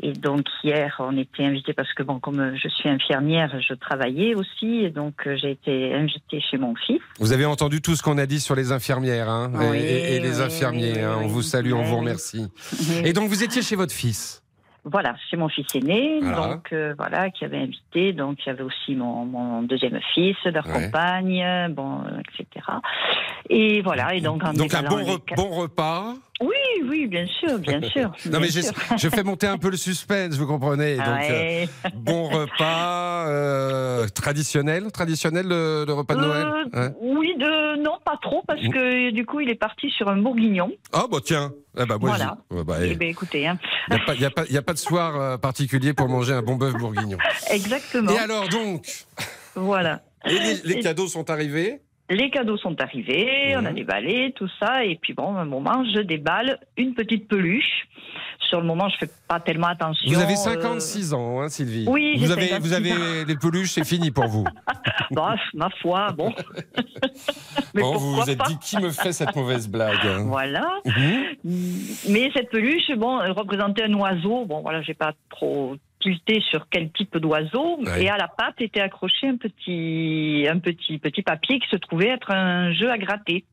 [0.00, 4.34] Et donc hier, on était invité parce que bon, comme je suis infirmière, je travaillais
[4.36, 7.00] aussi, et donc euh, j'ai été invitée chez mon fils.
[7.18, 10.16] Vous avez entendu tout ce qu'on a dit sur les infirmières hein, et- Oui, et,
[10.16, 10.92] et les infirmiers.
[10.94, 11.16] oui, hein.
[11.18, 12.46] oui, on vous salue, on vous remercie.
[13.04, 14.42] Et donc vous étiez chez votre fils.
[14.84, 16.54] Voilà, chez mon fils aîné, Voilà.
[16.54, 18.12] donc euh, voilà, qui avait invité.
[18.12, 20.84] Donc il y avait aussi mon, mon deuxième fils, leur Ouais.
[20.84, 21.44] compagne,
[21.74, 22.64] bon, euh, etc.
[23.50, 26.14] Et voilà, et donc en Donc un bon repas.
[26.40, 26.54] Oui,
[26.88, 28.10] oui, bien sûr, bien sûr.
[28.30, 28.72] Non, mais bien je, sûr.
[28.96, 30.96] je fais monter un peu le suspense, vous comprenez.
[30.96, 31.68] Donc, Ouais.
[31.84, 36.46] euh, bon repas euh, traditionnel, traditionnel le, le repas de Noël.
[36.46, 40.08] Euh, hein Oui, de non, pas trop, parce que du coup, il est parti sur
[40.08, 40.70] un bourguignon.
[40.92, 42.36] Ah bah tiens, ah bah, moi, Voilà.
[42.64, 43.58] bah, Eh eh, ben, écoutez, hein.
[43.90, 47.18] y a pas- a a de soir particulier pour manger un bon bœuf bourguignon.
[47.50, 48.12] Exactement.
[48.12, 48.86] Et alors donc,
[49.54, 50.02] Voilà.
[50.24, 51.80] les, les- les Et- cadeaux sont arrivés?
[52.10, 55.84] Les cadeaux sont arrivés, on a déballé tout ça, et puis bon, à un moment,
[55.94, 57.86] je déballe une petite peluche.
[58.48, 60.10] Sur le moment, je fais pas tellement attention.
[60.10, 61.84] Vous avez euh, 56 ans, hein, Sylvie.
[61.86, 64.44] Oui, vous avez, 56 vous avez les peluches, c'est fini pour vous.
[65.10, 66.32] Bref, ma foi, bon.
[67.74, 69.98] Mais Bon, vous pourquoi vous êtes dit qui me fait cette mauvaise blague?
[70.24, 70.66] Voilà.
[70.86, 71.24] Mhm.
[72.08, 74.46] Mais cette peluche, bon, elle représentait un oiseau.
[74.46, 77.78] Bon, voilà, j'ai pas trop tilté sur quel type d'oiseau.
[77.80, 78.04] Ouais.
[78.04, 82.08] Et à la patte était accroché un petit, un petit, petit papier qui se trouvait
[82.08, 83.44] être un jeu à gratter.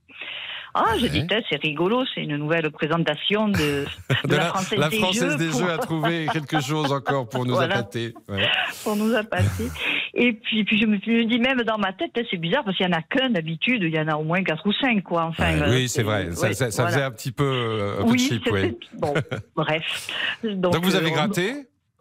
[0.78, 3.86] Ah, je dis, Tiens, c'est rigolo, c'est une nouvelle présentation de, de
[4.28, 5.38] De la, la, Française la des Française Jeux.
[5.38, 7.76] des pour- Jeux a trouvé quelque chose encore pour nous Voilà.
[7.78, 8.14] appâter.
[8.28, 8.46] Ouais.
[8.84, 9.70] pour nous appâter.
[10.14, 12.76] Et puis, puis je me suis dit, même dans ma tête, hein, c'est bizarre parce
[12.76, 15.02] qu'il n'y en a qu'un d'habitude, il y en a au moins quatre ou cinq,
[15.04, 15.24] quoi.
[15.24, 16.32] Enfin, Ouais, euh, oui, c'est vrai.
[16.34, 16.98] Ça, ouais, ça- ça voilà.
[16.98, 18.76] faisait un petit peu, euh, un peu Oui, cheap, ouais.
[18.96, 19.14] Bon,
[19.56, 20.10] bref.
[20.44, 21.54] Donc, vous euh, avez on- gratté?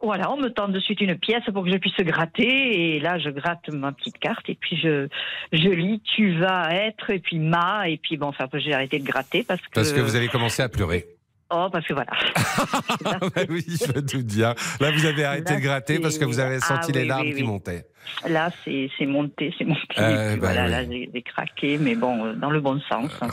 [0.04, 2.96] Voilà, on me tend de suite une pièce pour que je puisse gratter.
[2.96, 5.08] Et là, je gratte ma petite carte et puis je,
[5.52, 7.88] je lis tu vas être et puis ma.
[7.88, 9.70] Et puis bon, enfin, j'ai arrêté de gratter parce que.
[9.74, 11.06] Parce que vous avez commencé à pleurer.
[11.50, 12.10] Oh, parce que voilà.
[13.04, 14.54] Bah oui, je me doute bien.
[14.80, 17.02] Là, vous avez arrêté Là, de gratter parce que vous avez c'est- senti Ah, les
[17.02, 17.46] oui, larmes oui, qui oui.
[17.48, 17.84] montaient.
[18.28, 19.80] Là, c'est monté, c'est monté.
[19.98, 21.00] Euh, puis bah voilà, oui.
[21.04, 23.10] là, j'ai craqué, mais bon, euh, dans le bon sens.
[23.20, 23.28] Enfin,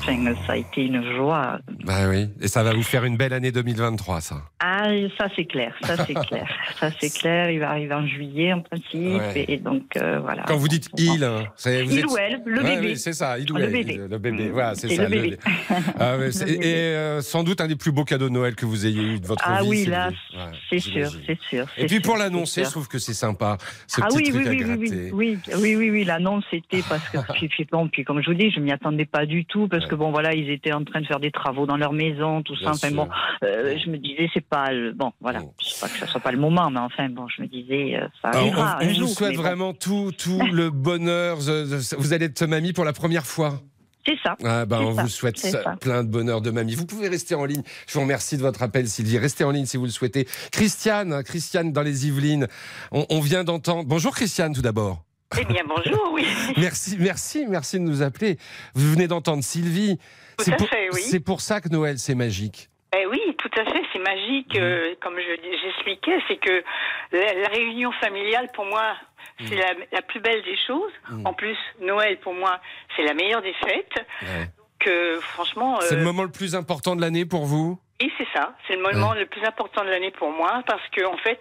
[0.45, 1.59] ça a été une joie.
[1.85, 2.29] Bah oui.
[2.41, 4.41] Et ça va vous faire une belle année 2023, ça.
[4.59, 4.87] Ah,
[5.17, 6.47] ça c'est clair, ça c'est clair,
[6.79, 7.49] ça c'est clair.
[7.51, 9.45] Il va arriver en juillet en principe, Ouais.
[9.47, 10.43] et, donc euh, voilà.
[10.47, 12.87] Quand vous dites il, hein, c'est- Il êtes- ou elle, le Ouais, bébé.
[12.89, 13.99] oui, c'est ça, il ou Le elle, bébé.
[14.09, 15.03] Le bébé, voilà, c'est ça.
[15.03, 15.37] le bébé.
[15.99, 16.67] Ah, ouais, Le bébé.
[16.67, 19.19] et euh, sans doute un des plus beaux cadeaux de Noël que vous ayez eu
[19.19, 19.69] de votre Ah vie.
[19.69, 19.91] oui, Sylvie.
[19.91, 20.39] là, Ouais,
[20.69, 21.65] c'est sûr, c'est sûr.
[21.77, 23.57] Et puis pour l'annoncer, je trouve que c'est sympa,
[23.87, 25.11] ce ah petit oui, truc oui, oui, oui, gratter.
[25.13, 27.17] oui, oui, oui, oui, oui, l'annonce c'était parce que
[27.47, 29.95] puis, bon, puis comme je vous dis, je m'y attendais pas du tout parce que
[29.95, 32.71] bon voilà, ils étaient en train de faire des travaux dans leur maison, tout ça.
[32.71, 33.07] Enfin bon,
[33.43, 36.21] euh, je me disais c'est pas le bon, voilà, je sais pas que ce soit
[36.21, 38.93] pas le moment, mais enfin bon, je me disais euh, ça Alors, arrivera on, on
[38.93, 39.41] vous souhaite bon.
[39.41, 41.37] vraiment tout, tout le bonheur.
[41.97, 43.61] Vous allez être mamie pour la première fois.
[44.05, 44.35] C'est ça.
[44.43, 45.75] Ah ben, c'est on ça, vous souhaite ça, ça.
[45.79, 46.75] plein de bonheur de mamie.
[46.75, 47.61] Vous pouvez rester en ligne.
[47.87, 49.17] Je vous remercie de votre appel, Sylvie.
[49.17, 50.27] Restez en ligne si vous le souhaitez.
[50.51, 52.47] Christiane, Christiane dans les Yvelines.
[52.91, 53.85] On, on vient d'entendre.
[53.87, 55.03] Bonjour Christiane, tout d'abord.
[55.39, 56.25] Eh bien, bonjour, oui.
[56.57, 58.37] Merci, merci, merci de nous appeler.
[58.73, 59.97] Vous venez d'entendre Sylvie.
[60.37, 61.01] Tout C'est à pour, fait, oui.
[61.09, 62.69] C'est pour ça que Noël, c'est magique.
[62.93, 63.20] Eh oui,
[63.51, 64.55] tout à fait, c'est magique.
[64.57, 66.63] euh, comme je j'expliquais, c'est que
[67.11, 68.95] la, la réunion familiale, pour moi,
[69.47, 70.91] c'est la, la plus belle des choses.
[71.09, 71.25] Mm.
[71.27, 72.59] En plus, Noël, pour moi,
[72.95, 74.05] c'est la meilleure des fêtes.
[74.79, 77.79] Que franchement, C'est le euh, moment le plus important de l'année pour vous?
[78.01, 78.55] Oui, c'est ça.
[78.67, 81.39] C'est le moment le plus important de l'année pour moi parce que en fait,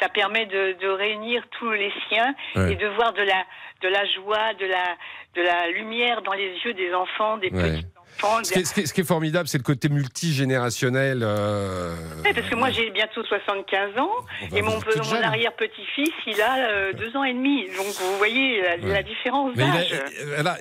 [0.00, 2.72] ça permet de, de réunir tous les siens Ouais.
[2.72, 3.44] et de voir de la
[3.82, 4.96] de la joie, de la
[5.36, 7.62] de la lumière dans les yeux des enfants, des Ouais.
[7.62, 7.86] petits.
[8.42, 11.20] Ce qui est, ce qui est- ce qui est formidable, c'est le côté multigénérationnel.
[11.22, 14.10] euh, Ouais, parce que moi j'ai bientôt 75 ans
[14.50, 14.78] bah, et mon,
[15.22, 17.66] arrière-petit-fils il a euh, deux ans et demi.
[17.76, 19.94] Donc vous voyez la, la différence il d'âge.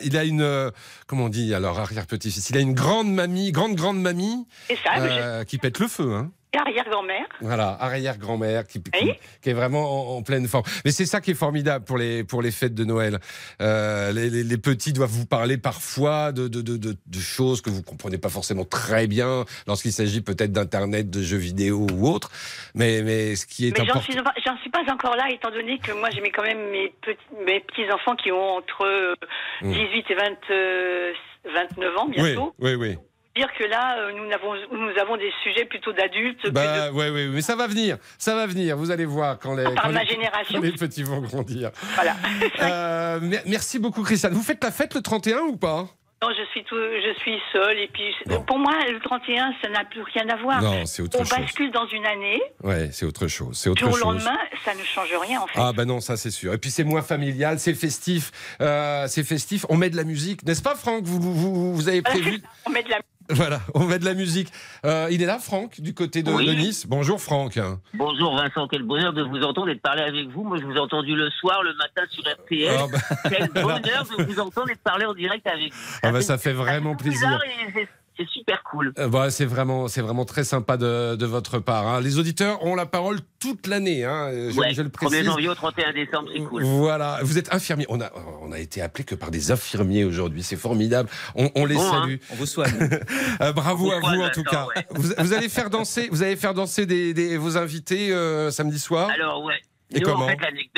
[0.04, 0.72] il a une, euh,
[1.08, 4.48] comment on dit alors arrière-petit-fils, il a une grande mamie, grande grande mamie,
[4.84, 6.32] ça, euh, qui pète le feu, hein.
[6.58, 7.26] Arrière-grand-mère.
[7.42, 9.14] Voilà, arrière-grand-mère qui, qui, Oui.
[9.42, 10.64] qui est vraiment en, en pleine forme.
[10.84, 13.20] Mais c'est ça qui est formidable pour les pour les fêtes de Noël.
[13.62, 17.84] Euh, les, les- les petits doivent vous parler parfois de, de, de, choses que vous
[17.84, 22.32] comprenez pas forcément très bien lorsqu'il s'agit peut-être d'internet, de jeux vidéo ou autre.
[22.74, 24.12] Mais mais ce qui est Mais j'en important.
[24.12, 27.20] suis, j'en suis pas encore là, étant donné que moi j'ai quand même mes petits,
[27.46, 29.14] mes petits enfants qui ont entre euh,
[29.62, 29.72] Mm.
[29.74, 31.12] 18 et 20, euh,
[31.54, 32.56] 29 ans Oui, bientôt.
[32.60, 32.98] oui, oui.
[33.40, 36.41] Dire que là, euh, nous avons, nous avons des sujets plutôt d'adultes.
[36.41, 38.76] que de- Bah ouais, ouais, mais ça va venir, ça va venir.
[38.76, 40.60] Vous allez voir quand les, Par quand ma les- génération.
[40.60, 41.72] quand les petits vont grandir.
[41.95, 42.16] Voilà.
[42.61, 44.34] Euh, mer- merci beaucoup, Christiane.
[44.34, 45.88] Vous faites la fête le 31 ou pas?
[46.22, 48.14] Non, je suis tout, je suis seule et puis
[48.45, 50.61] pour moi le 31 ça n'a plus rien à voir.
[50.61, 51.40] Non, c'est autre On chose.
[51.40, 52.41] bascule dans une année.
[52.61, 53.57] Ouais, c'est autre chose.
[53.57, 54.02] C'est autre Jour au chose.
[54.26, 55.57] lendemain, ça ne change rien en fait.
[55.57, 56.53] Ah bah non, ça c'est sûr.
[56.53, 59.66] Et puis c'est moins familial, c'est festif, euh, c'est festif.
[59.70, 61.06] On met de la musique, n'est-ce pas, Franck?
[61.06, 62.99] Vous, vous, vous, vous avez prévu on met de la
[63.30, 64.52] Voilà, on met de la musique.
[64.86, 66.46] Euh, il est là, Franck, du côté de, Oui.
[66.48, 66.88] de Nice.
[66.88, 67.60] Bonjour, Franck.
[67.94, 70.44] Bonjour Vincent, quel bonheur de vous entendre et de parler avec vous.
[70.44, 72.76] Moi, je vous ai entendu le soir, le matin sur RTL.
[72.80, 75.80] Ah bah, Quel bonheur de vous entendre et de parler en direct avec vous.
[76.04, 77.40] Ah bah ça fait vraiment plaisir.
[77.76, 77.88] et
[78.20, 78.94] c'est super cool.
[79.00, 81.88] Euh, bah, c'est vraiment, c'est vraiment très sympa de, de votre part.
[81.88, 82.02] hein.
[82.02, 84.04] Les auditeurs ont la parole toute l'année.
[84.04, 85.26] Hein, je, Ouais, je le 1er précise.
[85.26, 86.64] janvier au 31 décembre, c'est cool.
[86.64, 87.86] Voilà, vous êtes infirmier.
[87.90, 90.44] On a, on a été appelé que par des infirmiers aujourd'hui.
[90.44, 91.10] C'est formidable.
[91.36, 92.02] On, on les Bon, hein.
[92.04, 92.16] salue.
[92.32, 92.70] On vous soigne.
[93.41, 94.66] Euh, bravo On à vous vous en tout cas.
[94.76, 94.86] ouais.
[94.91, 98.80] Vous, vous allez faire danser, vous allez faire danser des, des- vos invités euh, samedi
[98.80, 99.10] soir?
[99.14, 99.62] Alors ouais.
[99.91, 100.38] Et Nous, comment en fait,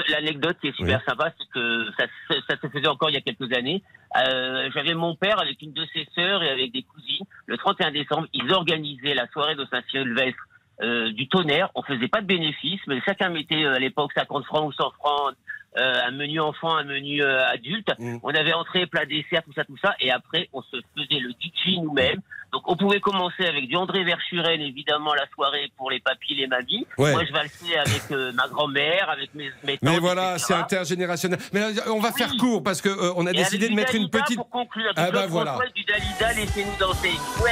[0.09, 3.17] l'anecdote- qui est super sympa, c'est que ça, se- ça se faisait encore il y
[3.17, 3.83] a quelques années.
[4.17, 7.25] Euh, J'avais mon père avec une de ses sœurs et avec des cousines.
[7.45, 10.39] Le 31 décembre, ils organisaient la soirée de Saint-Sylvestre
[10.81, 11.69] euh, du tonnerre.
[11.75, 14.91] On faisait pas de bénéfices, mais chacun mettait euh, à l'époque 50 francs ou 100
[14.91, 15.35] francs.
[15.77, 17.89] Euh, un menu enfant, un menu euh, adulte.
[18.23, 19.93] On avait entrée, plat, dessert, tout ça, tout ça.
[19.99, 22.21] Et après, on se faisait le DJ nous-mêmes.
[22.51, 26.47] Donc, on pouvait commencer avec du André Verschuren, évidemment, la soirée pour les papis, les
[26.47, 26.85] mamies.
[26.97, 27.13] Ouais.
[27.13, 31.39] Moi, je valsais avec euh, ma grand-mère, avec mes, mes tantes, Mais voilà, c'est intergénérationnel.
[31.53, 34.09] Mais on va faire court parce que euh, on a Et décidé de mettre une
[34.09, 34.35] petite.
[34.35, 35.57] Pour conclure, Ah bah voilà.
[35.73, 37.11] Du Dalida, laissez-nous danser.
[37.41, 37.51] Ouais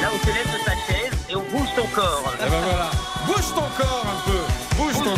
[0.00, 2.32] Là, on se lève de sa chaise et on bouge ton corps.
[2.40, 2.90] Ah bah voilà.
[3.26, 4.37] Bouge ton corps un peu.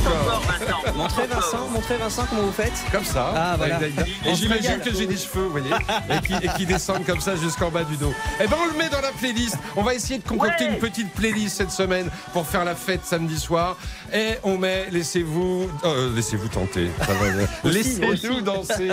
[0.04, 0.92] Vincent.
[0.96, 2.72] Montrez Vincent, montrez Vincent comment vous faites.
[2.92, 3.32] Comme ça.
[3.34, 3.78] Ah voilà.
[4.26, 7.36] Et j'imagine que j'ai des cheveux, vous voyez, et qui, et qui descendent comme ça
[7.36, 8.12] jusqu'en bas du dos.
[8.40, 9.56] Eh ben, on le met dans la playlist.
[9.76, 10.70] On va essayer de concocter Ouais.
[10.72, 13.76] une petite playlist cette semaine pour faire la fête samedi soir.
[14.12, 16.90] Et on met, laissez-vous, euh, laissez-vous tenter.
[17.64, 18.90] Laissez-nous danser.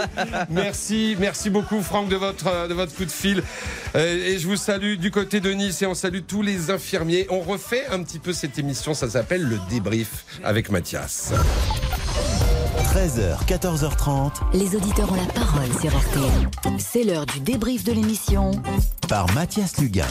[0.49, 3.44] Merci, merci beaucoup Franck de votre, de votre coup de fil.
[3.95, 7.26] Euh, et je vous salue du côté de Nice et on salue tous les infirmiers.
[7.30, 8.94] On refait un petit peu cette émission.
[8.94, 11.34] Ça s'appelle le débrief avec Mathias.
[12.94, 16.77] 13h, 14h30 Les auditeurs ont la parole sur RTL.
[16.80, 18.52] C'est l'heure du débrief de l'émission
[19.07, 20.06] par Mathias Luguin.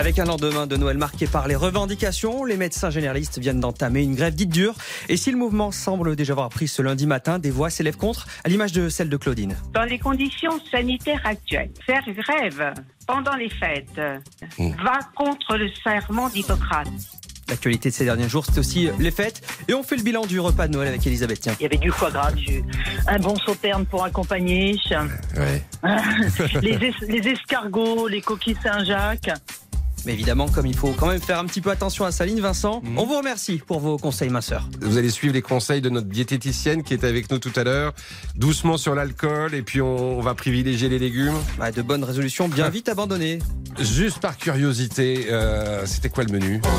[0.00, 4.14] Avec un lendemain de Noël marqué par les revendications, les médecins généralistes viennent d'entamer une
[4.14, 4.72] grève dite dure.
[5.10, 8.26] Et si le mouvement semble déjà avoir pris ce lundi matin, des voix s'élèvent contre,
[8.42, 9.54] à l'image de celle de Claudine.
[9.74, 12.72] Dans les conditions sanitaires actuelles, faire grève
[13.06, 14.00] pendant les fêtes
[14.58, 16.88] va contre le serment d'Hippocrate.
[17.50, 19.42] L'actualité de ces derniers jours, c'est aussi les fêtes.
[19.68, 21.40] Et on fait le bilan du repas de Noël avec Elisabeth.
[21.40, 21.56] Tiens.
[21.60, 22.62] Il y avait du foie gras, du,
[23.06, 24.78] un bon sauterne pour accompagner,
[26.62, 29.30] les, es- les escargots, les coquilles Saint-Jacques.
[30.06, 32.40] Mais évidemment, comme il faut quand même faire un petit peu attention à sa ligne,
[32.40, 34.68] Vincent, on vous remercie pour vos conseils, ma sœur.
[34.80, 37.92] Vous allez suivre les conseils de notre diététicienne qui est avec nous tout à l'heure.
[38.36, 41.34] Doucement sur l'alcool et puis on, on va privilégier les légumes.
[41.58, 43.38] Bah, de bonnes résolutions bien vite abandonnées.
[43.78, 46.60] Juste par curiosité, euh, c'était quoi le menu?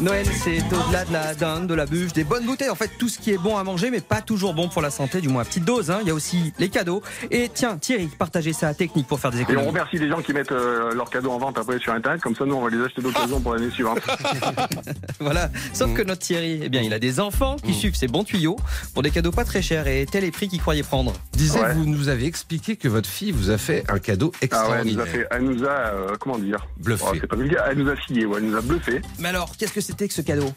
[0.00, 2.68] Noël, c'est au-delà de la dinde, de la bûche, des bonnes bouteilles.
[2.70, 4.90] En fait, tout ce qui est bon à manger, mais pas toujours bon pour la
[4.90, 5.90] santé, du moins à petite dose.
[5.90, 5.98] hein.
[6.02, 7.02] Il y a aussi les cadeaux.
[7.30, 9.68] Et tiens, Thierry, partagez sa technique pour faire des Et on économies.
[9.68, 12.44] remercie les gens qui mettent euh, leurs cadeaux en vente après sur Internet, comme ça
[12.44, 14.00] nous on va les acheter d'occasion pour l'année suivante.
[15.20, 15.48] Voilà.
[15.72, 18.56] Sauf que notre Thierry, eh bien, il a des enfants qui suivent ses bons tuyaux
[18.92, 21.12] pour des cadeaux pas très chers et tel les prix qu'il croyait prendre.
[21.32, 21.72] Disait, Ouais.
[21.74, 24.86] vous nous avez expliqué que votre fille vous a fait un cadeau Ah ouais, elle
[24.92, 25.06] nous a extraordinaire.
[25.06, 26.66] fait, elle nous a, euh, comment dire?
[26.78, 27.04] Bluffé.
[27.08, 29.00] Oh, c'est pas vulgaire, elle nous a scié, ouais, elle nous a bluffé.
[29.18, 30.52] Mais alors, qu'est-ce que c'était que ce cadeau?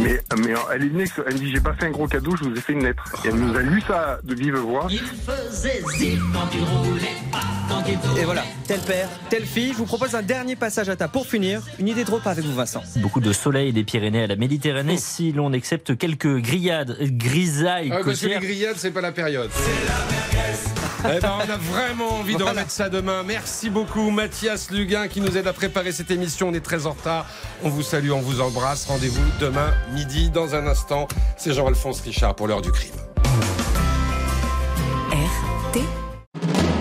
[0.00, 2.44] Mais, mais elle est venue, elle me dit j'ai pas fait un gros cadeau, je
[2.44, 3.04] vous ai fait une lettre.
[3.24, 4.86] Et elle nous a lu ça de vive voix.
[8.16, 9.72] Et voilà, tel père, telle fille.
[9.72, 11.62] Je vous propose un dernier passage à ta pour finir.
[11.78, 12.82] Une idée de repas avec vous, Vincent.
[12.96, 17.90] Beaucoup de soleil des Pyrénées à la Méditerranée si l'on accepte quelques grillades, euh, grisailles
[17.92, 19.50] Ah, parce que les grillades, c'est pas la période.
[21.06, 22.52] Eh ben, on a vraiment envie de Voilà.
[22.52, 23.22] remettre ça demain.
[23.26, 26.48] Merci beaucoup, Mathias Luguin, qui nous aide à préparer cette émission.
[26.48, 27.26] On est très en retard.
[27.62, 28.86] On vous salue, on vous embrasse.
[28.86, 30.30] Rendez-vous demain midi.
[30.30, 31.06] Dans un instant,
[31.36, 32.90] c'est Jean-Alphonse Richard pour l'heure du crime.